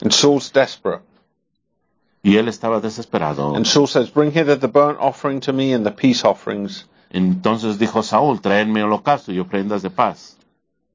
And 0.01 0.11
Saul's 0.13 0.51
desperate. 0.53 1.03
Y 2.23 2.37
él 2.37 2.47
estaba 2.47 2.79
desesperado. 2.79 3.55
And 3.55 3.65
Saul 3.65 3.87
says, 3.87 4.09
Bring 4.09 4.31
hither 4.31 4.55
the 4.55 4.67
burnt 4.67 4.99
offering 4.99 5.41
to 5.41 5.51
me 5.53 5.73
and 5.73 5.85
the 5.85 5.91
peace 5.91 6.23
offerings. 6.23 6.85
Entonces 7.11 7.77
dijo 7.77 8.03
Saúl, 8.03 8.39
traedme 8.39 8.83
holocausto 8.83 9.31
y 9.31 9.39
ofrendas 9.39 9.81
de 9.81 9.89
paz. 9.89 10.34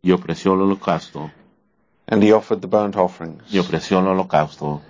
Y 0.02 0.12
ofreció 0.12 0.54
el 0.54 0.60
holocausto. 0.62 1.30
And 2.06 2.22
he 2.22 2.32
offered 2.32 2.60
the 2.60 2.66
burnt 2.66 2.96
offerings. 2.96 3.42
Y 3.52 3.58
ofreció 3.58 4.00
el 4.00 4.06
holocausto. 4.06 4.80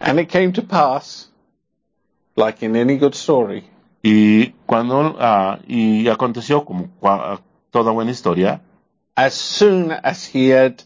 And 0.00 0.20
it 0.20 0.28
came 0.28 0.52
to 0.52 0.62
pass, 0.62 1.28
like 2.36 2.62
in 2.62 2.76
any 2.76 2.98
good 2.98 3.14
story, 3.14 3.64
Y 4.06 4.52
cuando, 4.66 5.16
ah, 5.18 5.60
y 5.66 6.08
aconteció 6.08 6.66
como 6.66 6.90
toda 7.70 7.90
buena 7.90 8.10
historia, 8.10 8.60
as 9.16 9.32
soon 9.32 9.90
as 9.90 10.26
he 10.26 10.50
had 10.50 10.82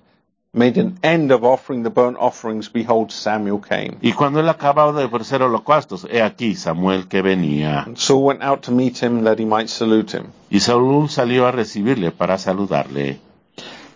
made 0.59 0.79
an 0.81 0.99
end 1.03 1.31
of 1.31 1.45
offering 1.45 1.85
the 1.85 1.91
burnt 1.91 2.17
offerings, 2.19 2.69
behold, 2.71 3.11
Samuel 3.11 3.61
came. 3.61 3.97
y 4.03 4.13
cuando 4.13 4.41
él 4.41 4.49
acababa 4.49 4.93
de 4.93 5.05
ofrecer 5.05 5.41
holocaustos, 5.43 6.07
he 6.11 6.21
aquí 6.21 6.55
Samuel 6.57 7.07
que 7.09 7.23
venía. 7.23 7.85
And 7.85 7.97
Saul 7.97 8.25
went 8.25 8.43
out 8.43 8.63
to 8.63 8.73
meet 8.73 9.03
him 9.03 9.25
that 9.25 9.39
he 9.39 9.47
might 9.47 9.69
salute 9.69 10.17
him. 10.17 10.33
Y 10.51 10.61
Saúl 10.61 11.09
salió 11.09 11.47
a 11.47 11.53
recibirle 11.53 12.11
para 12.11 12.37
saludarle. 12.39 13.21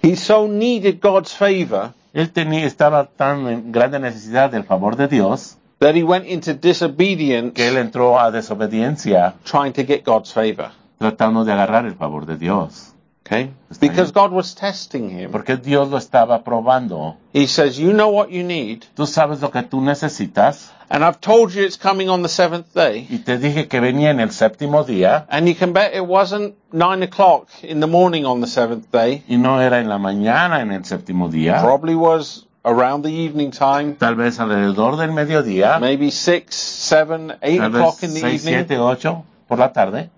He 0.02 0.16
so 0.16 0.48
needed 0.48 1.00
God's 1.00 1.34
favor 1.34 1.92
Él 2.12 2.30
tenía, 2.30 2.66
estaba 2.66 3.06
tan 3.06 3.48
en 3.48 3.72
grande 3.72 3.98
necesidad 3.98 4.50
del 4.50 4.64
favor 4.64 4.96
de 4.96 5.08
Dios 5.08 5.56
that 5.78 5.94
he 5.96 6.04
went 6.04 6.26
into 6.26 6.54
disobedience 6.54 7.54
que 7.54 7.68
él 7.68 7.76
entró 7.76 8.18
a 8.20 8.30
desobediencia 8.30 9.34
trying 9.44 9.72
to 9.72 9.82
get 9.82 10.04
God's 10.04 10.32
favor. 10.32 10.70
tratando 10.98 11.44
de 11.44 11.52
agarrar 11.52 11.86
el 11.86 11.94
favor 11.94 12.26
de 12.26 12.36
Dios. 12.36 12.91
Okay? 13.24 13.50
Because. 13.80 14.10
God 14.12 14.32
was 14.32 14.54
testing 14.54 15.10
him. 15.10 15.30
Porque 15.30 15.56
Dios 15.56 15.88
lo 15.88 15.96
estaba 15.98 16.42
probando. 16.42 17.16
He 17.32 17.46
says, 17.46 17.78
You 17.78 17.92
know 17.92 18.10
what 18.10 18.30
you 18.30 18.42
need, 18.42 18.84
Tú 18.96 19.06
sabes 19.06 19.40
lo 19.40 19.50
que 19.50 19.62
tú 19.62 19.80
necesitas 19.80 20.70
and 20.90 21.02
I've 21.02 21.20
told 21.22 21.54
you 21.54 21.64
it's 21.64 21.78
coming 21.78 22.10
on 22.10 22.20
the 22.22 22.28
seventh 22.28 22.74
day. 22.74 23.06
y 23.08 23.18
te 23.18 23.38
dije 23.38 23.66
que 23.68 23.80
venía 23.80 24.10
en 24.10 24.20
el 24.20 24.30
séptimo 24.30 24.84
día 24.84 25.24
And 25.30 25.48
you 25.48 25.54
can 25.54 25.72
bet 25.72 25.94
it 25.94 26.04
wasn't 26.06 26.54
nine 26.70 27.02
o'clock 27.02 27.48
in 27.62 27.80
the 27.80 27.86
morning 27.86 28.26
on 28.26 28.40
the 28.42 28.46
seventh 28.46 28.90
day. 28.92 29.22
y 29.26 29.36
no 29.38 29.60
era 29.62 29.80
en 29.80 29.88
la 29.88 29.96
mañana 29.98 30.60
en 30.60 30.70
el 30.72 30.84
séptimo 30.84 31.30
día. 31.30 31.62
Probably 31.62 31.94
was 31.94 32.46
around 32.64 33.04
the 33.04 33.10
evening 33.10 33.50
time, 33.52 33.94
Tal 33.94 34.16
vez 34.16 34.38
alrededor 34.38 34.98
del 34.98 35.12
mediodía. 35.12 35.78
maybe 35.80 36.10
six, 36.10 36.54
seven, 36.56 37.32
eight 37.40 37.60
o'clock 37.60 38.02
in 38.02 38.12
the 38.12 38.20
seis, 38.20 38.44
evening. 38.44 38.66
siete, 38.66 38.78
ocho 38.78 39.24
por 39.48 39.58
la 39.58 39.72
tarde. 39.72 40.10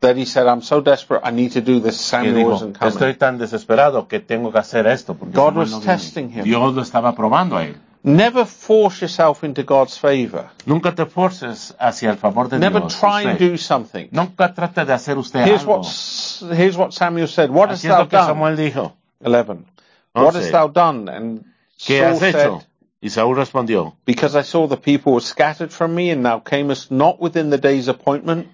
That 0.00 0.16
he 0.16 0.26
said, 0.26 0.46
I'm 0.46 0.62
so 0.62 0.80
desperate, 0.80 1.22
I 1.24 1.32
need 1.32 1.52
to 1.52 1.60
do 1.60 1.80
this. 1.80 1.96
Samuel 2.00 2.34
dijo, 2.34 2.54
isn't 2.54 2.78
coming. 2.78 2.94
estoy 2.94 3.14
tan 3.14 3.36
desesperado 3.38 4.06
que 4.06 4.20
tengo 4.20 4.52
que 4.52 4.58
hacer 4.60 4.86
esto. 4.86 5.14
Porque 5.14 5.34
God 5.34 5.56
was 5.56 5.72
no 5.72 5.80
testing 5.80 6.30
him. 6.30 6.44
Dios 6.44 6.72
lo 6.74 6.82
estaba 6.82 7.14
probando 7.16 7.56
a 7.56 7.64
él. 7.64 7.76
Never 8.04 8.46
force 8.46 9.00
yourself 9.00 9.42
into 9.42 9.64
God's 9.64 9.98
favor. 9.98 10.50
Nunca 10.66 10.94
te 10.94 11.04
forces 11.04 11.74
hacia 11.80 12.10
el 12.10 12.16
favor 12.16 12.48
de 12.48 12.60
Never 12.60 12.80
Dios. 12.80 13.00
try 13.00 13.24
and 13.24 13.38
do 13.40 13.56
something. 13.58 14.08
Nunca 14.12 14.54
trate 14.54 14.84
de 14.84 14.92
hacer 14.92 15.18
usted 15.18 15.44
Here's 15.44 15.64
algo. 15.64 15.78
what, 15.78 16.56
here's 16.56 16.76
what 16.76 16.92
Samuel 16.92 17.26
said. 17.26 17.50
What 17.50 17.70
hast 17.70 17.82
thou 17.82 18.04
done? 18.04 18.26
Samuel 18.26 18.56
dijo. 18.56 18.92
11. 19.20 19.64
What 20.12 20.34
hast 20.36 20.52
thou 20.52 20.68
done? 20.68 21.08
And 21.08 21.44
¿Qué 21.76 21.98
Saul 21.98 22.12
has 22.12 22.22
hecho? 22.22 22.60
said, 22.60 22.66
Y 23.00 23.10
Saúl 23.10 23.36
respondió, 23.36 23.94
Because 24.04 24.36
I 24.36 24.42
saw 24.42 24.68
the 24.68 24.76
people 24.76 25.12
were 25.12 25.20
scattered 25.20 25.72
from 25.72 25.94
me, 25.94 26.10
and 26.10 26.24
thou 26.24 26.38
camest 26.40 26.90
not 26.90 27.20
within 27.20 27.50
the 27.50 27.58
day's 27.58 27.88
appointment, 27.88 28.48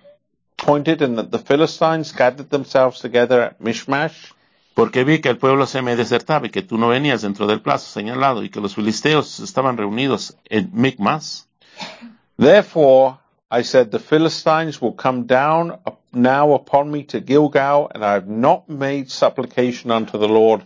appointed, 0.59 1.03
and 1.03 1.19
that 1.19 1.31
the 1.31 1.39
Philistines 1.39 2.13
gathered 2.13 2.51
themselves 2.51 3.01
together 3.01 3.43
at 3.43 3.61
Michmash. 3.61 4.33
porque 4.75 5.05
vi 5.05 5.21
que 5.21 5.31
el 5.31 5.39
pueblo 5.39 5.67
se 5.67 5.83
me 5.83 5.97
desertaba 5.97 6.47
y 6.47 6.51
que 6.51 6.63
tú 6.63 6.79
no 6.79 6.89
venías 6.89 7.23
dentro 7.23 7.47
del 7.47 7.61
plazo 7.61 7.87
señalado 7.87 8.43
y 8.43 8.51
que 8.51 8.61
los 8.61 8.75
filisteos 8.75 9.39
estaban 9.41 9.77
reunidos 9.77 10.37
en 10.51 10.71
Micmas. 10.73 11.49
Therefore, 12.37 13.19
I 13.51 13.63
said, 13.63 13.93
The 13.93 14.01
Philistines 14.01 14.81
will 14.81 14.95
come 14.97 15.27
down 15.27 15.79
now 16.13 16.55
upon 16.55 16.91
me 16.91 17.05
to 17.05 17.21
Gilgal, 17.21 17.89
and 17.95 18.05
I 18.05 18.15
have 18.15 18.27
not 18.27 18.69
made 18.69 19.11
supplication 19.11 19.93
unto 19.93 20.19
the 20.19 20.29
Lord. 20.29 20.65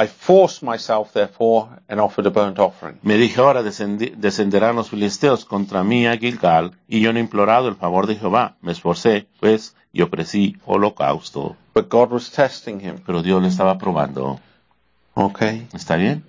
I 0.00 0.06
forced 0.06 0.62
myself, 0.62 1.12
therefore, 1.12 1.70
and 1.88 1.98
offered 2.00 2.24
a 2.26 2.30
burnt 2.30 2.60
offering. 2.60 3.00
Me 3.02 3.16
dije 3.16 3.40
ahora 3.40 3.64
descenderán 3.64 4.76
los 4.76 4.90
filisteos 4.90 5.44
contra 5.44 5.82
mí 5.82 6.06
a 6.06 6.16
Gilgal 6.16 6.70
y 6.86 7.00
yo 7.00 7.12
no 7.12 7.18
he 7.18 7.22
implorado 7.22 7.66
el 7.68 7.74
favor 7.74 8.06
de 8.06 8.14
Jehová. 8.14 8.54
Me 8.62 8.70
esforcé, 8.70 9.26
pues, 9.40 9.74
y 9.92 10.02
ofrecí 10.02 10.56
holocausto. 10.66 11.56
But 11.74 11.88
God 11.88 12.12
was 12.12 12.30
testing 12.30 12.78
him. 12.80 12.98
Pero 13.04 13.22
Dios 13.22 13.42
le 13.42 13.48
estaba 13.48 13.76
probando. 13.76 14.38
Okay. 15.14 15.66
¿Está 15.72 15.96
bien? 15.96 16.22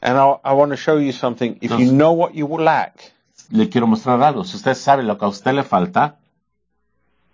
And 0.00 0.16
I, 0.16 0.36
I 0.42 0.54
want 0.54 0.70
to 0.70 0.76
show 0.78 0.96
you 0.98 1.12
something. 1.12 1.58
If 1.60 1.72
you 1.72 1.80
Yes. 1.80 1.92
know 1.92 2.12
what 2.12 2.32
you 2.32 2.46
lack, 2.46 3.12
Le 3.50 3.68
quiero 3.68 3.86
mostrar 3.86 4.22
algo. 4.22 4.44
Si 4.44 4.56
usted 4.56 4.74
sabe 4.74 5.02
lo 5.02 5.18
que 5.18 5.24
a 5.26 5.28
usted 5.28 5.52
le 5.52 5.64
falta 5.64 6.16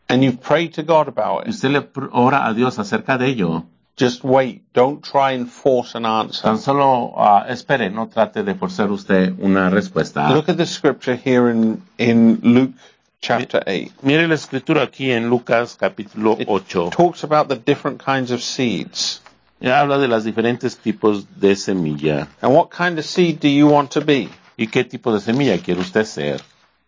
and 0.08 0.24
you've 0.24 0.40
prayed 0.40 0.72
to 0.74 0.82
God 0.82 1.06
about 1.08 1.42
it, 1.46 1.50
usted 1.54 1.70
le 1.70 1.86
ora 2.10 2.46
a 2.46 2.52
Dios 2.54 2.78
acerca 2.80 3.16
de 3.18 3.26
ello, 3.28 3.64
just 3.96 4.22
wait. 4.22 4.62
Don't 4.72 5.02
try 5.02 5.32
and 5.32 5.50
force 5.50 5.94
an 5.94 6.04
answer. 6.04 6.42
tan 6.42 6.58
solo 6.58 7.14
ah, 7.16 7.46
espere, 7.48 7.90
no 7.90 8.06
trate 8.06 8.44
de 8.44 8.54
forzar 8.54 8.90
usted 8.90 9.38
una 9.42 9.70
respuesta. 9.70 10.30
Look 10.32 10.48
at 10.48 10.56
the 10.56 10.66
scripture 10.66 11.16
here 11.16 11.48
in, 11.48 11.82
in 11.98 12.40
Luke 12.42 12.72
chapter 13.20 13.62
8. 13.66 14.02
Mire 14.02 14.28
la 14.28 14.34
escritura 14.34 14.82
aquí 14.82 15.10
en 15.10 15.30
Lucas 15.30 15.76
capítulo 15.76 16.36
8. 16.46 16.90
talks 16.90 17.24
about 17.24 17.48
the 17.48 17.56
different 17.56 18.04
kinds 18.04 18.30
of 18.30 18.42
seeds. 18.42 19.20
Habla 19.62 19.98
de 19.98 20.08
los 20.08 20.24
diferentes 20.24 20.76
tipos 20.76 21.24
de 21.40 21.56
semilla. 21.56 22.28
And 22.42 22.54
what 22.54 22.70
kind 22.70 22.98
of 22.98 23.06
seed 23.06 23.40
do 23.40 23.48
you 23.48 23.66
want 23.66 23.92
to 23.92 24.02
be? 24.02 24.28
¿Y 24.58 24.66
qué 24.66 24.84
tipo 24.84 25.12
de 25.12 25.20
semilla 25.20 25.58
quiere 25.58 25.80
usted 25.80 26.04
ser? 26.04 26.40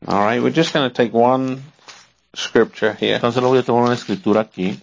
All 0.07 0.21
right, 0.23 0.43
we're 0.43 0.55
just 0.55 0.73
going 0.73 0.89
to 0.89 0.95
take 0.95 1.13
one 1.13 1.63
scripture 2.35 2.93
here, 2.93 3.17
Entonces 3.17 3.43
lo 3.43 3.49
voy 3.49 3.59
a 3.59 3.63
tomar 3.63 3.85
una 3.85 3.95
escritura 3.95 4.43
aquí. 4.43 4.79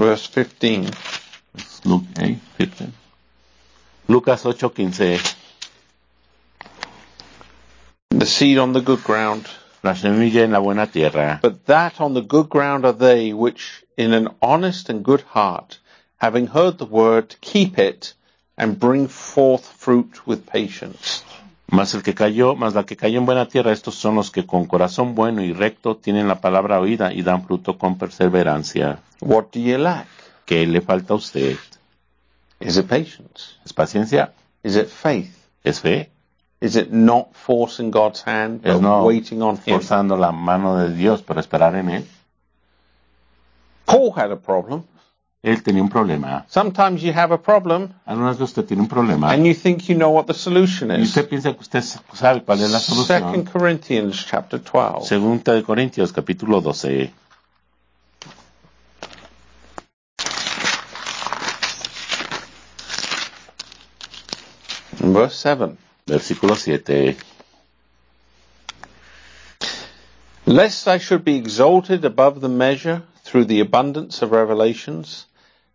Verse 0.00 0.26
15. 0.26 0.86
Es 1.58 1.84
Luke, 1.84 2.06
eh, 2.16 2.36
15. 2.56 2.92
Lucas 4.08 4.44
8:15. 4.46 5.36
The 8.08 8.26
seed 8.26 8.58
on 8.58 8.72
the 8.72 8.80
good 8.80 9.04
ground. 9.04 9.46
La 9.82 9.94
semilla 9.94 10.42
en 10.44 10.52
la 10.52 10.60
buena 10.60 10.86
tierra. 10.86 11.38
But 11.42 11.66
that 11.66 12.00
on 12.00 12.14
the 12.14 12.22
good 12.22 12.48
ground 12.48 12.84
are 12.84 12.92
they 12.92 13.32
which, 13.32 13.84
in 13.96 14.12
an 14.14 14.28
honest 14.40 14.88
and 14.88 15.04
good 15.04 15.22
heart, 15.22 15.78
having 16.16 16.46
heard 16.46 16.78
the 16.78 16.86
word, 16.86 17.36
keep 17.40 17.78
it 17.78 18.14
and 18.56 18.78
bring 18.78 19.08
forth 19.08 19.66
fruit 19.66 20.26
with 20.26 20.46
patience. 20.46 21.22
Mas 21.70 21.94
el 21.94 22.02
que 22.02 22.14
cayó, 22.14 22.56
mas 22.56 22.74
la 22.74 22.84
que 22.84 22.96
cayó 22.96 23.18
en 23.18 23.26
buena 23.26 23.46
tierra, 23.46 23.70
estos 23.72 23.94
son 23.94 24.16
los 24.16 24.30
que 24.30 24.44
con 24.46 24.64
corazón 24.64 25.14
bueno 25.14 25.42
y 25.42 25.52
recto 25.52 25.96
tienen 25.96 26.26
la 26.26 26.40
palabra 26.40 26.80
oída 26.80 27.12
y 27.12 27.22
dan 27.22 27.44
fruto 27.44 27.78
con 27.78 27.96
perseverancia. 27.96 28.98
What 29.20 29.46
do 29.52 29.60
you 29.60 29.78
lack? 29.78 30.06
¿Qué 30.46 30.66
le 30.66 30.80
falta 30.80 31.14
a 31.14 31.16
usted? 31.16 31.56
Is 32.58 32.76
it 32.76 32.86
patience? 32.86 33.54
¿Es 33.64 33.72
paciencia? 33.72 34.32
Is 34.64 34.76
it 34.76 34.88
faith? 34.88 35.32
¿Es 35.62 35.80
fe? 35.80 36.10
Is 36.60 36.76
it 36.76 36.90
not 36.90 37.28
forcing 37.32 37.90
God's 37.90 38.26
hand, 38.26 38.66
Es 38.66 38.74
but 38.74 38.82
no 38.82 39.04
waiting 39.04 39.40
on 39.40 39.56
Him? 39.64 39.74
forzando 39.76 40.16
la 40.16 40.32
mano 40.32 40.76
de 40.76 40.92
Dios 40.94 41.22
para 41.22 41.40
esperar 41.40 41.74
en 41.76 41.88
Él. 41.88 42.04
Paul 43.86 44.12
had 44.14 44.30
a 44.32 44.36
problem. 44.36 44.82
Él 45.42 45.62
tenía 45.62 45.82
un 45.82 45.88
problema. 45.88 46.44
Sometimes 46.48 47.00
you 47.02 47.12
have 47.14 47.32
a 47.32 47.38
problem 47.38 47.94
Algunas 48.04 48.36
veces 48.36 48.50
usted 48.50 48.66
tiene 48.66 48.82
un 48.82 48.88
problema 48.88 49.30
and 49.32 49.46
you 49.46 49.54
think 49.54 49.88
you 49.88 49.94
know 49.96 50.10
what 50.10 50.26
the 50.26 50.34
solution 50.34 50.90
y 50.90 50.96
is. 51.00 51.08
usted 51.08 51.28
piensa 51.30 51.54
que 51.54 51.60
usted 51.60 51.82
sabe 52.12 52.42
cuál 52.44 52.60
es 52.60 52.70
la 52.70 52.78
Second 52.78 53.06
solución. 53.06 53.44
Corinthians 53.46 54.26
chapter 54.26 54.60
12. 54.60 55.06
Segunda 55.06 55.54
de 55.54 55.62
Corintios 55.62 56.12
capítulo 56.12 56.60
12. 56.60 57.10
Verse 65.00 65.36
7. 65.36 65.76
Versículo 66.06 66.54
7. 66.54 67.16
Lest 70.46 70.86
I 70.88 70.98
should 70.98 71.24
be 71.24 71.36
exalted 71.36 72.04
above 72.04 72.40
the 72.40 72.48
measure 72.48 73.02
through 73.24 73.44
the 73.46 73.60
abundance 73.60 74.20
of 74.22 74.32
revelations, 74.32 75.26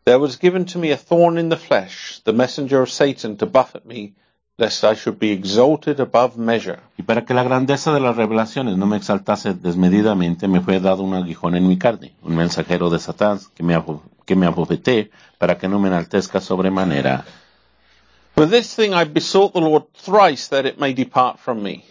there 0.06 0.20
was 0.20 0.38
given 0.38 0.66
to 0.66 0.78
me 0.78 0.92
a 0.92 0.98
thorn 0.98 1.38
in 1.38 1.50
the 1.50 1.58
flesh, 1.58 2.20
the 2.24 2.34
messenger 2.34 2.82
of 2.82 2.92
Satan 2.92 3.38
to 3.38 3.46
buffet 3.48 3.86
me, 3.86 4.14
lest 4.58 4.84
I 4.84 4.94
should 4.94 5.20
be 5.20 5.32
exalted 5.32 6.00
above 6.00 6.38
measure. 6.38 6.80
Y 6.98 7.04
para 7.04 7.26
que 7.26 7.34
la 7.34 7.44
grandeza 7.44 7.92
de 7.92 8.00
las 8.00 8.16
revelaciones 8.16 8.78
no 8.78 8.86
me 8.86 8.98
exaltase 8.98 9.56
desmedidamente, 9.56 10.48
me 10.48 10.62
fue 10.62 10.80
dado 10.80 11.04
un 11.04 11.16
aguijón 11.16 11.56
en 11.56 11.68
mi 11.68 11.78
carne, 11.78 12.14
un 12.22 12.36
mensajero 12.36 12.90
de 12.90 13.00
Satanás 13.00 13.50
que 13.54 13.64
me, 13.64 13.84
que 14.26 14.36
me 14.36 14.46
abofeté 14.46 15.10
para 15.40 15.58
que 15.58 15.68
no 15.68 15.80
me 15.80 15.90
enaltezca 15.90 16.40
sobremanera. 16.40 17.26
For 18.36 18.48
this 18.48 18.76
thing 18.76 18.94
I 18.94 19.06
besought 19.06 19.54
the 19.54 19.62
Lord 19.62 19.86
thrice 19.94 20.50
that 20.50 20.66
it 20.66 20.80
may 20.80 20.94
depart 20.94 21.40
from 21.40 21.64
me. 21.64 21.84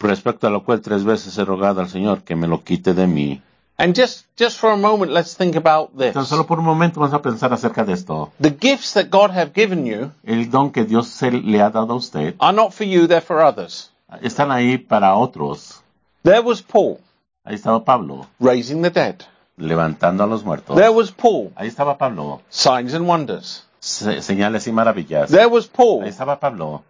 Respecto 0.00 0.46
a 0.46 0.50
lo 0.50 0.64
cual 0.64 0.80
tres 0.80 1.04
veces 1.04 1.36
he 1.36 1.44
rogado 1.44 1.80
al 1.80 1.88
Señor 1.88 2.22
que 2.22 2.36
me 2.36 2.46
lo 2.46 2.62
quite 2.62 2.94
de 2.94 3.06
mí. 3.06 3.42
And 3.80 3.94
just, 3.94 4.26
just 4.36 4.58
for 4.58 4.72
a 4.72 4.76
moment, 4.76 5.12
let's 5.12 5.34
think 5.36 5.54
about 5.54 5.96
this. 5.96 6.12
Tan 6.12 6.26
solo 6.26 6.44
por 6.46 6.58
un 6.58 6.64
momento 6.64 6.98
vamos 6.98 7.14
a 7.14 7.22
pensar 7.22 7.52
acerca 7.52 7.84
de 7.84 7.92
esto. 7.92 8.32
The 8.40 8.50
gifts 8.50 8.94
that 8.94 9.08
God 9.08 9.30
have 9.30 9.52
given 9.54 9.86
you 9.86 10.10
El 10.24 10.50
don 10.50 10.72
que 10.72 10.84
Dios 10.84 11.06
se 11.08 11.30
le 11.30 11.60
ha 11.60 11.70
dado 11.70 11.92
a 11.92 11.96
usted 11.96 12.34
are 12.40 12.52
not 12.52 12.72
for 12.72 12.84
you, 12.84 13.06
they're 13.06 13.20
for 13.20 13.40
others. 13.40 13.90
están 14.20 14.50
ahí 14.50 14.78
para 14.78 15.14
otros. 15.14 15.80
There 16.24 16.40
was 16.40 16.60
Paul 16.60 16.98
Ahí 17.44 17.54
estaba 17.54 17.84
Pablo, 17.84 18.26
raising 18.40 18.82
the 18.82 18.90
dead. 18.90 19.22
levantando 19.56 20.24
a 20.24 20.26
los 20.26 20.44
muertos. 20.44 20.76
There 20.76 20.90
was 20.90 21.12
Paul, 21.12 21.52
Ahí 21.54 21.68
estaba 21.68 21.96
Pablo, 21.98 22.40
signs 22.50 22.94
and 22.94 23.06
wonders. 23.08 23.64
se- 23.78 24.22
señales 24.22 24.66
y 24.66 24.72
maravillas. 24.72 25.30
There 25.30 25.46
was 25.46 25.68
Paul, 25.68 26.02
Ahí 26.02 26.08
estaba 26.10 26.40
Pablo, 26.40 26.82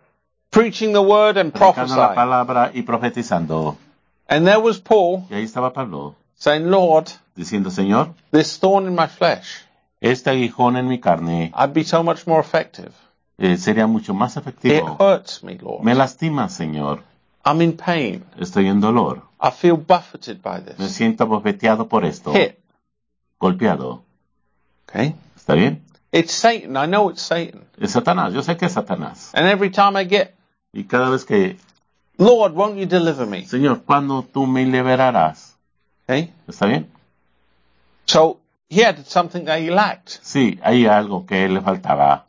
preaching 0.51 0.93
the 0.95 1.01
word 1.03 1.37
and 1.37 1.53
predicando 1.53 1.97
la 1.97 2.15
prophesying. 2.15 2.15
palabra 2.15 2.71
y 2.73 2.83
profetizando. 2.83 3.77
And 4.27 4.47
there 4.47 4.59
was 4.59 4.79
Paul 4.81 5.25
Y 5.31 5.35
ahí 5.35 5.45
estaba 5.45 5.73
Pablo, 5.75 6.15
saying, 6.39 6.71
Lord, 6.71 7.09
diciendo, 7.37 7.71
Señor, 7.71 8.15
this 8.31 8.59
thorn 8.59 8.87
in 8.87 8.95
my 8.95 9.07
flesh, 9.09 9.65
este 10.01 10.31
aguijón 10.31 10.77
en 10.77 10.87
mi 10.89 10.99
carne 11.01 11.53
I'd 11.55 11.73
be 11.75 11.85
so 11.85 12.03
much 12.03 12.27
more 12.27 12.41
effective. 12.41 12.93
eh, 13.39 13.57
sería 13.57 13.87
mucho 13.87 14.15
más 14.15 14.37
It 14.37 14.43
efectivo. 14.43 14.97
hurts 14.99 15.43
me, 15.43 15.57
Lord. 15.57 15.83
Me 15.85 15.95
lastima, 15.95 16.49
Señor. 16.49 17.03
I'm 17.45 17.61
in 17.63 17.77
pain. 17.77 18.25
Estoy 18.39 18.67
en 18.69 18.81
dolor. 18.81 19.23
I 19.41 19.51
feel 19.51 19.77
buffeted 19.77 20.41
by 20.43 20.61
Me 20.61 20.75
this. 20.75 20.93
siento 20.93 21.27
bofeteado 21.27 21.89
por 21.89 22.05
esto. 22.05 22.33
Hit. 22.33 22.57
Golpeado. 23.39 24.03
Okay? 24.89 25.15
¿Está 25.37 25.55
bien? 25.55 25.83
It's 26.11 26.33
Satan. 26.33 26.77
I 26.77 26.87
know 26.87 27.11
it's 27.11 27.23
Satan. 27.23 27.65
Es 27.79 27.93
Satanás. 27.93 28.33
Yo 28.33 28.43
sé 28.43 28.57
que 28.57 28.67
es 28.67 28.73
Satanás. 28.73 29.31
And 29.35 29.47
every 29.47 29.71
time 29.71 29.97
I 30.01 30.05
get, 30.09 30.35
Y 30.73 30.85
cada 30.85 31.09
vez 31.11 31.25
que, 31.25 31.57
Lord, 32.19 32.53
won't 32.55 32.77
you 32.77 32.87
deliver 32.87 33.27
me? 33.27 33.47
Señor, 33.47 33.83
¿cuándo 33.85 34.23
tú 34.23 34.47
me 34.47 34.65
liberarás? 34.67 35.57
Okay? 36.09 36.33
¿Está 36.49 36.67
bien? 36.67 36.87
So 38.07 38.39
he 38.71 38.83
had 38.83 39.05
something 39.07 39.45
that 39.45 39.61
he 39.61 39.71
lacked. 39.71 40.21
Sí, 40.23 40.59
hay 40.63 40.87
algo 40.87 41.27
que 41.27 41.49
le 41.49 41.61
faltaba. 41.61 42.25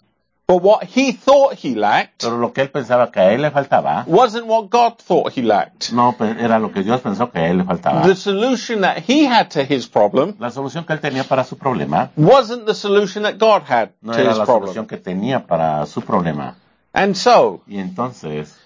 But 0.48 0.64
what 0.64 0.84
he 0.84 1.14
thought 1.14 1.54
he 1.64 1.76
lacked 1.76 2.24
Pero 2.24 2.40
lo 2.40 2.52
que 2.52 2.62
él 2.64 2.72
pensaba 2.72 3.12
que 3.12 3.20
a 3.20 3.32
él 3.34 3.44
le 3.44 3.52
faltaba, 3.52 4.04
wasn't 4.08 4.48
what 4.48 4.70
God 4.70 4.98
thought 4.98 5.32
he 5.38 5.44
lacked. 5.44 5.94
no 5.94 6.14
era 6.20 6.60
lo 6.60 6.72
que 6.72 6.82
Dios 6.82 7.00
pensó 7.02 7.32
que 7.32 7.40
a 7.40 7.50
él 7.50 7.60
le 7.60 7.64
faltaba. 7.64 8.02
The 8.02 8.16
solution 8.16 8.82
that 8.82 9.04
he 9.08 9.28
had 9.28 9.50
to 9.52 9.62
his 9.64 9.88
problem 9.88 10.36
La 10.40 10.50
solución 10.50 10.86
que 10.86 10.94
él 10.94 11.00
tenía 11.00 11.24
para 11.24 11.44
su 11.46 11.56
problema 11.56 12.10
wasn't 12.18 12.66
the 12.66 12.74
solution 12.74 13.24
that 13.24 13.38
God 13.38 13.62
had 13.70 13.92
no 14.02 14.12
to 14.12 14.20
era 14.20 14.32
his 14.32 14.40
la 14.40 14.46
problem. 14.46 14.74
solución 14.74 14.88
que 14.88 14.98
tenía 14.98 15.46
para 15.46 15.86
su 15.86 16.02
problema. 16.02 16.56
And 16.94 17.16
so 17.16 17.62
Y 17.68 17.78
entonces, 17.78 18.58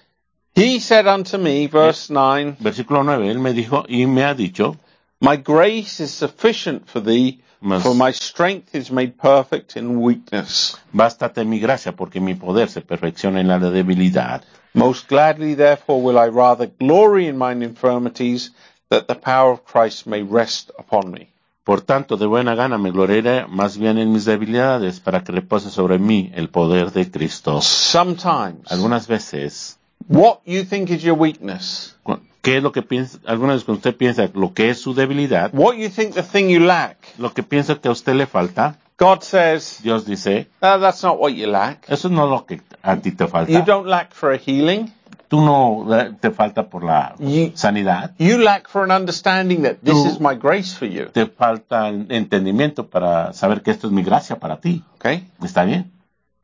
he 0.56 0.80
said 0.80 1.06
unto 1.06 1.38
me, 1.38 1.68
verse 1.68 2.10
eh, 2.10 2.16
9, 2.16 2.56
versículo 2.60 3.04
9, 3.04 3.30
él 3.30 3.38
me 3.38 3.52
dijo 3.52 3.84
y 3.86 4.06
me 4.06 4.24
ha 4.24 4.34
dicho, 4.34 4.76
My 5.24 5.36
grace 5.36 6.00
is 6.00 6.12
sufficient 6.12 6.86
for 6.86 7.00
thee, 7.00 7.40
for 7.80 7.94
my 7.94 8.10
strength 8.10 8.74
is 8.74 8.90
made 8.90 9.16
perfect 9.16 9.74
in 9.74 10.02
weakness. 10.02 10.76
bástate 10.92 11.46
mi 11.46 11.60
gracia 11.60 11.92
porque 11.92 12.20
mi 12.20 12.34
poder 12.34 12.68
se 12.68 12.82
perfecciona 12.82 13.40
en 13.40 13.48
la 13.48 13.58
debilidad. 13.58 14.42
Most 14.74 15.08
gladly, 15.08 15.54
therefore, 15.54 16.02
will 16.02 16.18
I 16.18 16.28
rather 16.28 16.66
glory 16.66 17.26
in 17.26 17.38
mine 17.38 17.62
infirmities, 17.62 18.50
that 18.90 19.08
the 19.08 19.14
power 19.14 19.52
of 19.52 19.64
Christ 19.64 20.06
may 20.06 20.22
rest 20.22 20.70
upon 20.78 21.10
me. 21.10 21.30
Por 21.64 21.80
tanto, 21.80 22.18
de 22.18 22.26
buena 22.26 22.54
gana 22.54 22.76
me 22.76 22.90
gloriaré 22.90 23.46
más 23.48 23.78
bien 23.78 23.96
en 23.96 24.12
mis 24.12 24.26
debilidades 24.26 25.00
para 25.00 25.24
que 25.24 25.32
repose 25.32 25.70
sobre 25.70 25.98
mí 25.98 26.30
el 26.34 26.50
poder 26.50 26.90
de 26.92 27.10
Cristo. 27.10 27.62
Sometimes, 27.62 28.70
Algunas 28.70 29.06
veces, 29.06 29.78
what 30.06 30.40
you 30.44 30.64
think 30.64 30.90
is 30.90 31.02
your 31.02 31.16
weakness, 31.16 31.96
¿qué 32.44 32.58
es 32.58 32.62
lo 32.62 32.70
que 32.70 32.82
piensa? 32.82 33.18
Algunas 33.26 33.54
veces 33.56 33.64
cuando 33.64 33.78
usted 33.78 33.96
piensa 33.96 34.28
lo 34.34 34.52
que 34.54 34.70
es 34.70 34.80
su 34.80 34.94
debilidad, 34.94 35.50
what 35.52 35.74
you 35.74 35.88
think 35.88 36.14
the 36.14 36.22
thing 36.22 36.48
you 36.48 36.60
lack, 36.60 36.98
lo 37.18 37.32
que 37.32 37.42
piensa 37.42 37.74
que 37.80 37.88
a 37.88 37.90
usted 37.90 38.14
le 38.14 38.26
falta, 38.26 38.76
God 38.98 39.22
says, 39.22 39.80
Dios 39.82 40.04
dice, 40.06 40.46
"Ah, 40.60 40.78
that's 40.80 41.02
not 41.02 41.18
what 41.18 41.30
you 41.32 41.46
lack. 41.48 41.84
eso 41.90 42.08
no 42.08 42.24
es 42.26 42.30
lo 42.30 42.46
que 42.46 42.60
a 42.82 42.96
ti 42.96 43.10
te 43.10 43.24
You 43.24 43.30
falta. 43.30 43.60
don't 43.62 43.88
lack 43.88 44.12
for 44.14 44.32
a 44.32 44.36
healing. 44.38 44.92
Tú 45.26 45.40
no 45.40 45.84
eh, 45.98 46.12
te 46.20 46.30
falta 46.30 46.68
por 46.68 46.84
la 46.84 47.14
You- 47.18 47.50
sanidad, 47.56 48.12
You 48.18 48.38
lack 48.38 48.68
for 48.68 48.84
an 48.84 48.92
understanding 48.92 49.62
that 49.62 49.78
this 49.82 49.94
Tú- 49.94 50.06
is 50.06 50.20
my 50.20 50.36
grace 50.36 50.76
for 50.76 50.86
you. 50.86 51.06
te 51.06 51.26
falta 51.26 51.88
entendimiento 51.88 52.86
para 52.88 53.32
saber 53.32 53.62
que 53.62 53.70
esto 53.72 53.88
es 53.88 53.92
mi 53.92 54.02
gracia 54.04 54.36
para 54.38 54.58
ti. 54.60 54.84
Okay? 54.96 55.26
¿Está 55.42 55.64
bien? 55.64 55.90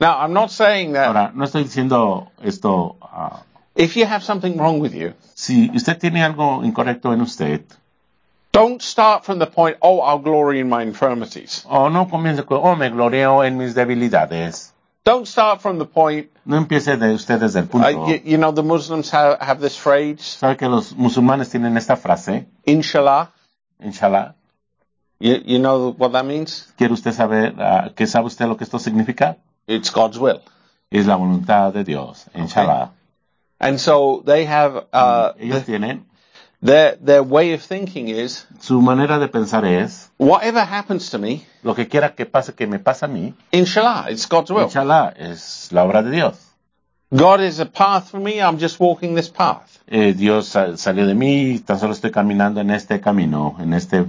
Now, 0.00 0.18
I'm 0.24 0.32
not 0.32 0.48
saying 0.50 0.94
that 0.94 1.06
Ahora, 1.08 1.30
no 1.34 1.44
estoy 1.44 1.62
diciendo 1.64 2.32
esto, 2.42 2.96
ah, 3.02 3.42
if 3.74 3.96
you 3.96 4.06
have 4.06 4.22
something 4.22 4.56
wrong 4.56 4.80
with 4.80 4.94
you, 4.94 5.14
si 5.34 5.70
usted 5.74 5.98
tiene 5.98 6.22
algo 6.22 6.64
incorrecto 6.64 7.12
en 7.12 7.20
usted, 7.20 7.64
don't 8.52 8.82
start 8.82 9.24
from 9.24 9.38
the 9.38 9.46
point, 9.46 9.76
oh, 9.80 10.00
I'll 10.00 10.18
glory 10.18 10.60
in 10.60 10.68
my 10.68 10.82
infirmities. 10.82 11.64
o 11.68 11.88
no 11.88 12.06
comience 12.06 12.44
con, 12.44 12.60
oh, 12.62 12.76
me 12.76 12.90
gloreo 12.90 13.44
en 13.44 13.56
mis 13.56 13.74
debilidades. 13.74 14.72
Don't 15.02 15.26
start 15.26 15.62
from 15.62 15.78
the 15.78 15.86
point. 15.86 16.28
No 16.44 16.56
empiece 16.58 16.96
de 16.98 17.14
usted 17.14 17.40
desde 17.40 17.60
el 17.60 17.66
punto. 17.68 17.86
Uh, 17.86 18.08
you, 18.08 18.20
you 18.24 18.36
know, 18.36 18.52
the 18.52 18.62
Muslims 18.62 19.10
have, 19.10 19.38
have 19.40 19.60
this 19.60 19.76
phrase, 19.76 20.20
¿Sabe 20.20 20.56
que 20.56 20.68
los 20.68 20.94
musulmanes 20.94 21.48
tienen 21.48 21.76
esta 21.76 21.96
frase? 21.96 22.46
inshallah. 22.66 23.30
Inshallah. 23.80 24.34
You, 25.18 25.40
you 25.44 25.58
know 25.58 25.92
what 25.96 26.12
that 26.12 26.26
means? 26.26 26.72
¿Quiere 26.76 26.92
usted 26.92 27.12
saber, 27.12 27.54
ah, 27.58 27.90
qué 27.94 28.06
sabe 28.06 28.26
usted 28.26 28.46
lo 28.46 28.56
que 28.56 28.64
esto 28.64 28.78
significa? 28.78 29.38
It's 29.66 29.90
God's 29.90 30.18
will. 30.18 30.42
Es 30.90 31.06
la 31.06 31.16
voluntad 31.16 31.72
de 31.72 31.84
Dios. 31.84 32.26
Inshallah. 32.34 32.90
And 33.60 33.78
so 33.78 34.22
they 34.24 34.46
have, 34.46 34.86
uh, 34.92 35.34
Ellos 35.38 35.64
tienen, 35.66 36.06
their, 36.62 36.96
their 36.96 37.22
way 37.22 37.52
of 37.52 37.62
thinking 37.62 38.08
is, 38.08 38.46
su 38.58 38.80
manera 38.80 39.18
de 39.18 39.28
pensar 39.28 39.64
es, 39.66 40.10
whatever 40.18 40.60
happens 40.64 41.10
to 41.10 41.18
me, 41.18 41.44
lo 41.62 41.74
que 41.74 41.86
quiera 41.86 42.14
que 42.14 42.24
pase, 42.24 42.54
que 42.54 42.66
me 42.66 42.78
a 42.78 43.06
mí, 43.06 43.34
inshallah, 43.52 44.10
it's 44.10 44.26
God's 44.26 44.50
will. 44.50 44.64
inshallah, 44.64 45.12
es 45.14 45.70
la 45.72 45.84
obra 45.84 46.02
de 46.02 46.10
Dios. 46.10 46.36
God 47.12 47.40
is 47.42 47.60
a 47.60 47.66
path 47.66 48.08
for 48.10 48.18
me, 48.18 48.40
I'm 48.40 48.58
just 48.58 48.80
walking 48.80 49.14
this 49.14 49.28
path. 49.28 49.78
Eh, 49.88 50.14
Dios 50.14 50.48
sa- 50.48 50.76
salió 50.78 51.06
de 51.06 51.14
mí, 51.14 51.58
tan 51.58 51.78
solo 51.78 51.92
estoy 51.92 52.10
caminando 52.12 52.60
en 52.60 52.70
este 52.70 53.00
camino, 53.00 53.56
en 53.58 53.74
este, 53.74 54.06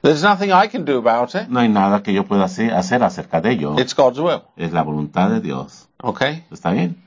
There's 0.00 0.22
nothing 0.22 0.52
I 0.52 0.68
can 0.68 0.84
do 0.86 0.96
about 0.98 1.34
it. 1.34 1.48
no 1.48 1.60
hay 1.60 1.68
nada 1.68 2.02
que 2.02 2.12
yo 2.14 2.24
pueda 2.24 2.44
hacer, 2.44 2.72
hacer 2.72 3.02
acerca 3.02 3.40
de 3.42 3.50
ello. 3.52 3.78
It's 3.78 3.94
God's 3.94 4.20
will. 4.20 4.42
Es 4.56 4.72
la 4.72 4.82
voluntad 4.82 5.28
de 5.30 5.40
Dios. 5.40 5.86
Okay? 6.02 6.44
¿Está 6.50 6.70
bien? 6.70 7.02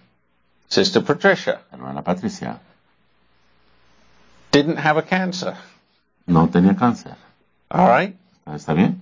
Sister 0.70 1.02
Patricia 1.02 1.62
Hermana 1.72 2.02
Patricia, 2.04 2.60
didn't 4.52 4.78
have 4.78 4.98
a 4.98 5.02
cancer. 5.04 5.56
no 6.28 6.48
tenía 6.48 6.76
cáncer. 6.78 7.16
All 7.72 7.88
right? 7.88 8.16
¿Está 8.46 8.74
bien? 8.74 9.00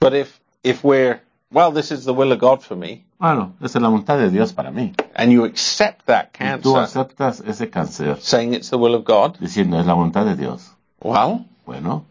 But 0.00 0.14
if, 0.14 0.38
if 0.62 0.82
we're, 0.84 1.20
well, 1.52 1.70
this 1.72 1.90
is 1.92 2.04
the 2.04 2.12
will 2.14 2.32
of 2.32 2.38
God 2.40 2.62
for 2.62 2.76
me, 2.76 3.04
Bueno, 3.18 3.54
esa 3.62 3.78
es 3.78 3.82
la 3.82 3.88
voluntad 3.88 4.18
de 4.18 4.30
Dios 4.30 4.52
para 4.52 4.70
mí. 4.70 4.92
and 5.14 5.30
you 5.32 5.44
accept 5.44 6.06
that 6.06 6.30
Y 6.38 6.58
tú 6.60 6.74
cancer, 6.74 7.00
aceptas 7.00 7.40
ese 7.46 7.70
cáncer 7.70 8.20
saying 8.20 8.54
it's 8.54 8.70
the 8.70 8.76
will 8.78 8.94
of 8.94 9.04
God, 9.04 9.38
diciendo 9.38 9.78
es 9.80 9.86
la 9.86 9.94
voluntad 9.94 10.24
de 10.26 10.36
Dios. 10.36 10.70
well, 11.00 11.44
Bueno, 11.64 12.04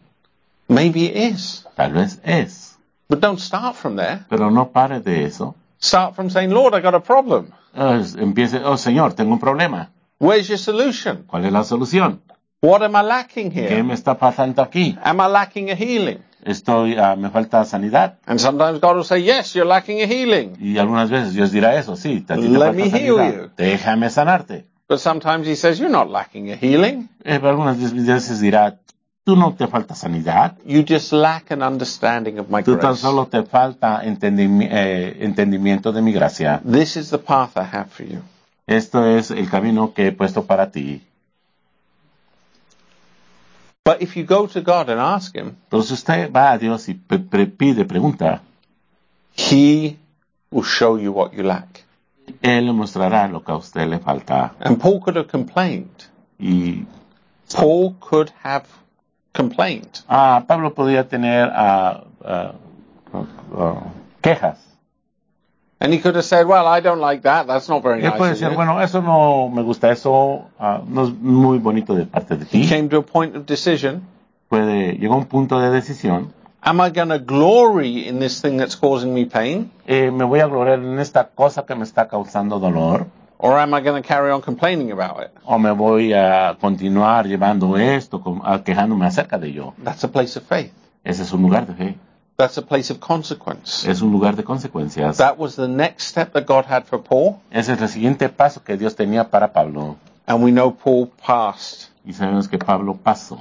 maybe 0.68 1.06
it 1.06 1.16
is. 1.34 1.64
tal 1.76 1.92
vez 1.92 2.18
es. 2.24 2.76
But 3.08 3.20
don't 3.20 3.38
start 3.38 3.76
from 3.76 3.96
there. 3.96 4.24
Pero 4.30 4.50
no 4.50 4.70
pare 4.72 5.00
de 5.00 5.24
eso. 5.24 5.54
Start 5.78 6.16
from 6.16 6.30
saying, 6.30 6.50
Lord, 6.50 6.74
I 6.74 6.80
got 6.80 6.94
a 6.94 7.00
problem. 7.00 7.52
Es- 7.74 8.14
empiece, 8.14 8.58
oh 8.64 8.76
Señor, 8.76 9.14
tengo 9.14 9.32
un 9.32 9.40
problema. 9.40 9.90
Where's 10.20 10.48
your 10.48 10.58
solution? 10.58 11.24
¿Cuál 11.26 11.44
es 11.46 11.52
la 11.52 11.64
solución? 11.64 12.20
What 12.62 12.82
am 12.82 12.94
I 12.96 13.02
lacking 13.06 13.50
¿Qué 13.50 13.68
here? 13.68 13.82
me 13.82 13.94
está 13.94 14.16
pasando 14.16 14.62
aquí? 14.62 14.96
Am 15.02 15.18
I 15.20 15.28
lacking 15.30 15.70
a 15.70 15.74
healing? 15.74 16.18
Estoy, 16.44 16.96
ah, 16.98 17.16
me 17.16 17.30
falta 17.30 17.64
sanidad. 17.64 18.18
And 18.26 18.38
sometimes 18.38 18.80
God 18.80 18.96
will 18.96 19.04
say, 19.04 19.22
yes, 19.22 19.54
you're 19.54 19.68
lacking 19.68 20.00
a 20.02 20.06
healing. 20.06 20.56
Y 20.60 20.78
algunas 20.78 21.10
veces 21.10 21.34
Dios 21.34 21.50
dirá 21.52 21.74
eso, 21.76 21.96
sí, 21.96 22.20
te, 22.20 22.36
Let 22.36 22.74
me 22.74 22.88
heal 22.90 23.16
you. 23.16 23.50
Déjame 23.56 24.10
sanarte. 24.10 24.66
But 24.86 24.98
sometimes 24.98 25.46
he 25.46 25.56
says, 25.56 25.78
you're 25.78 25.90
not 25.90 26.10
lacking 26.10 26.50
a 26.52 26.56
healing. 26.56 27.08
Eh, 27.24 27.38
pero 27.40 27.50
algunas 27.50 27.78
veces 27.78 28.40
dirá, 28.40 28.78
tú 29.24 29.36
no 29.36 29.54
te 29.54 29.66
falta 29.66 29.94
sanidad. 29.94 30.56
You 30.66 30.84
just 30.86 31.12
lack 31.12 31.50
an 31.50 31.62
understanding 31.62 32.38
of 32.38 32.48
my 32.50 32.62
Tú 32.62 32.72
tan 32.76 32.90
grace. 32.92 33.00
solo 33.00 33.26
te 33.26 33.42
falta 33.42 34.02
entendimi- 34.04 34.68
eh, 34.70 35.16
entendimiento 35.24 35.92
de 35.92 36.02
mi 36.02 36.12
gracia. 36.12 36.60
This 36.64 36.96
is 36.96 37.10
the 37.10 37.18
path 37.18 37.56
I 37.56 37.64
have 37.64 37.86
for 37.90 38.04
you. 38.06 38.20
Esto 38.66 39.04
es 39.06 39.30
el 39.30 39.48
camino 39.50 39.92
que 39.94 40.06
he 40.08 40.12
puesto 40.12 40.44
para 40.44 40.70
ti. 40.70 41.02
But 43.84 44.00
if 44.00 44.16
you 44.16 44.24
go 44.24 44.46
to 44.46 44.62
God 44.62 44.88
and 44.88 44.98
ask 45.00 45.34
him, 45.34 45.56
Pero 45.68 45.82
si 45.82 45.92
usted 45.94 46.30
va 46.32 46.52
a 46.52 46.58
Dios 46.58 46.88
y 46.88 46.94
pide, 46.94 47.84
pregunta, 47.84 48.40
he 49.36 49.98
will 50.50 50.64
show 50.64 50.96
you 50.98 51.12
what 51.12 51.32
you 51.34 51.42
lack. 51.42 51.84
Él 52.40 52.64
le 52.66 52.72
mostrará 52.72 53.28
lo 53.28 53.42
que 53.44 53.52
a 53.52 53.56
usted 53.56 53.86
le 53.86 53.98
falta. 53.98 54.54
And 54.60 54.78
Paul 54.80 55.00
could 55.00 55.16
have 55.16 55.28
complained. 55.28 55.90
Y 56.38 56.86
Paul 57.54 57.94
could 58.00 58.30
have 58.42 58.64
complained. 59.34 60.00
ah, 60.08 60.44
Pablo 60.48 60.72
podía 60.74 61.06
tener 61.08 61.50
ah, 61.52 62.04
ah, 62.24 62.52
ah, 63.12 63.82
quejas. 64.22 64.58
And 65.80 65.92
he 65.92 65.98
could 65.98 66.14
have 66.14 66.24
said, 66.24 66.46
well, 66.46 66.66
I 66.66 66.80
don't 66.80 67.00
like 67.00 67.22
that. 67.24 67.46
That's 67.46 67.68
not 67.68 67.82
very 67.82 68.00
Él 68.00 68.04
nice. 68.10 68.16
puede 68.18 68.30
of 68.32 68.38
decir, 68.38 68.50
you." 68.50 68.56
bueno, 68.56 68.80
eso 68.80 69.02
no 69.02 69.50
me 69.50 69.62
gusta, 69.62 69.90
eso 69.90 70.46
no 70.88 71.02
es 71.04 71.10
muy 71.12 71.58
bonito 71.58 71.94
de 71.94 72.06
parte 72.06 72.36
de 72.36 72.44
He 72.46 72.62
ti. 72.62 72.68
came 72.68 72.88
to 72.88 72.98
a 72.98 73.02
point 73.02 73.36
of 73.36 73.44
decision. 73.44 74.06
Puede, 74.48 74.96
llegó 74.98 75.14
a 75.14 75.18
un 75.18 75.26
punto 75.26 75.58
de 75.60 75.70
decisión. 75.70 76.32
Am 76.62 76.80
I 76.80 76.88
going 76.90 77.10
to 77.10 77.18
glory 77.18 78.08
in 78.08 78.20
this 78.20 78.40
thing 78.40 78.56
that's 78.56 78.76
causing 78.76 79.12
me 79.12 79.26
pain? 79.26 79.70
Eh, 79.86 80.10
me 80.10 80.24
voy 80.24 80.40
a 80.40 80.46
gloriar 80.46 80.78
en 80.78 80.98
esta 80.98 81.24
cosa 81.34 81.66
que 81.66 81.74
me 81.74 81.82
está 81.84 82.08
causando 82.08 82.58
dolor. 82.58 83.06
Or 83.38 83.58
am 83.58 83.74
I 83.74 83.80
going 83.80 84.02
to 84.02 84.06
carry 84.06 84.30
on 84.30 84.42
complaining 84.42 84.90
about 84.92 85.20
it? 85.22 85.30
O 85.44 85.58
me 85.58 85.70
voy 85.70 86.12
a 86.12 86.56
continuar 86.60 87.26
llevando 87.26 87.76
esto, 87.76 88.22
quejándome 88.64 89.06
acerca 89.06 89.38
de 89.38 89.48
ello. 89.48 89.74
That's 89.82 90.04
a 90.04 90.08
place 90.08 90.36
of 90.38 90.44
faith. 90.44 90.72
Ese 91.04 91.20
es 91.20 91.32
un 91.32 91.42
lugar 91.42 91.66
de 91.66 91.74
fe. 91.74 91.98
That's 92.36 92.56
a 92.58 92.62
place 92.62 92.90
of 92.90 93.00
consequence. 93.00 93.88
Es 93.88 94.02
un 94.02 94.10
lugar 94.10 94.34
de 94.34 94.42
consecuencias. 94.42 95.18
That 95.18 95.38
was 95.38 95.56
the 95.56 95.68
next 95.68 96.06
step 96.06 96.32
that 96.32 96.46
God 96.46 96.64
had 96.64 96.84
for 96.84 96.98
Paul. 96.98 97.40
Ese 97.50 97.72
es 97.74 97.80
el 97.80 97.88
siguiente 97.88 98.28
paso 98.28 98.62
que 98.64 98.76
Dios 98.76 98.96
tenía 98.96 99.30
para 99.30 99.52
Pablo. 99.52 99.98
And 100.26 100.42
we 100.42 100.50
know 100.50 100.72
Paul 100.72 101.10
passed. 101.24 101.90
Y 102.04 102.12
sabemos 102.12 102.48
que 102.48 102.58
Pablo 102.58 102.94
pasó. 102.94 103.38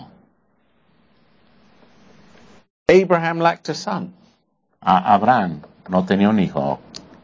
Abraham 2.89 3.39
lacked 3.39 3.69
a 3.69 3.73
son. 3.73 4.13
A 4.81 5.15
Abraham 5.15 5.61
no 5.87 6.03
tenía 6.03 6.29
un 6.29 6.39
hijo. 6.39 6.79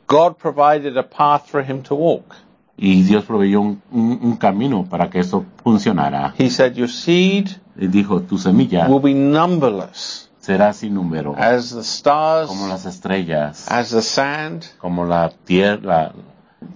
God 0.08 0.38
provided 0.38 0.98
a 0.98 1.04
path 1.04 1.50
for 1.50 1.62
him 1.62 1.84
to 1.84 1.96
walk. 1.96 2.36
Y 2.82 3.04
Dios 3.04 3.26
proveyó 3.26 3.60
un, 3.60 3.82
un- 3.92 4.20
un 4.22 4.38
camino 4.38 4.86
para 4.86 5.10
que 5.10 5.20
eso 5.20 5.46
funcionara. 5.64 6.34
He 6.38 6.50
said, 6.50 6.74
Your 6.76 6.88
seed 6.90 7.50
dijo, 7.76 8.22
tu 8.22 8.38
semilla 8.38 8.88
will 8.88 9.02
be 9.02 9.14
numberless 9.14 10.30
será 10.40 10.72
sin 10.74 10.94
número, 10.94 11.36
as 11.38 11.72
the 11.72 11.82
stars, 11.84 12.48
como 12.48 12.68
las 12.68 12.86
estrellas, 12.86 13.70
as 13.70 13.90
the 13.92 14.02
sand. 14.02 14.64
como 14.80 15.06
la 15.06 15.30
tierra, 15.30 16.14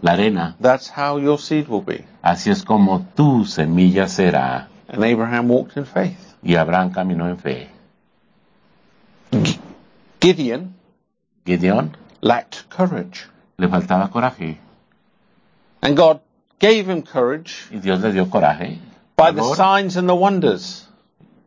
la, 0.02 0.12
arena. 0.12 0.56
That's 0.60 0.90
how 0.96 1.18
your 1.20 1.40
seed 1.40 1.68
will 1.70 1.84
be. 1.86 2.04
Así 2.22 2.52
es 2.52 2.64
como 2.64 3.06
tu 3.16 3.46
semilla 3.46 4.08
será. 4.10 4.68
And 4.90 5.04
Abraham 5.04 5.50
walked 5.50 5.78
in 5.78 5.86
faith. 5.86 6.36
Y 6.44 6.56
Abraham 6.56 6.92
caminó 6.92 7.30
en 7.30 7.38
fe. 7.38 7.70
Gideon 10.22 10.76
Gideón 11.46 11.98
lacked 12.22 12.70
courage. 12.70 13.28
le 13.58 13.68
faltaba 13.70 14.10
coraje. 14.10 14.58
And 15.84 15.98
God 15.98 16.22
gave 16.60 16.88
him 16.90 17.02
courage 17.04 17.68
Y 17.72 17.80
Dios 17.80 18.00
le 18.00 18.12
dio 18.14 18.26
coraje. 18.28 18.80
by 19.18 19.32
the 19.32 19.44
signs 19.56 19.98
and 19.98 20.08
the 20.08 20.16
wonders. 20.16 20.88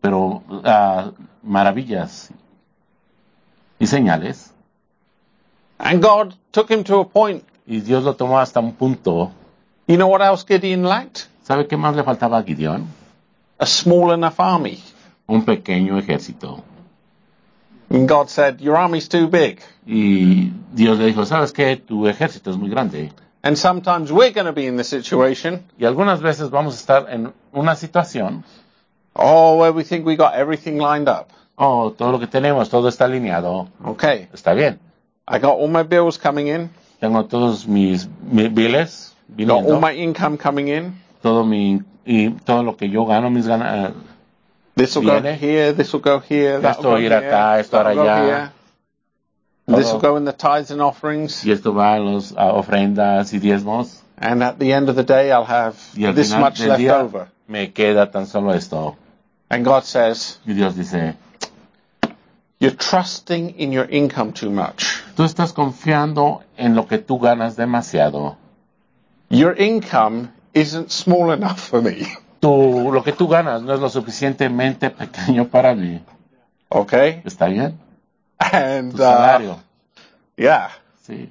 pero 0.03 0.43
ah, 0.65 1.11
maravillas 1.43 2.31
y 3.81 3.87
señales. 3.87 4.51
And 5.79 6.01
God 6.03 6.35
took 6.53 6.71
him 6.71 6.85
to 6.85 7.01
a 7.01 7.05
point. 7.09 7.45
Y 7.67 7.81
Dios 7.81 8.05
lo 8.05 8.15
tomó 8.15 8.39
hasta 8.39 8.61
un 8.61 8.73
punto. 8.73 9.33
You 9.89 9.97
know 9.97 10.09
what 10.09 10.21
else 10.23 10.45
Gideon 10.45 10.85
lacked? 10.85 11.27
¿Sabe 11.43 11.67
qué 11.67 11.77
más 11.77 11.97
le 11.97 12.05
faltaba 12.05 12.39
a 12.39 12.43
Gideón? 12.43 12.87
A 13.59 13.67
small 13.67 14.13
enough 14.13 14.39
army. 14.39 14.83
Un 15.27 15.45
pequeño 15.45 15.99
ejército. 15.99 16.63
And 17.89 18.09
God 18.09 18.29
said, 18.31 18.61
Your 18.61 18.77
army's 18.77 19.09
too 19.09 19.29
big. 19.29 19.61
Y 19.87 20.53
Dios 20.75 20.99
le 20.99 21.07
dijo, 21.07 21.25
¿sabes 21.25 21.53
qué? 21.53 21.77
Tu 21.77 22.07
ejército 22.07 22.51
es 22.51 22.57
muy 22.57 22.69
grande. 22.69 23.13
And 23.47 23.57
sometimes 23.57 24.11
we're 24.11 24.33
going 24.33 24.47
to 24.47 24.53
be 24.53 24.67
in 24.67 24.77
the 24.77 24.83
situation, 24.83 25.63
Y 25.79 25.85
algunas 25.85 26.21
veces 26.21 26.51
vamos 26.51 26.75
a 26.75 26.79
estar 26.79 27.07
en 27.09 27.33
una 27.53 27.77
situación, 27.77 28.43
oh, 29.15 29.57
where 29.59 29.73
we 29.73 29.85
think 29.85 30.05
we 30.05 30.17
got 30.17 30.35
everything 30.35 30.79
lined 30.79 31.09
up. 31.09 31.31
oh, 31.55 31.93
todo 31.97 32.11
lo 32.11 32.19
que 32.19 32.27
tenemos, 32.27 32.69
todo 32.71 32.89
está 32.89 33.05
alineado. 33.05 33.69
Okay, 33.85 34.29
Está 34.33 34.53
bien. 34.53 34.81
I 35.29 35.39
got 35.39 35.59
all 35.59 35.69
my 35.69 35.85
bills 35.85 36.19
coming 36.19 36.49
in, 36.49 36.71
Tengo 36.99 37.25
todos 37.27 37.69
mis, 37.69 38.09
mis 38.21 38.53
biles 38.53 39.15
got 39.37 39.65
all 39.65 39.79
my 39.79 39.93
income 39.93 40.39
coming 40.39 40.67
in. 40.67 41.01
todo 41.23 41.45
mi, 41.45 41.83
y 42.05 42.31
todo 42.45 42.65
lo 42.65 42.77
que 42.77 42.89
yo 42.89 43.07
gano, 43.07 43.31
mis 43.31 43.47
ganas, 43.47 43.93
This 44.75 44.97
will 44.97 45.05
go 45.05 45.21
here, 45.23 45.73
this 45.73 45.93
will 45.93 46.03
go 46.03 46.19
here, 46.19 46.59
Esto 46.59 46.83
will 46.83 46.97
go 46.97 46.99
ir 46.99 47.13
acá, 47.13 47.61
esto 47.61 47.81
go 47.81 47.89
allá. 47.91 48.56
This 49.67 49.93
will 49.93 49.99
go 49.99 50.17
in 50.17 50.25
the 50.25 50.33
tithes 50.33 50.71
and 50.71 50.81
offerings. 50.81 51.45
y 51.45 51.51
esto 51.51 51.73
va 51.73 51.99
los 51.99 52.33
a 52.37 52.53
ofrendas 52.53 53.33
y 53.33 53.41
diezmos. 53.41 54.01
And 54.17 54.43
at 54.43 54.59
the 54.59 54.73
end 54.73 54.89
of 54.89 54.97
the 54.97 55.03
day, 55.03 55.33
I'll 55.33 55.45
have 55.45 55.77
this 55.95 56.31
final 56.31 56.41
much 56.41 56.59
del 56.59 56.69
left 56.69 56.81
día 56.81 57.01
over. 57.01 57.29
me 57.49 57.73
queda 57.73 58.11
tan 58.11 58.27
solo 58.27 58.53
esto. 58.53 58.97
And 59.51 59.65
God 59.65 59.85
says, 59.85 60.39
Y 60.47 60.55
Dios 60.55 60.75
dice, 60.75 61.17
You're 62.61 62.77
trusting 62.77 63.59
in 63.59 63.73
your 63.73 63.85
income 63.85 64.33
too 64.33 64.51
much. 64.51 65.03
tú 65.17 65.25
estás 65.25 65.53
confiando 65.53 66.43
en 66.57 66.75
lo 66.75 66.87
que 66.87 66.99
tú 66.99 67.19
ganas 67.19 67.57
demasiado. 67.57 68.37
Your 69.29 69.53
income 69.53 70.31
isn't 70.55 70.91
small 70.91 71.33
enough 71.33 71.59
for 71.59 71.83
me. 71.83 72.07
Tú, 72.41 72.91
lo 72.93 73.03
que 73.03 73.13
tú 73.13 73.27
ganas 73.29 73.63
no 73.63 73.75
es 73.75 73.81
lo 73.81 73.89
suficientemente 73.91 74.91
pequeño 74.91 75.49
para 75.49 75.75
mí. 75.75 76.01
Okay? 76.69 77.23
¿Está 77.25 77.47
bien? 77.47 77.79
And, 78.39 78.95
Tu 78.95 79.03
uh, 79.03 79.57
yeah. 80.37 80.69
Sí. 81.07 81.29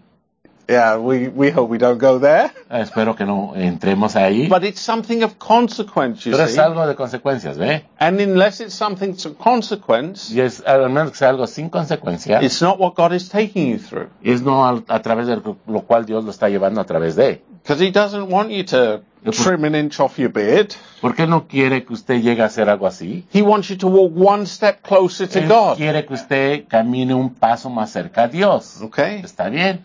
Yeah, 0.68 0.98
we, 0.98 1.28
we 1.28 1.52
hope 1.52 1.70
we 1.70 1.78
don't 1.78 2.00
go 2.00 2.18
there. 2.18 2.52
Espero 2.72 3.16
que 3.16 3.24
no 3.24 3.54
entremos 3.56 4.16
ahí. 4.16 4.48
But 4.50 4.64
it's 4.64 4.80
something 4.82 5.22
of 5.22 5.38
consequence, 5.38 6.26
you 6.28 6.32
Pero 6.36 6.46
es 6.46 6.56
see. 6.56 6.60
algo 6.60 6.88
de 6.88 6.96
consecuencias, 6.96 7.60
¿ve? 7.60 7.86
And 8.00 8.20
unless 8.20 8.62
it's 8.62 8.74
something 8.74 9.12
of 9.12 9.38
consequence, 9.38 10.34
Y 10.34 10.42
es, 10.42 10.64
al 10.66 10.90
menos 10.90 11.12
que 11.12 11.18
sea 11.18 11.30
algo 11.30 11.46
sin 11.46 11.70
consecuencia, 11.70 12.42
it's 12.42 12.64
not 12.64 12.80
what 12.80 12.96
God 12.96 13.14
is 13.14 13.30
taking 13.30 13.74
you 13.74 13.78
through. 13.78 14.10
es 14.24 14.42
no 14.42 14.66
al- 14.68 14.84
a, 14.88 15.00
través 15.04 15.28
de 15.28 15.36
lo 15.68 15.82
cual 15.82 16.08
Dios 16.08 16.24
lo 16.24 16.32
está 16.32 16.50
llevando 16.50 16.82
a 16.82 16.86
través 16.86 17.16
de. 17.16 17.44
Because 17.62 17.80
He 17.86 17.92
doesn't 17.92 18.32
want 18.32 18.50
you 18.50 18.64
to 18.66 19.02
trim 19.32 19.64
an 19.66 19.76
inch 19.76 20.00
off 20.00 20.18
your 20.18 20.32
beard. 20.32 20.74
¿Por 21.02 21.16
qué 21.16 21.28
no 21.28 21.48
quiere 21.48 21.84
que 21.86 21.94
usted 21.94 22.22
llegue 22.22 22.42
a 22.42 22.46
hacer 22.46 22.70
algo 22.70 22.88
así? 22.88 23.24
He 23.34 23.42
wants 23.42 23.70
you 23.70 23.78
to 23.78 23.88
walk 23.88 24.12
one 24.16 24.46
step 24.46 24.82
closer 24.82 25.28
to 25.28 25.40
Él 25.40 25.48
God. 25.48 25.78
quiere 25.78 26.06
que 26.06 26.14
usted 26.14 26.68
camine 26.68 27.14
un 27.14 27.30
paso 27.34 27.70
más 27.70 27.92
cerca 27.92 28.24
a 28.24 28.28
Dios. 28.28 28.82
Okay? 28.82 29.22
Está 29.24 29.50
bien. 29.50 29.84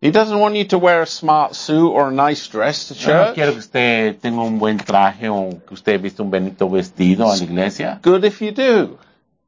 He 0.00 0.12
doesn't 0.12 0.38
want 0.38 0.54
you 0.54 0.64
to 0.68 0.78
wear 0.78 1.02
a 1.02 1.06
smart 1.06 1.54
suit 1.54 1.90
or 1.90 2.08
a 2.08 2.12
nice 2.12 2.46
dress 2.48 2.86
to 2.88 2.94
Yo 2.94 3.08
no 3.12 3.24
church. 3.24 3.34
quiero 3.34 3.52
que 3.52 3.58
usted 3.58 4.16
tenga 4.20 4.42
un 4.42 4.58
buen 4.60 4.76
traje 4.78 5.28
o 5.28 5.58
que 5.66 5.74
usted 5.74 6.00
viste 6.00 6.22
un 6.22 6.30
bonito 6.30 6.68
vestido 6.70 7.24
a 7.28 7.36
la 7.36 7.42
iglesia. 7.42 7.98
Good 8.02 8.24
if 8.24 8.40
you 8.40 8.52
do. 8.52 8.96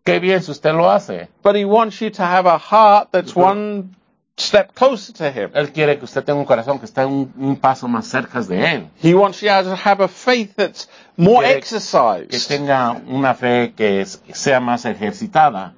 Qué 0.04 0.18
bien 0.18 0.42
si 0.42 0.50
usted 0.50 0.72
lo 0.72 0.90
hace. 0.90 1.28
But 1.44 1.54
He 1.54 1.64
wants 1.64 2.00
you 2.00 2.10
to 2.10 2.22
have 2.24 2.46
a 2.48 2.58
heart 2.58 3.10
that's 3.12 3.36
one 3.36 3.94
step 4.40 4.72
closer 4.74 5.12
to 5.14 5.24
Him. 5.30 5.50
Él 5.54 5.72
quiere 5.72 5.98
que 5.98 6.04
usted 6.04 6.24
tenga 6.24 6.38
un 6.38 6.44
corazón 6.46 6.78
que 6.78 6.86
está 6.86 7.06
un, 7.06 7.32
un 7.38 7.56
paso 7.56 7.86
más 7.88 8.06
cerca 8.06 8.40
de 8.42 8.74
Él. 8.74 8.86
He 9.02 9.14
wants 9.14 9.40
you 9.40 9.48
to 9.48 9.74
have 9.84 10.02
a 10.02 10.08
faith 10.08 10.54
that's 10.56 10.88
more 11.16 11.42
Quiere 11.44 11.54
Que 11.54 11.58
exercised. 11.58 12.48
tenga 12.48 13.00
una 13.08 13.34
fe 13.34 13.72
que 13.76 14.04
sea 14.32 14.60
más 14.60 14.84
ejercitada. 14.84 15.74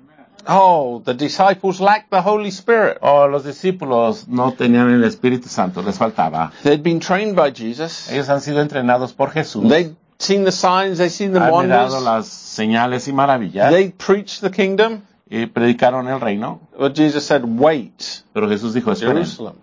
Oh, 0.48 1.00
the 1.04 1.14
disciples 1.14 1.80
lacked 1.80 2.10
the 2.10 2.20
Holy 2.20 2.48
Spirit. 2.50 2.98
O 3.00 3.28
los 3.28 3.44
discípulos 3.44 4.26
no 4.26 4.52
tenían 4.54 4.90
el 4.90 5.04
Espíritu 5.04 5.48
Santo, 5.48 5.82
les 5.82 5.96
faltaba. 5.98 6.50
They'd 6.64 6.82
been 6.82 6.98
trained 6.98 7.36
by 7.36 7.52
Jesus. 7.52 8.10
Ellos 8.10 8.28
han 8.28 8.40
sido 8.40 8.60
entrenados 8.60 9.12
por 9.12 9.30
Jesús. 9.30 9.68
They'd 9.68 9.94
seen 10.18 10.44
the 10.44 10.50
signs, 10.50 10.98
they'd 10.98 11.10
seen 11.10 11.32
the 11.32 11.38
Han 11.38 11.66
mirado 11.68 11.94
wonders. 11.94 12.02
las 12.02 12.26
señales 12.26 13.06
y 13.06 13.12
maravillas 13.12 13.70
They 13.72 13.90
preached 13.90 14.40
the 14.40 14.50
kingdom. 14.50 15.02
Y 15.32 15.46
predicaron 15.46 16.08
el 16.08 16.20
reino. 16.20 16.60
But 16.78 16.94
Jesus 16.94 17.24
said, 17.24 17.42
wait, 17.44 18.22
Pero 18.34 18.48
Jesús 18.48 18.74
dijo, 18.74 18.92
esperen, 18.92 19.24
Jerusalem. 19.24 19.54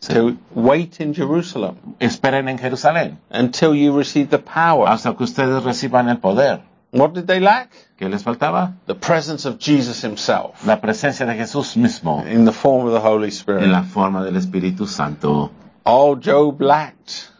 To 0.00 0.36
wait 0.54 1.00
in 1.00 1.12
Jerusalem 1.12 1.74
esperen 1.98 2.48
en 2.48 2.58
Jerusalén 2.58 3.18
until 3.30 3.74
you 3.74 3.98
receive 3.98 4.28
the 4.28 4.38
power. 4.38 4.88
hasta 4.88 5.16
que 5.16 5.24
ustedes 5.24 5.64
reciban 5.64 6.08
el 6.08 6.18
poder. 6.18 6.60
What 6.92 7.14
did 7.14 7.26
they 7.26 7.40
lack? 7.40 7.70
¿Qué 7.98 8.08
les 8.08 8.22
faltaba? 8.22 8.76
The 8.86 8.94
presence 8.94 9.44
of 9.44 9.58
Jesus 9.58 10.04
himself 10.04 10.64
La 10.64 10.80
presencia 10.80 11.26
de 11.26 11.34
Jesús 11.34 11.76
mismo 11.76 12.24
in 12.28 12.44
the 12.44 12.52
form 12.52 12.86
of 12.86 12.92
the 12.92 13.00
Holy 13.00 13.32
Spirit. 13.32 13.64
en 13.64 13.72
la 13.72 13.82
forma 13.82 14.22
del 14.22 14.36
Espíritu 14.36 14.86
Santo. 14.86 15.50
Oh, 15.84 16.14
Job 16.14 16.60
lacked. 16.60 17.30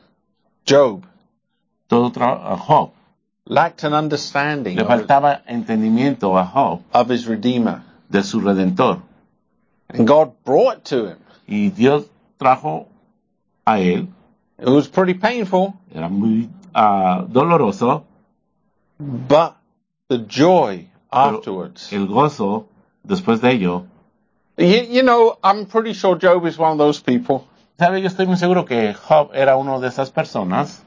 Job 0.67 1.05
Todo 1.89 2.09
uh, 2.09 2.57
Job. 2.57 2.91
Lacked 3.49 3.83
an 3.85 3.95
understanding 3.95 4.77
Le 4.77 4.83
of, 4.83 4.89
faltaba 4.89 5.43
entendimiento 5.47 6.37
a 6.39 6.45
Job 6.45 6.83
of 6.93 7.09
his 7.09 7.27
Redeemer. 7.27 7.83
de 8.11 8.23
su 8.23 8.41
Redentor. 8.41 9.03
And 9.91 10.07
God 10.07 10.33
brought 10.45 10.79
it 10.79 10.85
to 10.87 11.07
him. 11.09 11.19
Y 11.47 11.71
Dios 11.75 12.05
trajo 12.39 12.87
a 13.67 13.79
él, 13.81 14.09
It 14.59 14.69
was 14.69 14.89
pretty 14.89 15.15
painful, 15.15 15.75
era 15.95 16.09
muy 16.09 16.49
ah, 16.75 17.25
doloroso, 17.29 18.05
but 18.99 19.57
the 20.09 20.19
joy 20.19 20.87
afterwards. 21.13 21.93
el 21.93 22.07
gozo 22.07 22.67
después 23.07 23.41
de 23.41 23.51
ello. 23.53 23.87
You, 24.57 24.67
you 24.67 25.03
know, 25.03 25.39
I'm 25.43 25.67
pretty 25.67 25.93
sure 25.93 26.17
Job 26.17 26.45
is 26.47 26.59
one 26.59 26.73
of 26.73 26.79
those 26.79 27.01
people 27.01 27.47
¿Sabe? 27.79 28.01
Yo 28.03 28.09
estoy 28.09 28.27
muy 28.27 28.37
seguro 28.37 28.65
que 28.65 28.93
Job 28.93 29.31
era 29.33 29.57
uno 29.57 29.79
de 29.81 29.87
esas 29.87 30.11
personas 30.11 30.81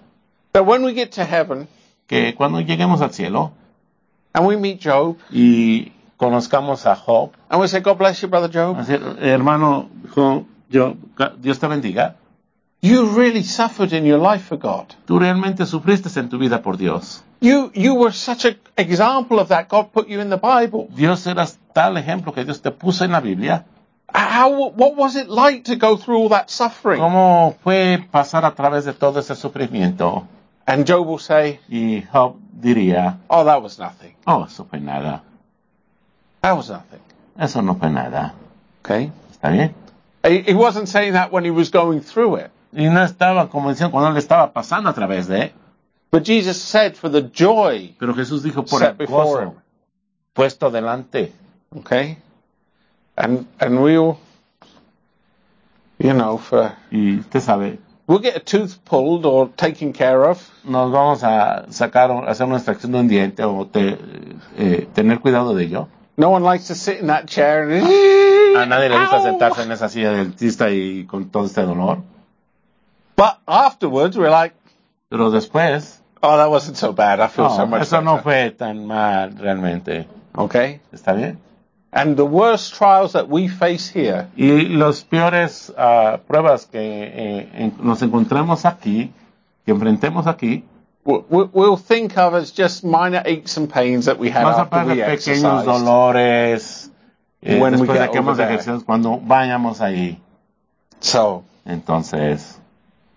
that 0.51 0.66
when 0.66 0.84
we 0.84 0.93
get 0.93 1.14
to 1.14 1.24
heaven 1.24 1.70
que 2.12 2.36
cuando 2.36 2.59
lleguemos 2.59 3.01
al 3.01 3.14
cielo 3.14 3.53
and 4.34 4.45
we 4.45 4.57
meet 4.57 4.82
Job 4.82 5.16
y 5.32 5.93
conozcamos 6.18 6.86
a 6.86 6.95
Job, 6.95 7.32
and 7.49 7.62
we 7.62 7.70
say, 7.70 7.80
God 7.80 7.97
bless 7.97 8.22
you, 8.22 8.28
brother 8.28 8.49
Job, 8.49 8.78
así, 8.78 8.93
hermano 9.22 9.88
Job, 10.14 10.45
Dios 10.70 11.59
te 11.59 11.68
bendiga, 11.68 12.16
you 12.82 13.05
really 13.16 13.43
suffered 13.43 13.93
in 13.93 14.05
your 14.05 14.20
life 14.20 14.43
for 14.43 14.57
God. 14.57 14.93
tú 15.05 15.20
realmente 15.20 15.66
sufriste 15.66 16.09
en 16.20 16.28
tu 16.28 16.38
vida 16.38 16.62
por 16.62 16.76
Dios. 16.76 17.24
You, 17.39 17.72
you 17.74 17.95
were 17.95 18.12
such 18.14 18.45
an 18.45 18.57
example 18.78 19.39
of 19.39 19.47
that. 19.47 19.68
God 19.70 19.93
put 19.93 20.07
you 20.09 20.20
in 20.20 20.30
the 20.30 20.38
Bible. 20.38 20.89
Dios 20.93 21.26
era 21.26 21.47
tal 21.74 21.97
ejemplo 21.97 22.34
que 22.34 22.43
Dios 22.43 22.62
te 22.62 22.72
puso 22.72 23.05
en 23.05 23.14
la 23.14 23.22
Biblia. 23.22 23.66
How, 24.14 24.70
what 24.76 24.95
was 24.97 25.16
it 25.16 25.30
like 25.30 25.64
to 25.64 25.78
go 25.78 25.95
through 25.95 26.18
all 26.18 26.30
that 26.30 26.49
suffering? 26.49 26.99
¿Cómo 26.99 27.55
fue 27.64 28.05
pasar 28.12 28.43
a 28.43 28.53
través 28.53 28.84
de 28.84 28.93
todo 28.93 29.22
ese 29.22 29.36
sufrimiento? 29.36 30.28
And 30.72 30.86
Job 30.86 31.05
will 31.05 31.19
say, 31.19 31.59
Y 31.69 32.01
Job 32.13 32.38
diría, 32.57 33.17
oh, 33.30 33.43
that 33.43 33.61
was 33.61 33.78
nothing. 33.78 34.15
oh, 34.26 34.45
eso 34.45 34.63
fue 34.63 34.80
nada, 34.80 35.22
That 36.41 36.53
was 36.53 36.69
nothing. 36.69 37.01
eso 37.38 37.61
no 37.61 37.76
fue 37.76 37.89
nada. 37.89 38.34
Okay? 38.82 39.11
¿Está 39.34 39.51
bien? 39.51 39.74
He, 40.24 40.53
wasn't 40.53 40.88
saying 40.88 41.13
that 41.13 41.30
when 41.34 41.43
he 41.43 41.51
was 41.51 41.72
going 41.72 41.99
through 41.99 42.38
it. 42.38 42.51
Y 42.72 42.86
no 42.86 43.03
estaba 43.03 43.49
como 43.49 43.69
diciendo 43.69 43.91
cuando 43.91 44.11
él 44.11 44.17
estaba 44.17 44.53
pasando 44.53 44.89
a 44.89 44.93
través 44.93 45.28
de, 45.28 45.51
But 46.09 46.24
Jesus 46.26 46.57
said, 46.61 46.95
for 46.95 47.09
the 47.09 47.22
joy 47.22 47.95
pero 47.99 48.13
Jesús 48.13 48.41
dijo 48.41 48.65
por 48.65 48.80
set 48.80 48.91
el 48.91 48.95
before 49.07 49.43
him. 49.43 49.49
gozo 49.49 49.61
puesto 50.34 50.72
delante. 50.72 51.34
Okay? 51.80 52.17
And, 53.17 53.45
and 53.59 53.82
we'll, 53.84 54.17
you 55.99 56.13
know, 56.13 56.38
for, 56.38 56.72
Y 56.91 57.19
usted 57.19 57.41
sabe, 57.41 57.80
we'll 58.12 58.20
get 58.22 58.36
a 58.36 58.39
tooth 58.41 58.78
pulled 58.84 59.26
or 59.26 59.47
taken 59.55 59.93
care 59.93 60.26
of. 60.30 60.38
nos 60.66 60.91
vamos 60.91 61.24
a 61.24 61.66
sacar, 61.70 62.12
o- 62.12 62.28
hacer 62.28 62.45
una 62.45 62.57
extracción 62.57 62.91
de 62.91 62.99
un 62.99 63.07
diente 63.07 63.43
o 63.45 63.66
te- 63.66 63.97
eh, 64.57 64.88
tener 64.93 65.20
cuidado 65.22 65.55
de 65.55 65.64
ello. 65.64 65.88
No 66.18 66.30
one 66.30 66.43
likes 66.43 66.68
to 66.68 66.76
sit 66.76 66.99
in 66.99 67.07
that 67.07 67.26
chair 67.28 67.70
and, 67.72 67.88
A 68.57 68.66
nadie 68.66 68.89
le 68.89 68.99
gusta 68.99 69.22
sentarse 69.22 69.64
en 69.64 69.72
esa 69.72 69.88
silla 69.88 70.12
del 70.12 70.26
dentista 70.32 70.70
y 70.70 71.05
con 71.05 71.30
todo 71.30 71.45
este 71.45 71.62
dolor. 71.62 71.99
But 73.16 73.38
afterwards, 73.47 74.18
we're 74.18 74.30
like, 74.30 74.53
Pero 75.09 75.32
después, 75.32 76.01
oh, 76.22 76.38
that 76.38 76.49
wasn't 76.49 76.76
so 76.78 76.91
bad. 76.91 77.20
I 77.22 77.28
feel 77.28 77.49
so 77.49 77.66
much 77.66 77.82
eso 77.84 78.01
no 78.01 78.20
fue 78.20 78.51
tan 78.51 78.86
mal 78.86 79.38
realmente. 79.38 80.07
Okay? 80.36 80.82
¿Está 80.91 81.14
bien? 81.14 81.39
And 81.94 82.16
the 82.16 82.24
worst 82.26 82.74
trials 82.76 83.12
that 83.14 83.28
we 83.28 83.50
face 83.50 83.89
here 83.94 84.28
Y 84.38 84.70
las 84.70 85.04
peores 85.04 85.74
ah, 85.78 86.20
pruebas 86.26 86.66
que 86.66 86.80
eh, 86.80 87.50
en- 87.54 87.74
nos 87.82 88.02
encontramos 88.02 88.64
aquí, 88.66 89.12
que 89.66 89.72
enfrentemos 89.74 90.26
aquí, 90.26 90.64
we- 91.04 91.24
we- 91.30 91.50
we'll 91.52 91.76
think 91.78 92.18
of 92.18 92.34
as 92.34 92.54
just 92.58 92.84
minor 92.86 93.22
aches 93.26 93.58
and 93.58 93.70
pains 93.70 94.06
that 94.06 94.18
we 94.18 94.30
had 94.30 94.44
más 94.46 94.58
after 94.58 94.62
aparte 94.80 94.92
we 94.94 95.02
pequeños 95.04 95.28
exercised. 95.28 95.66
dolores, 95.66 96.92
eh, 97.42 97.60
When 97.60 97.74
we 97.74 97.80
después 97.88 97.94
de 98.00 98.06
get 98.06 98.12
que 98.12 98.18
hemos 98.20 98.34
over 98.36 98.46
there. 98.48 98.54
ejercido, 98.56 98.86
cuando 98.86 99.20
vayamos 99.22 99.82
ahí. 99.82 100.18
So, 101.02 101.44
Entonces, 101.66 102.58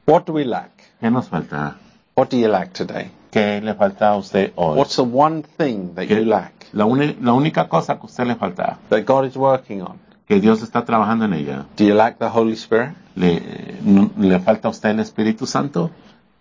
what 0.07 0.25
do 0.27 0.33
we 0.33 0.45
lack? 0.45 0.71
¿qué 1.01 1.11
nos 1.13 1.29
falta? 1.29 1.77
What 2.17 2.29
do 2.31 2.37
you 2.39 2.49
lack 2.49 2.73
today? 2.73 3.11
¿Qué 3.31 3.61
le 3.63 3.75
falta 3.75 4.11
a 4.11 4.17
usted 4.17 4.53
hoy? 4.57 4.77
What's 4.79 4.97
the 4.97 5.03
one 5.05 5.43
thing 5.43 5.95
that 5.95 6.07
you 6.09 6.25
lack 6.25 6.53
la, 6.73 6.85
uni- 6.85 7.17
la 7.21 7.33
única 7.33 7.69
cosa 7.69 7.95
que 7.97 8.03
a 8.03 8.07
usted 8.07 8.25
le 8.27 8.35
falta, 8.37 8.79
that 8.91 9.05
God 9.05 9.25
is 9.27 9.37
working 9.37 9.83
on? 9.83 9.99
que 10.27 10.41
Dios 10.41 10.63
está 10.63 10.85
trabajando 10.85 11.25
en 11.27 11.35
ella, 11.35 11.67
Do 11.77 11.85
you 11.85 11.95
lack 11.95 12.19
the 12.19 12.29
Holy 12.29 12.55
Spirit? 12.55 12.95
¿le, 13.15 13.41
le 14.19 14.41
falta 14.41 14.69
a 14.69 14.71
usted 14.71 14.91
el 14.91 15.01
Espíritu 15.01 15.47
Santo? 15.47 15.91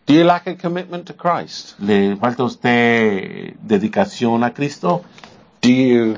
Do 0.07 0.13
you 0.13 0.24
lack 0.24 0.47
a 0.47 0.55
commitment 0.55 1.05
to 1.07 1.13
Christ? 1.15 1.80
¿Le 1.80 2.15
falta 2.17 2.43
a 2.43 2.45
usted 2.45 3.53
dedicación 3.61 4.43
a 4.43 4.53
Cristo? 4.53 5.03
Do 5.61 5.69
you 5.69 6.17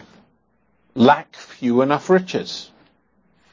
lack 0.96 1.36
few 1.36 1.82
enough 1.82 2.10
riches? 2.10 2.72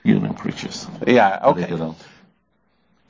You 0.05 0.19
know, 0.19 0.33
preachers. 0.33 0.89
Yeah, 1.07 1.41
okay. 1.45 1.69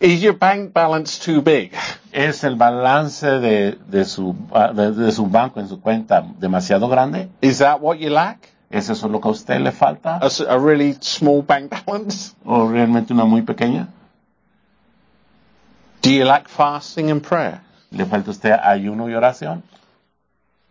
Is 0.03 0.21
your 0.21 0.33
bank 0.37 0.73
balance 0.73 1.17
too 1.25 1.41
big? 1.43 1.73
¿Es 2.11 2.43
el 2.43 2.57
balance 2.57 3.25
de, 3.39 3.79
de 3.89 4.05
su, 4.05 4.35
ah, 4.53 4.73
de, 4.73 4.91
de 4.91 5.13
su 5.13 5.27
banco 5.27 5.61
en 5.61 5.69
su 5.69 5.81
cuenta 5.81 6.27
demasiado 6.41 6.89
grande? 6.89 7.29
Is 7.41 7.59
that 7.59 7.81
what 7.81 7.99
you 7.99 8.11
lack? 8.11 8.49
¿Es 8.69 8.89
eso 8.91 9.09
lo 9.09 9.21
que 9.21 9.29
a 9.29 9.31
usted 9.31 9.61
le 9.61 9.71
falta? 9.71 10.17
A, 10.17 10.27
a 10.49 10.59
really 10.59 10.97
small 11.01 11.43
bank 11.43 11.71
balance? 11.87 12.35
¿O 12.45 12.69
realmente 12.69 13.13
una 13.13 13.25
muy 13.25 13.43
pequeña? 13.43 13.87
Do 16.03 16.11
you 16.11 16.25
lack 16.25 16.49
fasting 16.49 17.13
and 17.13 17.23
prayer? 17.23 17.61
¿Le 17.93 18.05
falta 18.05 18.33
usted 18.33 18.51
ayuno 18.61 19.09
y 19.09 19.15
oración? 19.15 19.63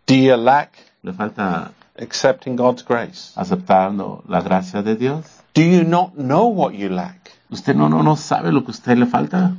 Do 0.06 0.14
you 0.14 0.36
lack 0.36 0.72
¿Le 1.02 1.14
falta 1.14 1.72
accepting 1.98 2.54
God's 2.56 2.84
grace? 2.84 3.32
aceptando 3.36 4.22
la 4.28 4.42
gracia 4.42 4.82
de 4.82 4.94
Dios? 4.94 5.24
Do 5.54 5.62
you 5.62 5.84
not 5.84 6.12
know 6.16 6.48
what 6.48 6.72
you 6.74 6.90
lack? 6.90 7.21
¿Usted 7.52 7.74
no, 7.76 7.88
no, 7.88 8.02
no 8.02 8.16
sabe 8.16 8.50
lo 8.50 8.64
que 8.64 8.72
a 8.72 8.74
usted 8.74 8.96
le 8.96 9.06
falta? 9.06 9.52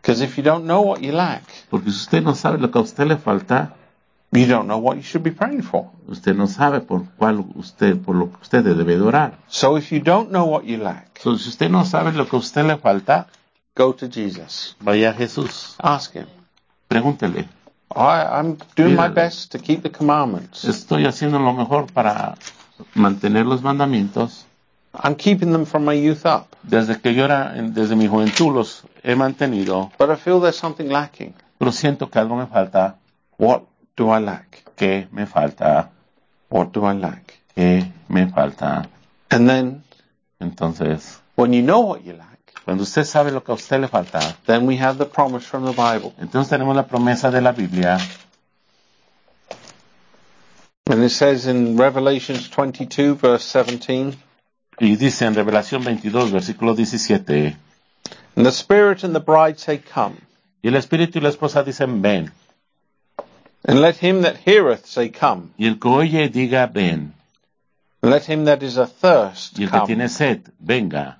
Because 0.00 0.24
if 0.24 0.36
you 0.36 0.42
don't 0.42 0.64
know 0.64 0.80
what 0.82 1.00
you 1.00 1.12
lack, 1.12 1.44
Porque 1.70 1.90
si 1.90 1.96
usted 1.96 2.22
no 2.22 2.34
sabe 2.34 2.58
lo 2.58 2.70
que 2.70 2.78
a 2.78 2.82
usted 2.82 3.06
le 3.06 3.16
falta, 3.16 3.74
You 4.34 4.46
don't 4.46 4.66
know 4.66 4.78
what 4.78 4.96
you 4.96 5.02
should 5.02 5.22
be 5.22 5.30
praying 5.30 5.62
for. 5.62 5.90
Usted 6.08 6.34
no 6.34 6.46
sabe 6.46 6.80
por 6.80 7.04
cuál 7.18 7.44
usted, 7.54 8.00
por 8.00 8.16
lo 8.16 8.30
que 8.32 8.38
usted 8.40 8.64
debe 8.64 8.96
de 8.96 9.02
orar. 9.02 9.34
So 9.46 9.76
if 9.76 9.92
you 9.92 10.00
don't 10.00 10.30
know 10.30 10.46
what 10.46 10.64
you 10.64 10.78
lack, 10.78 11.20
So, 11.22 11.36
si 11.36 11.50
usted 11.50 11.68
no 11.68 11.84
sabe 11.84 12.12
lo 12.12 12.26
que 12.26 12.36
a 12.36 12.38
usted 12.38 12.64
le 12.64 12.78
falta, 12.78 13.26
go 13.76 13.92
to 13.92 14.08
Jesus. 14.08 14.74
vaya 14.80 15.10
a 15.10 15.12
Jesús. 15.12 15.76
Ask 15.78 16.14
him. 16.14 16.24
Pregúntele. 16.88 17.46
I, 17.94 18.24
I'm 18.40 18.56
doing 18.74 18.96
my 18.96 19.08
best 19.08 19.52
to 19.52 19.58
keep 19.58 19.82
the 19.82 19.90
commandments. 19.90 20.64
Estoy 20.64 21.04
haciendo 21.04 21.38
lo 21.38 21.52
mejor 21.52 21.92
para 21.92 22.34
mantener 22.94 23.44
los 23.44 23.60
mandamientos. 23.60 24.46
I'm 24.94 25.14
keeping 25.16 25.52
them 25.52 25.64
from 25.64 25.84
my 25.84 25.94
youth 25.94 26.26
up. 26.26 26.54
Desde 26.62 27.00
que 27.00 27.14
yo 27.14 27.24
era, 27.24 27.52
desde 27.56 27.96
mi 27.96 28.06
juventud 28.06 28.54
los 28.54 28.82
he 29.02 29.14
mantenido, 29.14 29.90
But 29.98 30.10
I 30.10 30.16
feel 30.16 30.40
there's 30.40 30.56
something 30.58 30.88
lacking. 30.90 31.34
pero 31.58 31.72
siento 31.72 32.10
que 32.10 32.18
algo 32.18 32.36
me 32.36 32.46
falta. 32.46 32.96
What 33.38 33.62
do 33.96 34.10
I 34.10 34.20
lack? 34.20 34.64
¿Qué 34.76 35.08
me 35.12 35.26
falta? 35.26 35.90
What 36.50 36.72
do 36.72 36.84
I 36.86 36.94
lack? 36.94 37.40
¿Qué 37.56 37.90
me 38.08 38.26
falta? 38.28 38.88
And 39.30 39.48
then 39.48 39.82
Entonces, 40.40 41.20
when 41.36 41.52
you 41.52 41.62
know 41.62 41.80
what 41.80 42.04
you 42.04 42.12
lack, 42.14 42.52
cuando 42.64 42.82
usted 42.82 43.04
sabe 43.04 43.30
lo 43.32 43.42
que 43.42 43.52
a 43.52 43.54
usted 43.54 43.80
le 43.80 43.88
falta, 43.88 44.20
then 44.46 44.66
we 44.66 44.76
have 44.76 44.98
the 44.98 45.06
promise 45.06 45.44
from 45.46 45.64
the 45.64 45.72
Bible. 45.72 46.12
entonces 46.18 46.50
tenemos 46.50 46.74
la 46.76 46.86
promesa 46.86 47.30
de 47.30 47.40
la 47.40 47.52
Biblia 47.52 47.98
And 50.86 51.02
it 51.04 51.10
says 51.10 51.46
in 51.46 51.76
Revelations 51.76 52.48
22 52.50 53.14
verse 53.14 53.44
17, 53.44 54.16
y 54.82 54.96
dice 54.96 55.26
en 55.26 55.34
Revelación 55.34 55.84
22, 55.84 56.32
versículo 56.32 56.74
17, 56.74 57.56
And 58.36 58.44
the 58.44 58.50
Spirit 58.50 59.04
and 59.04 59.14
the 59.14 59.20
bride 59.20 59.58
say, 59.58 59.78
Come. 59.78 60.16
y 60.62 60.68
el 60.68 60.74
Espíritu 60.76 61.18
y 61.18 61.20
la 61.22 61.28
esposa 61.28 61.62
dicen 61.62 62.02
ven, 62.02 62.32
And 63.64 63.80
let 63.80 63.96
him 64.02 64.22
that 64.22 64.38
heareth 64.44 64.86
say, 64.86 65.10
Come. 65.10 65.50
y 65.56 65.66
el 65.68 65.78
que 65.78 65.88
oye 65.88 66.28
diga 66.28 66.66
ven, 66.66 67.14
And 68.02 68.10
let 68.10 68.24
him 68.28 68.44
that 68.46 68.62
is 68.62 68.76
athirst 68.76 69.58
y 69.58 69.64
el 69.64 69.70
que 69.70 69.78
come. 69.78 69.86
tiene 69.86 70.08
sed 70.08 70.40
venga, 70.58 71.18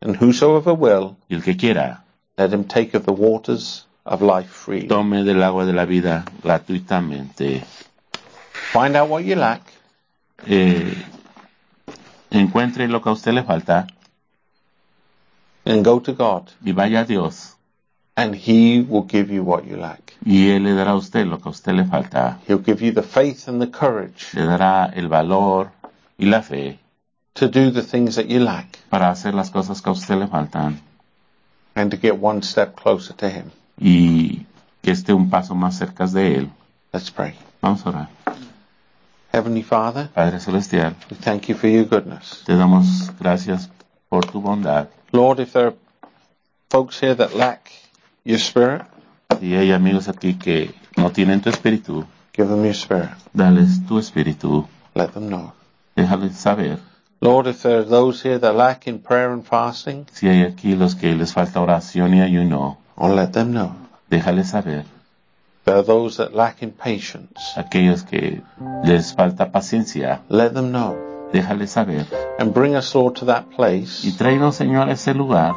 And 0.00 0.16
whosoever 0.16 0.72
will, 0.72 1.16
y 1.28 1.34
el 1.36 1.42
que 1.42 1.56
quiera 1.56 2.04
let 2.38 2.52
him 2.52 2.64
take 2.64 2.94
of 2.96 3.04
the 3.04 3.12
waters 3.12 3.84
of 4.04 4.22
life 4.22 4.48
freely. 4.50 4.86
tome 4.88 5.24
del 5.24 5.42
agua 5.42 5.64
de 5.66 5.72
la 5.72 5.84
vida 5.86 6.24
gratuitamente. 6.42 7.64
Find 8.72 8.96
out 8.96 9.08
what 9.08 9.24
you 9.24 9.34
lack. 9.36 9.62
Eh, 10.46 10.94
encuentre 12.38 12.88
lo 12.88 13.00
que 13.02 13.08
a 13.10 13.12
usted 13.12 13.32
le 13.32 13.42
falta 13.42 13.86
and 15.64 15.84
go 15.84 16.00
to 16.00 16.14
God, 16.14 16.48
y 16.64 16.72
vaya 16.72 17.00
a 17.00 17.04
Dios 17.04 17.56
and 18.16 18.34
He 18.34 18.80
will 18.80 19.06
give 19.08 19.30
you 19.32 19.42
what 19.44 19.64
you 19.64 19.76
lack. 19.76 20.14
y 20.24 20.48
Él 20.50 20.64
le 20.64 20.74
dará 20.74 20.92
a 20.92 20.96
usted 20.96 21.26
lo 21.26 21.38
que 21.38 21.48
a 21.48 21.50
usted 21.52 21.72
le 21.72 21.84
falta. 21.84 22.38
He'll 22.46 22.62
give 22.62 22.82
you 22.84 22.92
the 22.92 23.02
faith 23.02 23.48
and 23.48 23.60
the 23.60 23.70
courage 23.70 24.34
Le 24.34 24.44
dará 24.44 24.92
el 24.94 25.08
valor 25.08 25.70
y 26.18 26.26
la 26.26 26.42
fe 26.42 26.78
to 27.34 27.48
do 27.48 27.70
the 27.70 27.82
things 27.82 28.16
that 28.16 28.26
you 28.26 28.40
lack 28.40 28.78
para 28.90 29.10
hacer 29.10 29.34
las 29.34 29.50
cosas 29.50 29.80
que 29.80 29.88
a 29.88 29.92
usted 29.92 30.16
le 30.18 30.26
faltan 30.26 30.80
and 31.74 31.90
to 31.90 31.96
get 31.96 32.18
one 32.18 32.42
step 32.42 32.76
closer 32.76 33.14
to 33.14 33.28
Him. 33.28 33.50
y 33.78 34.46
que 34.82 34.90
esté 34.90 35.12
un 35.12 35.30
paso 35.30 35.54
más 35.54 35.78
cerca 35.78 36.06
de 36.06 36.34
Él. 36.36 36.50
Let's 36.92 37.10
pray. 37.10 37.34
Vamos 37.62 37.86
a 37.86 37.90
orar. 37.90 38.08
Heavenly 39.32 39.62
Father, 39.62 40.10
Padre 40.14 40.38
Celestial, 40.40 40.94
we 41.10 41.16
thank 41.16 41.48
you 41.48 41.54
for 41.54 41.66
your 41.68 41.84
goodness. 41.84 42.42
te 42.44 42.52
damos 42.54 43.10
gracias 43.18 43.70
por 44.10 44.24
tu 44.26 44.40
bondad. 44.42 44.88
Lord, 45.12 45.40
if 45.40 45.52
there 45.54 45.68
are 45.68 45.74
folks 46.70 47.00
here 47.00 47.14
that 47.14 47.34
lack 47.34 47.70
your 48.24 48.38
Spirit, 48.38 48.82
Si 49.40 49.54
hay 49.54 49.72
amigos 49.72 50.08
aquí 50.08 50.34
que 50.38 50.74
no 50.98 51.10
tienen 51.10 51.40
tu 51.40 51.48
espíritu, 51.48 52.04
give 52.34 52.48
them 52.48 52.62
your 52.64 52.74
Spirit. 52.74 53.10
dales 53.32 53.80
tu 53.88 53.98
espíritu, 53.98 54.66
Let 54.94 55.12
them 55.14 55.28
know. 55.30 55.52
déjales 55.96 56.34
saber. 56.36 56.78
Lord, 57.22 57.46
if 57.46 57.62
there 57.62 57.78
are 57.78 57.84
those 57.84 58.20
here 58.22 58.38
that 58.38 58.54
lack 58.54 58.86
in 58.86 58.98
prayer 58.98 59.32
and 59.32 59.44
fasting, 59.46 60.06
Si 60.12 60.28
hay 60.28 60.42
aquí 60.42 60.74
los 60.76 60.94
que 60.94 61.14
les 61.14 61.32
falta 61.32 61.60
oración 61.60 62.12
y 62.14 62.20
ayuno, 62.20 62.76
or 62.96 63.10
let 63.14 63.28
them 63.32 63.52
know. 63.52 63.74
déjales 64.10 64.48
saber. 64.50 64.84
There 65.64 65.76
are 65.76 65.84
those 65.84 66.16
that 66.16 66.34
lack 66.34 66.62
in 66.62 66.72
patience, 66.72 67.38
Aquellos 67.56 68.02
que 68.02 68.42
les 68.84 69.14
falta 69.14 69.52
paciencia, 69.52 70.22
let 70.28 70.54
them 70.54 70.72
know. 70.72 70.96
déjales 71.32 71.70
saber. 71.70 72.06
And 72.38 72.52
bring 72.52 72.74
us, 72.74 72.94
Lord, 72.94 73.16
to 73.16 73.26
that 73.26 73.50
place 73.50 74.04
Y 74.04 74.12
tráenos, 74.12 74.56
Señor, 74.56 74.88
a 74.88 74.92
ese 74.92 75.14
lugar 75.14 75.54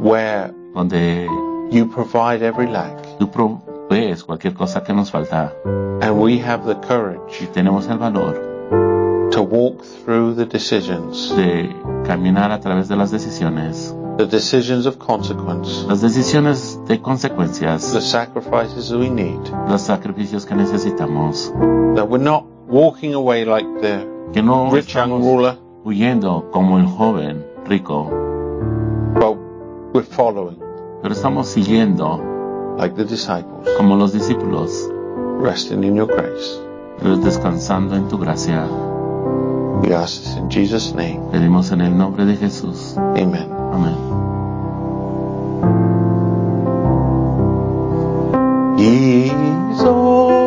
where 0.00 0.52
donde 0.74 1.28
you 1.70 1.86
provide 1.86 2.42
every 2.42 2.66
lack, 2.66 3.18
tú 3.18 3.30
provees 3.30 4.24
cualquier 4.24 4.54
cosa 4.54 4.82
que 4.82 4.92
nos 4.92 5.10
falta. 5.10 5.52
And 6.00 6.20
we 6.20 6.38
have 6.38 6.64
the 6.66 6.74
y 6.74 6.86
courage 6.86 7.48
tenemos 7.52 7.88
el 7.88 7.98
valor 7.98 9.30
to 9.32 9.42
walk 9.42 9.82
through 10.04 10.34
the 10.34 10.44
decisions, 10.44 11.34
de 11.34 11.74
caminar 12.06 12.52
a 12.52 12.60
través 12.60 12.88
de 12.88 12.96
las 12.96 13.10
decisiones, 13.10 13.94
the 14.26 14.36
decisions 14.36 14.86
of 14.86 14.98
consequence, 14.98 15.84
las 15.88 16.00
decisiones 16.00 16.78
de 16.86 17.00
consecuencias, 17.00 17.92
the 17.92 18.00
sacrifices 18.00 18.92
we 18.92 19.10
need, 19.10 19.40
los 19.68 19.82
sacrificios 19.82 20.46
que 20.46 20.54
necesitamos, 20.54 21.52
that 21.96 22.08
we're 22.08 22.22
not 22.22 22.44
walking 22.68 23.14
away 23.14 23.44
like 23.44 23.66
the 23.80 24.06
que 24.32 24.42
no 24.42 24.70
rich 24.70 24.94
young 24.94 25.10
ruler, 25.10 25.58
huyendo 25.84 26.50
como 26.52 26.78
el 26.78 26.86
joven 26.86 27.44
rico, 27.66 28.04
but 29.14 29.36
we're 29.92 30.04
following 30.04 30.58
pero 31.02 31.14
estamos 31.14 31.48
siguiendo 31.48 32.76
like 32.78 32.94
the 32.94 33.04
disciples, 33.04 33.68
como 33.76 33.96
los 33.96 34.12
discípulos, 34.12 34.88
resting 35.40 35.82
in 35.82 35.96
your 35.96 36.06
grace. 36.06 36.60
descansando 37.24 37.96
en 37.96 38.08
tu 38.08 38.18
gracia. 38.18 38.68
We 39.82 39.92
ask 39.92 40.22
this 40.22 40.36
in 40.36 40.48
Jesus' 40.48 40.94
name. 40.94 41.20
Pedimos 41.32 41.72
en 41.72 41.80
el 41.80 41.96
nombre 41.96 42.24
de 42.24 42.36
Jesús. 42.36 42.96
Amen. 42.96 43.61
Amén. 43.72 43.96
He's 48.76 49.80
all 49.80 50.41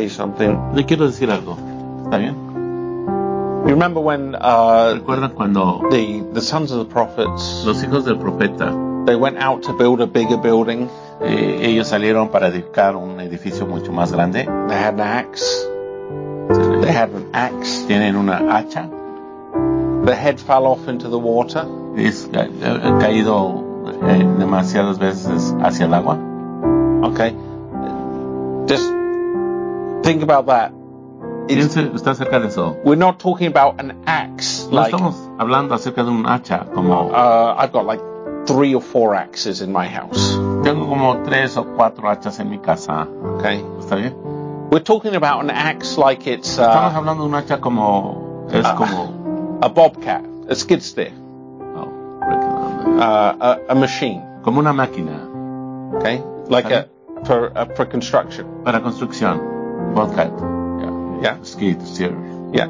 I 0.00 0.14
want 0.14 0.36
to 0.38 0.44
tell 0.44 0.48
you 0.48 0.56
something. 0.56 0.74
Le 0.74 0.84
quiero 0.84 1.06
decir 1.06 1.30
algo. 1.30 1.56
¿Está 2.04 2.18
bien? 2.18 2.34
You 3.66 3.74
remember 3.74 4.00
when 4.00 4.34
uh, 4.34 4.94
¿Recuerdan 4.94 5.34
cuando 5.34 5.82
the 5.90 6.24
the 6.32 6.40
sons 6.40 6.72
of 6.72 6.78
the 6.78 6.92
prophets 6.92 7.62
los 7.66 7.82
hijos 7.84 8.04
del 8.06 8.16
profeta, 8.16 8.72
they 9.04 9.14
went 9.16 9.36
out 9.38 9.62
to 9.64 9.72
build 9.74 10.00
a 10.00 10.06
bigger 10.06 10.38
building? 10.38 10.88
eh, 11.22 11.58
ellos 11.68 11.88
salieron 11.88 12.30
para 12.30 12.48
edificar 12.48 12.96
un 12.96 13.20
edificio 13.20 13.66
mucho 13.66 13.92
más 13.92 14.12
grande? 14.12 14.44
They 14.68 14.76
had 14.76 14.94
an 14.94 15.00
axe. 15.00 15.66
They 16.80 16.90
had 16.92 17.10
an 17.10 17.28
axe. 17.34 17.84
Tienen 17.86 18.16
una 18.16 18.38
hacha, 18.56 18.88
The 20.06 20.16
head 20.16 20.40
fell 20.40 20.64
off 20.66 20.88
into 20.88 21.08
the 21.10 21.18
water. 21.18 21.66
es, 21.98 22.28
he, 22.32 22.38
he 22.40 22.98
caído 22.98 23.62
eh, 24.08 24.24
demasiadas 24.38 24.98
veces 24.98 25.54
hacia 25.62 25.84
el 25.84 25.92
agua. 25.94 26.18
Okay. 27.02 27.34
Just 28.66 28.90
think 30.10 30.22
about 30.22 30.46
that. 30.46 30.72
Piense, 31.46 31.90
está 31.94 32.10
acerca 32.12 32.38
de 32.40 32.46
eso. 32.48 32.76
we're 32.84 32.94
not 32.98 33.18
talking 33.18 33.48
about 33.48 33.80
an 33.80 33.90
axe 34.06 34.66
No 34.70 34.76
like 34.76 34.92
estamos 34.94 35.16
hablando 35.38 35.74
acerca 35.74 36.04
de 36.04 36.10
un 36.10 36.24
hacha, 36.26 36.66
como 36.72 37.10
uh, 37.10 37.54
I've 37.58 37.72
got 37.72 37.86
like 37.86 38.00
three 38.46 38.74
or 38.74 38.80
four 38.82 39.14
axes 39.14 39.60
in 39.60 39.72
my 39.72 39.86
house. 39.88 40.36
tengo 40.62 40.86
como 40.86 41.22
tres 41.24 41.56
o 41.56 41.64
cuatro 41.76 42.08
hachas 42.08 42.38
en 42.40 42.50
mi 42.50 42.58
casa. 42.58 43.06
Okay. 43.36 43.62
¿Está 43.80 43.96
bien? 43.96 44.14
We're 44.70 44.84
talking 44.84 45.14
about 45.16 45.42
an 45.42 45.50
axe 45.50 45.98
like 45.98 46.26
it's 46.26 46.56
Estamos 46.58 46.92
uh, 46.94 46.96
hablando 46.98 47.22
de 47.24 47.28
un 47.30 47.34
hacha 47.34 47.60
como 47.60 48.46
es 48.52 48.64
Ah. 48.64 48.76
como 48.76 49.58
a 49.62 49.68
bobcat, 49.68 50.24
a 50.48 50.54
skid 50.54 50.80
steer, 50.82 51.12
oh, 51.76 51.88
uh, 52.96 53.36
a, 53.40 53.58
a 53.68 53.74
machine. 53.74 54.22
como 54.44 54.60
una 54.60 54.72
máquina 54.72 55.26
Okay. 55.96 56.22
Like 56.48 56.70
a 56.70 56.88
for 57.24 57.50
uh, 57.56 57.66
for 57.74 57.86
construction. 57.86 58.46
para 58.64 58.80
construcción. 58.80 59.59
Bobcat. 59.94 60.32
Yeah. 60.80 61.20
Yeah. 61.22 61.42
Skid 61.42 61.82
steer. 61.86 62.16
Yeah. 62.52 62.68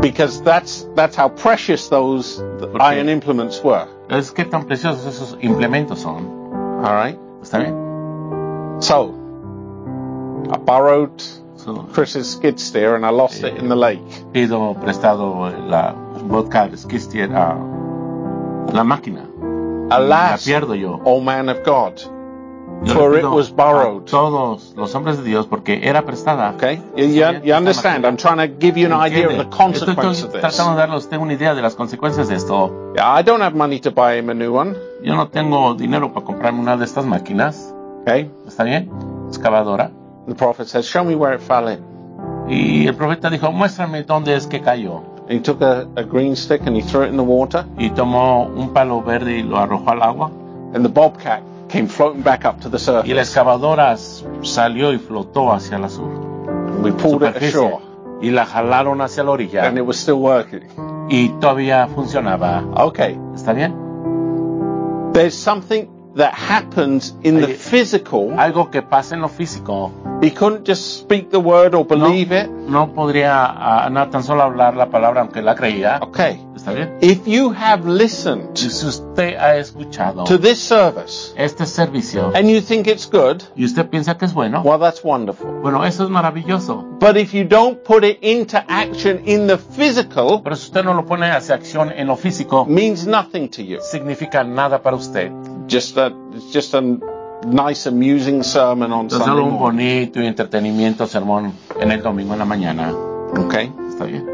Because 0.00 0.42
that's 0.42 0.86
that's 0.94 1.16
how 1.16 1.28
precious 1.28 1.88
those 1.88 2.40
iron 2.78 3.08
implements 3.08 3.62
were. 3.62 3.88
Es 4.10 4.30
que 4.30 4.44
tan 4.44 4.66
preciosos 4.66 5.06
esos 5.06 5.38
implementos 5.42 6.00
son. 6.00 6.26
All 6.84 6.94
right. 6.94 7.18
¿Está 7.42 7.58
bien? 7.58 8.82
So 8.82 9.14
I 10.52 10.58
borrowed 10.58 11.22
So, 11.56 11.88
Chris's 11.94 12.30
skid 12.32 12.60
steer 12.60 12.94
and 12.94 13.06
I 13.06 13.08
lost 13.08 13.42
it 13.42 13.56
in 13.56 13.68
the 13.68 13.74
eh, 13.74 13.96
lake. 13.96 14.24
pido 14.34 14.74
prestado 14.74 15.50
la 15.66 15.94
Bobcat 16.28 16.76
skid 16.78 17.00
steer 17.00 17.32
a 17.32 17.56
la 18.70 18.84
máquina. 18.84 19.26
La 19.88 19.96
Alas, 19.96 20.44
pierdo 20.44 20.78
yo. 20.78 21.00
O 21.06 21.20
man 21.20 21.48
of 21.48 21.64
God, 21.64 22.02
for 22.86 23.16
it 23.16 23.24
was 23.24 23.50
borrowed. 23.50 24.04
todos 24.04 24.74
los 24.76 24.94
hombres 24.94 25.18
de 25.18 25.24
Dios 25.24 25.46
porque 25.46 25.80
era 25.82 26.02
prestada. 26.02 26.54
Okay, 26.56 26.80
you, 26.96 27.06
you, 27.06 27.24
you 27.44 27.54
understand? 27.54 28.04
I'm 28.04 28.16
trying 28.16 28.38
to 28.38 28.46
give 28.48 28.76
you 28.76 28.86
an 28.86 28.92
idea 28.92 29.28
of 29.28 29.36
the 29.38 29.56
consequence 29.56 30.22
of 30.22 30.32
this. 30.32 30.40
tratando 30.40 30.72
de 30.72 30.78
darle 30.78 30.94
a 30.94 30.98
usted 30.98 31.16
una 31.18 31.32
idea 31.32 31.54
de 31.54 31.62
las 31.62 31.74
consecuencias 31.74 32.28
de 32.28 32.36
esto. 32.36 32.92
Yeah, 32.94 33.18
I 33.18 33.22
don't 33.22 33.40
have 33.42 33.54
money 33.54 33.80
to 33.80 33.90
buy 33.90 34.18
him 34.18 34.28
a 34.30 34.34
new 34.34 34.52
one. 34.52 34.74
Yo 35.02 35.14
no 35.16 35.28
tengo 35.28 35.74
dinero 35.74 36.12
para 36.12 36.26
comprarme 36.26 36.60
una 36.60 36.76
de 36.76 36.84
estas 36.84 37.04
máquinas. 37.06 37.74
Okay, 38.02 38.30
¿Está 38.46 38.64
bien? 38.64 38.90
Excavadora. 39.28 39.90
the 40.26 40.34
prophet 40.34 40.66
says, 40.68 40.86
"Show 40.86 41.04
me 41.04 41.14
where 41.14 41.34
it 41.34 41.40
fell 41.40 41.68
in." 41.68 41.82
Y 42.48 42.86
el 42.86 42.94
profeta 42.94 43.30
dijo, 43.30 43.50
muéstrame 43.52 44.02
dónde 44.02 44.34
es 44.36 44.46
que 44.46 44.60
cayó. 44.60 45.02
And 45.28 45.30
he 45.32 45.40
took 45.40 45.62
a, 45.62 45.88
a 45.96 46.02
green 46.02 46.36
stick 46.36 46.66
and 46.66 46.76
he 46.76 46.82
threw 46.82 47.04
it 47.04 47.08
in 47.08 47.16
the 47.16 47.22
water, 47.22 47.64
Y 47.78 47.88
tomó 47.88 48.44
un 48.46 48.74
palo 48.74 49.00
verde 49.00 49.38
y 49.38 49.42
lo 49.42 49.56
arrojó 49.56 49.90
al 49.92 50.02
agua. 50.02 50.30
and 50.74 50.84
the 50.84 50.88
bobcat 50.90 51.40
came 51.68 51.86
floating 51.88 52.22
back 52.22 52.44
up 52.44 52.60
to 52.60 52.68
the 52.68 52.76
Y 52.78 52.80
la 52.80 53.02
surface. 53.02 53.20
excavadora 53.20 53.96
salió 54.42 54.92
y 54.92 54.98
flotó 54.98 55.52
hacia 55.52 55.78
la 55.78 55.88
sur. 55.88 56.08
We 56.82 56.92
pulled 56.92 57.22
it 57.22 57.36
ashore, 57.42 57.80
Y 58.22 58.30
la 58.30 58.44
jalaron 58.46 59.00
hacia 59.00 59.22
la 59.24 59.30
orilla. 59.32 59.66
and 59.66 59.78
it 59.78 59.82
was 59.86 59.96
still 59.98 60.20
working. 60.20 60.62
Y 61.10 61.28
todavía 61.40 61.86
funcionaba. 61.88 62.62
Okay, 62.76 63.18
¿Está 63.34 63.52
bien? 63.52 63.74
there's 65.12 65.34
something 65.34 65.88
that 66.16 66.32
happens 66.34 67.14
in 67.22 67.40
the 67.40 67.48
physical. 67.54 68.32
Algo 68.38 68.70
que 68.70 68.82
pasa 68.82 69.14
en 69.14 69.20
lo 69.22 69.28
físico. 69.28 69.90
He 70.22 70.30
couldn't 70.30 70.64
just 70.66 70.98
speak 71.00 71.30
the 71.30 71.40
word 71.40 71.74
or 71.74 71.84
believe 71.84 72.32
it. 72.32 72.48
No 72.50 72.92
podría 72.92 73.44
ah, 73.46 73.88
no 73.90 74.08
tan 74.10 74.22
solo 74.22 74.42
hablar 74.42 74.76
la 74.76 74.86
palabra 74.90 75.20
aunque 75.22 75.42
la 75.42 75.54
creía. 75.54 75.98
Okay, 76.02 76.43
¿Está 76.64 76.72
bien? 76.72 76.96
if 77.02 77.26
you 77.26 77.52
have 77.52 77.86
listened 77.86 78.48
Y 78.54 78.70
si 78.70 78.86
usted 78.86 79.36
ha 79.36 79.56
escuchado 79.56 80.24
to 80.24 80.38
this 80.38 80.58
service 80.58 81.34
este 81.36 81.66
servicio 81.66 82.32
and 82.34 82.48
you 82.48 82.62
think 82.62 82.86
it's 82.86 83.06
good, 83.06 83.42
y 83.54 83.66
usted 83.66 83.86
piensa 83.90 84.16
que 84.16 84.24
es 84.24 84.32
bueno, 84.32 84.62
well, 84.64 84.78
that's 84.80 85.04
wonderful. 85.04 85.46
bueno, 85.60 85.84
eso 85.84 86.04
es 86.04 86.10
maravilloso. 86.10 86.82
But 86.98 87.18
if 87.18 87.34
you 87.34 87.44
don't 87.44 87.82
put 87.84 88.02
it 88.02 88.18
into 88.22 88.56
action 88.68 89.20
in 89.26 89.46
the 89.46 89.58
physical, 89.58 90.40
Pero 90.42 90.56
si 90.56 90.68
usted 90.68 90.84
no 90.84 90.94
lo 90.94 91.04
pone 91.04 91.30
hacia 91.30 91.54
acción 91.54 91.92
en 91.94 92.06
lo 92.06 92.16
físico, 92.16 92.64
means 92.64 93.06
nothing 93.06 93.48
to 93.50 93.60
you. 93.62 93.80
significa 93.82 94.42
nada 94.42 94.80
para 94.82 94.96
usted. 94.96 95.30
Just 95.68 95.98
a, 95.98 96.10
it's 96.34 96.50
just 96.50 96.72
a 96.74 96.80
nice, 97.46 97.86
amusing 97.86 98.42
sermon 98.42 98.90
on 98.90 99.06
Es 99.08 99.12
Sunday 99.12 99.34
un 99.34 99.50
morning. 99.52 99.58
bonito 99.58 100.22
y 100.22 100.26
entretenimiento 100.26 101.06
sermón 101.06 101.52
en 101.78 101.92
el 101.92 102.00
domingo 102.02 102.32
en 102.32 102.38
la 102.38 102.46
mañana. 102.46 102.90
Okay? 103.36 103.70
Está 103.90 104.06
bien. 104.06 104.33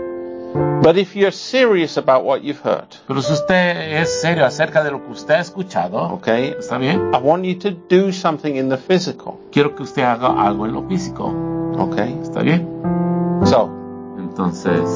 But 0.83 0.97
if 0.97 1.15
you're 1.15 1.31
serious 1.33 1.97
about 1.99 2.25
what 2.25 2.43
you've 2.43 2.61
heard, 2.65 2.89
Pero 3.07 3.21
si 3.23 3.33
usted 3.33 4.01
es 4.01 4.21
serio 4.21 4.45
acerca 4.47 4.83
de 4.83 4.91
lo 4.91 5.05
que 5.05 5.13
usted 5.13 5.35
ha 5.35 5.41
escuchado, 5.41 5.99
okay, 6.15 6.55
está 6.59 6.79
bien. 6.79 7.13
I 7.15 7.19
want 7.19 7.45
you 7.45 7.55
to 7.61 7.71
do 7.71 8.13
something 8.13 8.57
in 8.57 8.69
the 8.69 8.79
physical. 8.79 9.39
Quiero 9.53 9.75
que 9.77 9.83
usted 9.83 10.03
haga 10.03 10.29
algo 10.43 10.67
en 10.67 10.73
lo 10.73 10.83
físico. 10.89 11.33
Okay? 11.79 12.19
Está 12.23 12.43
bien. 12.43 12.67
So, 13.45 13.71
Entonces, 14.19 14.89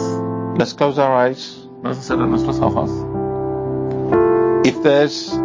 let's 0.58 0.72
close 0.74 0.98
our 0.98 1.12
eyes. 1.28 1.68
vamos 1.82 1.98
a 1.98 2.02
cerrar 2.02 2.28
nuestros 2.28 2.58
ojos. 2.60 2.90
If 4.64 4.82
there's, 4.82 5.38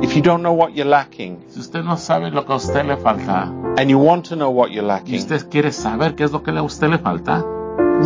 if 0.00 0.14
you 0.14 0.22
don't 0.22 0.42
know 0.42 0.52
what 0.52 0.74
you're 0.74 0.88
lacking, 0.88 1.44
Si 1.48 1.58
usted 1.60 1.82
no 1.82 1.96
sabe 1.96 2.30
lo 2.30 2.44
que 2.46 2.52
a 2.52 2.56
usted 2.56 2.84
le 2.86 2.96
falta, 2.96 3.50
and 3.76 3.90
you 3.90 3.98
want 3.98 4.26
to 4.28 4.36
know 4.36 4.50
what 4.50 4.70
you're 4.70 4.84
y 4.84 4.88
lacking, 4.88 5.16
usted 5.18 5.48
quiere 5.50 5.72
saber 5.72 6.14
qué 6.14 6.24
es 6.24 6.30
lo 6.32 6.42
que 6.42 6.52
a 6.52 6.62
usted 6.62 6.88
le 6.88 6.98
falta, 6.98 7.44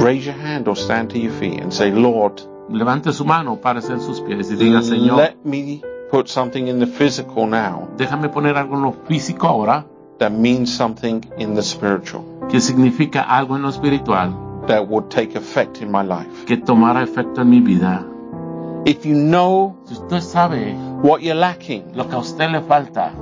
raise 0.02 0.26
your 0.26 0.36
hand 0.36 0.68
or 0.68 0.76
stand 0.76 1.10
to 1.10 1.18
your 1.18 1.32
feet 1.32 1.60
and 1.60 1.72
say, 1.72 1.90
Lord, 1.90 2.40
levante 2.68 3.12
su 3.12 3.24
mano, 3.24 3.56
párese 3.56 3.92
en 3.92 4.00
sus 4.00 4.20
pies 4.20 4.50
y 4.50 4.56
diga, 4.56 4.82
Señor, 4.82 5.16
let 5.16 5.44
me 5.44 5.82
put 6.10 6.28
something 6.28 6.68
in 6.68 6.78
the 6.78 6.86
physical 6.86 7.46
now 7.46 7.88
déjame 7.96 8.28
poner 8.28 8.56
algo 8.56 8.76
en 8.76 8.82
lo 8.82 8.92
físico 9.08 9.48
ahora 9.48 9.84
that 10.18 10.30
means 10.30 10.74
something 10.74 11.20
in 11.38 11.54
the 11.54 11.62
spiritual 11.62 12.24
que 12.48 12.60
significa 12.60 13.22
algo 13.22 13.56
en 13.56 13.62
lo 13.62 13.68
espiritual 13.68 14.62
that 14.66 14.88
would 14.88 15.10
take 15.10 15.34
effect 15.36 15.82
in 15.82 15.90
my 15.90 16.02
life. 16.02 16.46
que 16.46 16.56
tomará 16.56 17.02
efecto 17.02 17.40
en 17.40 17.50
mi 17.50 17.60
vida. 17.60 18.04
If 18.84 19.04
you 19.04 19.14
know 19.14 19.76
Si 19.84 19.94
usted 19.94 20.20
sabe 20.20 20.74
what 21.02 21.22
you're 21.22 21.34
lacking 21.34 21.96
lo 21.96 22.08
que 22.08 22.14
a 22.14 22.18
usted 22.18 22.50
le 22.50 22.60
falta 22.62 23.12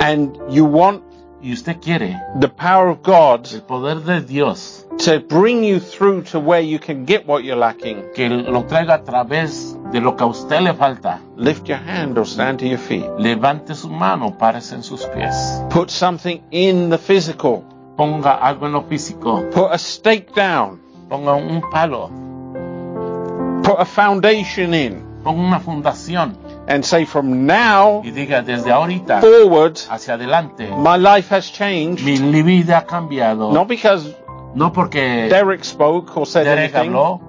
and 0.00 0.38
you 0.48 0.64
want 0.64 1.02
y 1.42 1.52
usted 1.52 1.80
quiere 1.80 2.20
the 2.38 2.48
power 2.48 2.88
of 2.88 3.02
God 3.02 3.46
el 3.52 3.62
poder 3.62 4.00
de 4.04 4.20
Dios 4.20 4.86
to 4.98 5.20
bring 5.20 5.64
you 5.64 5.80
through 5.80 6.22
to 6.24 6.38
where 6.38 6.60
you 6.60 6.78
can 6.78 7.06
get 7.06 7.26
what 7.26 7.42
you're 7.42 7.56
lacking, 7.56 8.12
que 8.14 8.28
lo 8.28 8.64
traiga 8.64 8.94
a 8.96 9.02
través 9.04 9.74
de 9.90 10.00
lo 10.00 10.14
que 10.16 10.24
a 10.24 10.26
usted 10.26 10.60
le 10.60 10.74
falta, 10.74 11.20
lift 11.36 11.66
your 11.68 11.78
hand 11.78 12.18
or 12.18 12.26
stand 12.26 12.58
to 12.58 12.66
your 12.66 12.78
feet. 12.78 13.06
levante 13.18 13.74
su 13.74 13.88
mano, 13.88 14.36
párese 14.36 14.74
en 14.74 14.82
sus 14.82 15.06
pies. 15.06 15.62
Put 15.70 15.90
something 15.90 16.42
in 16.50 16.90
the 16.90 16.98
physical. 16.98 17.64
Ponga 17.96 18.32
algo 18.34 18.66
en 18.66 18.72
lo 18.72 18.82
físico, 18.82 19.50
Put 19.50 19.72
a 19.72 19.78
stake 19.78 20.34
down. 20.34 20.80
ponga 21.08 21.34
un 21.34 21.62
palo, 21.70 22.10
Put 23.62 23.78
a 23.78 23.84
foundation 23.86 24.74
in 24.74 25.10
ponga 25.22 25.42
una 25.42 25.60
fundación 25.60 26.36
and 26.70 26.84
say 26.84 27.04
from 27.04 27.46
now 27.46 28.00
y 28.04 28.12
diga 28.12 28.42
desde 28.42 28.70
ahorita 28.70 29.20
forward, 29.20 29.76
hacia 29.90 30.14
adelante 30.14 30.68
my 30.78 30.96
life 30.96 31.34
has 31.34 31.50
changed. 31.52 32.04
mi 32.04 32.42
vida 32.42 32.78
ha 32.78 32.86
cambiado. 32.86 33.52
Not 33.52 33.66
because 33.68 34.14
No 34.54 34.72
porque 34.72 35.28
Derek 35.28 35.64
spoke 35.64 36.16
or 36.16 36.26
said 36.26 36.44
Derek 36.44 36.74
anything, 36.74 36.92
habló, 36.92 37.20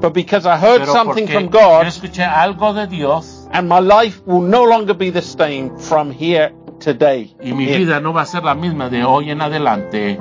but 0.00 0.12
because 0.12 0.44
I 0.46 0.56
heard 0.56 0.86
something 0.86 1.26
from 1.28 1.44
yo 1.44 1.50
God 1.50 1.86
escuché 1.86 2.24
algo 2.24 2.72
de 2.74 2.86
Dios 2.86 3.46
and 3.52 3.68
my 3.68 3.80
life 3.80 4.20
will 4.26 4.42
no 4.42 4.64
longer 4.64 4.94
be 4.94 5.10
the 5.10 5.22
same 5.22 5.76
from 5.78 6.10
here 6.10 6.52
today. 6.80 7.34
y 7.42 7.52
mi 7.52 7.64
In. 7.72 7.78
vida 7.78 8.00
no 8.00 8.12
va 8.12 8.22
a 8.22 8.26
ser 8.26 8.42
la 8.44 8.54
misma 8.54 8.88
de 8.88 9.04
hoy 9.04 9.30
en 9.30 9.40
adelante. 9.40 10.18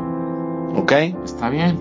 Okay? 0.77 1.15
Está 1.23 1.49
bien, 1.49 1.79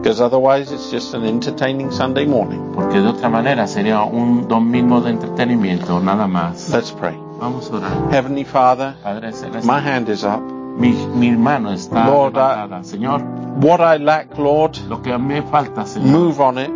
Because 0.00 0.20
otherwise 0.20 0.72
it's 0.72 0.90
just 0.90 1.14
an 1.14 1.24
entertaining 1.24 1.90
Sunday 1.90 2.24
morning. 2.26 2.72
porque 2.74 3.00
de 3.00 3.08
otra 3.08 3.28
manera 3.28 3.66
sería 3.66 4.02
un 4.02 4.46
domingo 4.48 5.00
de 5.00 5.10
entretenimiento, 5.10 6.00
nada 6.00 6.26
más. 6.26 6.70
Let's 6.70 6.92
pray. 6.92 7.18
Vamos 7.40 7.70
a 7.70 7.76
orar. 7.76 8.10
Heavenly 8.10 8.44
Father, 8.44 8.94
Padre 9.02 9.32
my 9.64 9.80
hand 9.80 10.08
is 10.08 10.24
up. 10.24 10.40
mi, 10.78 10.92
mi 11.14 11.32
mano 11.32 11.72
está 11.72 12.06
Lord, 12.06 12.36
I-. 12.36 12.84
Señor, 12.84 13.22
What 13.60 13.80
I 13.80 13.98
lack, 13.98 14.38
Lord, 14.38 14.76
lo 14.88 15.02
que 15.02 15.18
me 15.18 15.42
falta, 15.42 15.84
Señor, 15.84 16.12
move 16.12 16.40
on 16.40 16.58
it. 16.58 16.70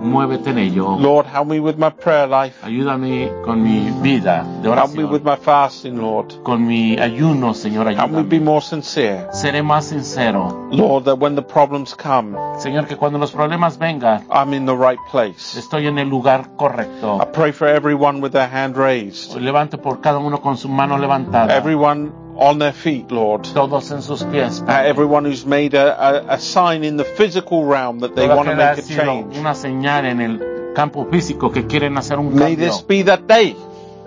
Muévete 0.00 0.50
en 0.50 0.58
ello. 0.58 0.96
Lord, 0.98 1.26
help 1.26 1.46
me 1.48 1.60
with 1.60 1.76
my 1.76 1.90
prayer 1.90 2.28
life. 2.28 2.56
Ayúdame 2.64 3.30
con 3.44 3.62
mi 3.62 3.90
vida 4.02 4.44
de 4.62 4.68
Help 4.70 4.94
me 4.94 5.04
with 5.04 5.22
oración, 5.22 5.24
my 5.24 5.36
fasting, 5.36 5.98
Lord. 6.00 6.42
con 6.42 6.66
mi 6.66 6.98
ayuno, 6.98 7.54
Señor, 7.54 7.88
Help 7.88 8.10
me 8.10 8.22
be 8.22 8.36
ayúdame. 8.36 8.40
more 8.44 8.60
sincere. 8.60 9.26
Seré 9.32 9.62
más 9.62 9.86
sincero, 9.86 10.68
Lord, 10.70 11.04
that 11.04 11.18
when 11.18 11.34
the 11.34 11.42
problems 11.42 11.94
come, 11.94 12.36
Señor, 12.58 12.86
que 12.86 12.96
cuando 12.96 13.18
los 13.18 13.32
problemas 13.32 13.78
vengan, 13.78 14.24
I'm 14.30 14.52
in 14.54 14.66
the 14.66 14.74
right 14.76 14.98
place. 15.10 15.58
estoy 15.58 15.86
en 15.86 15.98
el 15.98 16.08
lugar 16.08 16.42
I 16.46 16.56
correcto. 16.56 17.18
pray 17.32 17.52
for 17.52 17.68
everyone 17.68 18.20
with 18.20 18.32
their 18.32 18.48
hand 18.48 18.76
raised. 18.76 19.36
Levanto 19.40 19.80
por 19.80 20.00
cada 20.00 20.18
uno 20.18 20.40
con 20.40 20.56
su 20.56 20.68
mano 20.68 20.98
levantada. 20.98 21.56
Everyone 21.56 22.10
on 22.38 22.58
their 22.58 22.72
feet, 22.72 23.10
Lord. 23.10 23.44
Todos 23.44 23.90
en 23.90 24.02
sus 24.02 24.22
pies. 24.22 24.60
Uh, 24.60 24.72
everyone 24.84 25.24
who's 25.24 25.46
made 25.46 25.74
a, 25.74 26.30
a, 26.30 26.34
a 26.34 26.38
sign 26.38 26.84
in 26.84 26.96
the 26.96 27.04
physical 27.04 27.64
realm 27.64 28.00
that 28.00 28.14
they 28.14 28.28
want 28.28 28.48
to 28.48 28.56
make 28.56 28.78
a 28.78 28.82
change. 28.82 29.36
una 29.36 29.54
señal 29.54 30.04
en 30.04 30.20
el 30.20 30.72
campo 30.74 31.06
físico 31.06 31.50
que 31.50 31.66
quieren 31.66 31.96
hacer 31.96 32.18
un 32.18 32.34
May 32.34 32.56
cambio, 32.56 32.66
this 32.66 32.82
be 32.82 33.02
that 33.04 33.26
day 33.26 33.56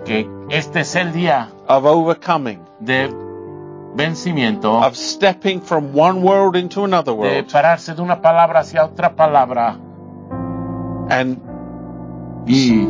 que 0.04 0.28
este 0.50 0.80
es 0.80 0.94
el 0.94 1.12
día 1.12 1.50
of 1.68 1.84
overcoming, 1.84 2.60
de 2.80 3.08
vencimiento, 3.94 4.80
of 4.80 4.96
stepping 4.96 5.60
from 5.60 5.92
one 5.92 6.22
world 6.22 6.56
into 6.56 6.84
another 6.84 7.12
world. 7.12 7.34
de 7.34 7.42
pararse 7.42 7.94
de 7.94 8.02
una 8.02 8.22
palabra 8.22 8.60
hacia 8.60 8.84
otra 8.84 9.16
palabra 9.16 9.76
and 11.10 11.38
y 12.46 12.86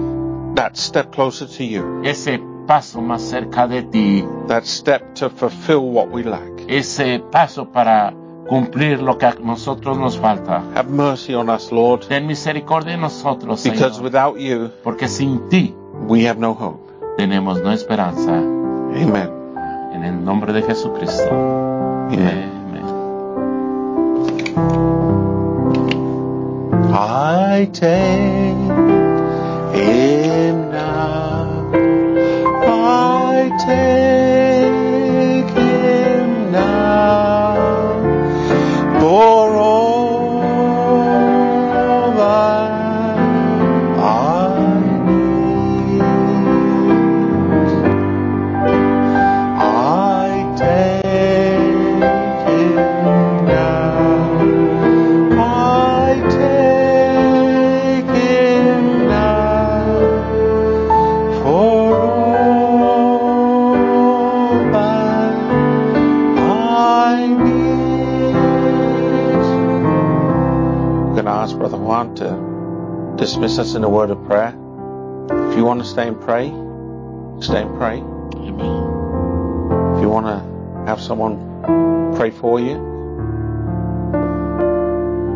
that 0.55 0.77
step 0.77 1.11
closer 1.11 1.47
to 1.47 1.65
you, 1.65 2.03
ese 2.05 2.39
paso 2.71 3.01
más 3.01 3.21
cerca 3.23 3.67
de 3.67 3.83
ti, 3.83 4.25
that 4.47 4.63
step 4.65 5.03
to 5.15 5.29
fulfill 5.29 5.91
what 5.93 6.07
we 6.13 6.23
lack. 6.23 6.49
ese 6.69 7.19
paso 7.33 7.65
para 7.73 8.15
cumplir 8.49 9.03
lo 9.03 9.19
que 9.19 9.27
a 9.27 9.35
nosotros 9.43 9.99
nos 9.99 10.17
falta. 10.17 10.63
Have 10.77 10.89
mercy 10.89 11.35
on 11.35 11.51
us, 11.51 11.73
Lord, 11.73 12.07
Ten 12.07 12.29
misericordia 12.29 12.93
de 12.93 12.99
nosotros, 12.99 13.65
because 13.65 13.97
Señor, 13.97 14.05
without 14.05 14.39
you, 14.39 14.71
porque 14.85 15.09
sin 15.09 15.49
ti 15.49 15.75
we 16.07 16.29
have 16.29 16.39
no 16.39 16.53
hope. 16.53 16.79
tenemos 17.17 17.61
no 17.61 17.73
esperanza. 17.73 18.31
Amen. 18.37 19.31
En 19.93 20.05
el 20.05 20.25
nombre 20.25 20.53
de 20.53 20.63
Jesucristo. 20.63 21.29
Amen. 21.29 22.51
Amén. 22.69 22.85
I 26.93 27.67
take 27.73 28.55
him 29.75 30.71
now. 30.71 31.20
Take 33.61 34.40
us 73.71 73.77
in 73.77 73.85
a 73.85 73.89
word 73.89 74.11
of 74.11 74.25
prayer. 74.25 74.49
If 75.51 75.57
you 75.57 75.65
want 75.65 75.81
to 75.81 75.87
stay 75.87 76.09
and 76.09 76.21
pray, 76.21 76.49
stay 77.41 77.63
and 77.63 77.79
pray. 77.79 78.01
Amén. 78.01 79.97
If 79.97 80.03
you 80.03 80.09
want 80.09 80.27
to 80.27 80.39
have 80.87 81.01
someone 81.01 81.39
pray 82.17 82.31
for 82.31 82.59
you, 82.59 82.75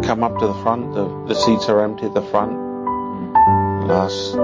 come 0.02 0.24
up 0.24 0.38
to 0.40 0.46
the 0.48 0.54
front. 0.62 0.94
The, 0.94 1.04
the 1.28 1.34
seats 1.34 1.68
are 1.68 1.84
empty 1.84 2.06
at 2.06 2.14
the 2.14 2.22
front. 2.22 2.52
I'll 3.84 3.92
ask 3.92 4.34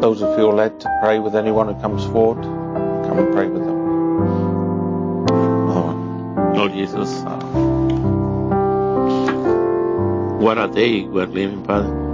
those 0.00 0.20
who 0.20 0.34
feel 0.36 0.52
led 0.54 0.80
to 0.80 0.88
pray 1.02 1.18
with 1.18 1.34
anyone 1.36 1.74
who 1.74 1.80
comes 1.80 2.04
forward. 2.06 2.42
Come 2.42 3.18
and 3.18 3.34
pray 3.34 3.48
with 3.48 3.64
them. 3.64 3.80
Lord, 5.68 6.56
Lord 6.56 6.72
Jesus, 6.72 7.22
uh, 7.26 7.38
what 10.40 10.56
a 10.56 10.68
day 10.68 11.02
we're 11.02 11.26
living, 11.26 11.64
Father. 11.64 12.09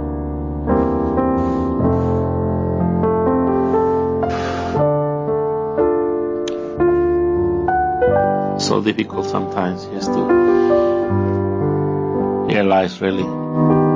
Difficult 8.97 9.27
sometimes 9.27 9.85
just 9.85 10.07
to 10.07 10.21
realize 12.49 12.99
really 12.99 13.23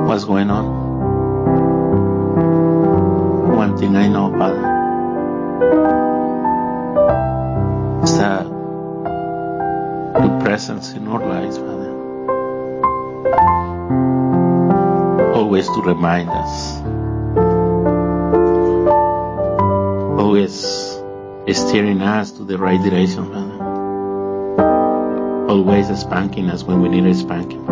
what's 0.06 0.24
going 0.24 0.48
on. 0.48 0.64
One 3.56 3.76
thing 3.76 3.96
I 3.96 4.06
know, 4.06 4.30
Father, 4.30 4.62
is 8.04 8.16
that 8.18 8.46
your 10.22 10.40
presence 10.40 10.92
in 10.92 11.08
our 11.08 11.18
lives, 11.18 11.58
Father. 11.58 11.90
Always 15.34 15.66
to 15.66 15.82
remind 15.82 16.28
us. 16.30 16.78
Always 20.20 20.52
steering 21.52 22.02
us 22.02 22.30
to 22.32 22.44
the 22.44 22.56
right 22.56 22.80
direction, 22.80 23.24
Father. 23.32 23.41
Always 25.52 25.88
spanking 26.00 26.48
us 26.48 26.64
when 26.64 26.80
we 26.80 26.88
need 26.88 27.04
a 27.04 27.14
spanking. 27.14 27.66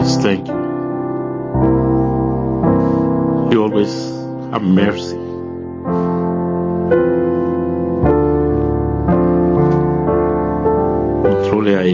Just 0.00 0.22
thank 0.22 0.48
you. 0.48 0.54
You 3.52 3.62
always 3.62 3.92
have 4.52 4.62
mercy. 4.62 5.18
And 11.28 11.50
truly 11.50 11.76
I 11.76 11.90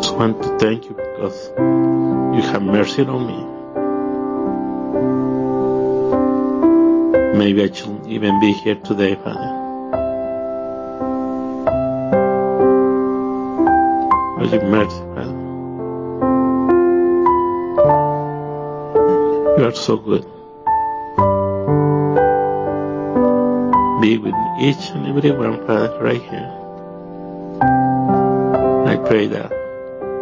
just 0.00 0.14
want 0.14 0.40
to 0.40 0.56
thank 0.60 0.84
you 0.84 0.94
because 0.94 1.48
you 1.58 2.42
have 2.52 2.62
mercy 2.62 3.02
on 3.02 3.26
me. 3.26 3.43
Maybe 7.34 7.64
I 7.64 7.72
shouldn't 7.72 8.06
even 8.06 8.38
be 8.38 8.52
here 8.52 8.76
today, 8.76 9.16
Father. 9.16 9.50
But 14.38 14.52
your 14.52 14.64
mercy, 14.64 15.02
Father. 15.14 15.36
You 19.58 19.64
are 19.66 19.74
so 19.74 19.96
good. 19.96 20.24
Be 24.00 24.18
with 24.18 24.34
each 24.60 24.90
and 24.90 25.06
every 25.08 25.32
one, 25.32 25.66
Father, 25.66 25.98
right 26.00 26.22
here. 26.22 26.50
I 28.86 28.96
pray 29.08 29.26
that 29.26 29.50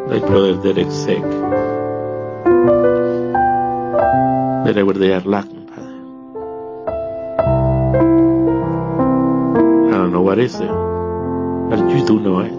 thy 0.09 0.19
brother 0.19 0.55
Derek's 0.63 0.95
sake, 0.95 1.23
wherever 4.65 4.93
they 4.95 5.13
are 5.13 5.21
lacking, 5.21 5.62
There, 10.43 10.75
but 11.71 11.79
you 11.89 12.05
do 12.05 12.19
know 12.19 12.41
it. 12.41 12.51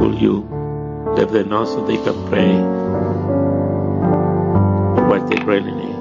Will 0.00 0.12
you 0.12 0.40
let 1.14 1.30
them 1.30 1.50
know 1.50 1.64
so 1.66 1.86
they 1.86 1.96
can 1.98 2.28
pray 2.28 2.58
for 4.96 5.06
what 5.06 5.30
they 5.30 5.36
really 5.44 5.70
need? 5.70 5.94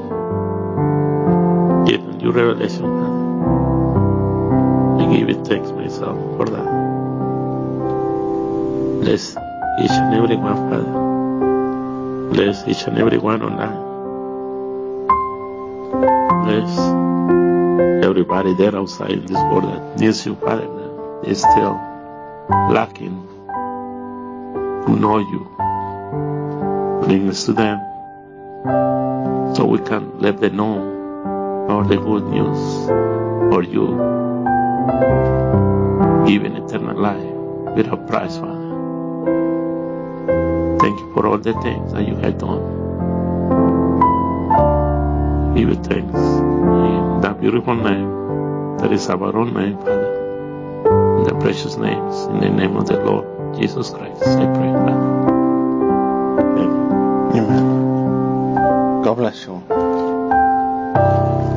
Give 1.87 2.01
them 2.01 2.19
your 2.19 2.31
revelation. 2.31 2.85
I 4.99 5.15
give 5.15 5.29
you 5.29 5.45
thanks 5.45 5.69
myself 5.69 6.17
for 6.37 6.45
that. 6.45 6.65
Bless 9.01 9.37
each 9.83 9.91
and 9.91 10.15
every 10.15 10.37
one, 10.37 10.55
Father. 10.71 12.33
Bless 12.33 12.67
each 12.67 12.87
and 12.87 12.97
every 12.97 13.19
one 13.19 13.43
online. 13.43 13.85
Bless 16.45 16.96
everybody 18.17 18.55
there 18.55 18.75
outside 18.75 19.27
this 19.27 19.37
world 19.37 19.65
that 19.65 19.99
needs 19.99 20.25
you, 20.25 20.35
Father, 20.37 20.65
is 21.23 21.37
still 21.37 21.73
lacking 22.73 23.15
to 24.87 24.95
know 24.95 25.19
you. 25.19 25.45
Bring 27.05 27.27
to 27.45 27.53
them 27.53 27.77
so 29.55 29.65
we 29.67 29.77
can 29.77 30.19
let 30.19 30.41
them 30.41 30.55
know 30.55 31.67
all 31.69 31.83
the 31.83 31.97
good 31.97 32.23
news 32.23 32.87
for 33.51 33.61
you, 33.61 33.85
giving 36.25 36.55
eternal 36.57 36.99
life 36.99 37.75
without 37.75 38.07
price, 38.07 38.35
Father. 38.37 38.67
Thank 40.79 40.99
you 40.99 41.13
for 41.13 41.27
all 41.27 41.37
the 41.37 41.53
things 41.61 41.93
that 41.93 42.07
you 42.07 42.15
have 42.15 42.39
done. 42.39 42.77
Give 45.53 45.69
thanks 45.85 46.13
that 46.13 47.06
beautiful 47.39 47.75
name 47.75 48.77
that 48.79 48.91
is 48.91 49.09
our 49.09 49.35
own 49.35 49.53
name, 49.53 49.77
Father. 49.77 50.13
In 51.19 51.23
the 51.23 51.35
precious 51.39 51.77
names, 51.77 52.25
in 52.25 52.39
the 52.39 52.49
name 52.49 52.75
of 52.75 52.87
the 52.87 52.97
Lord 53.03 53.57
Jesus 53.59 53.89
Christ, 53.89 54.23
I 54.23 54.45
pray, 54.45 54.71
Father. 54.73 55.37
Amen. 57.37 59.03
God 59.03 59.15
bless 59.15 59.45
you. 59.45 59.76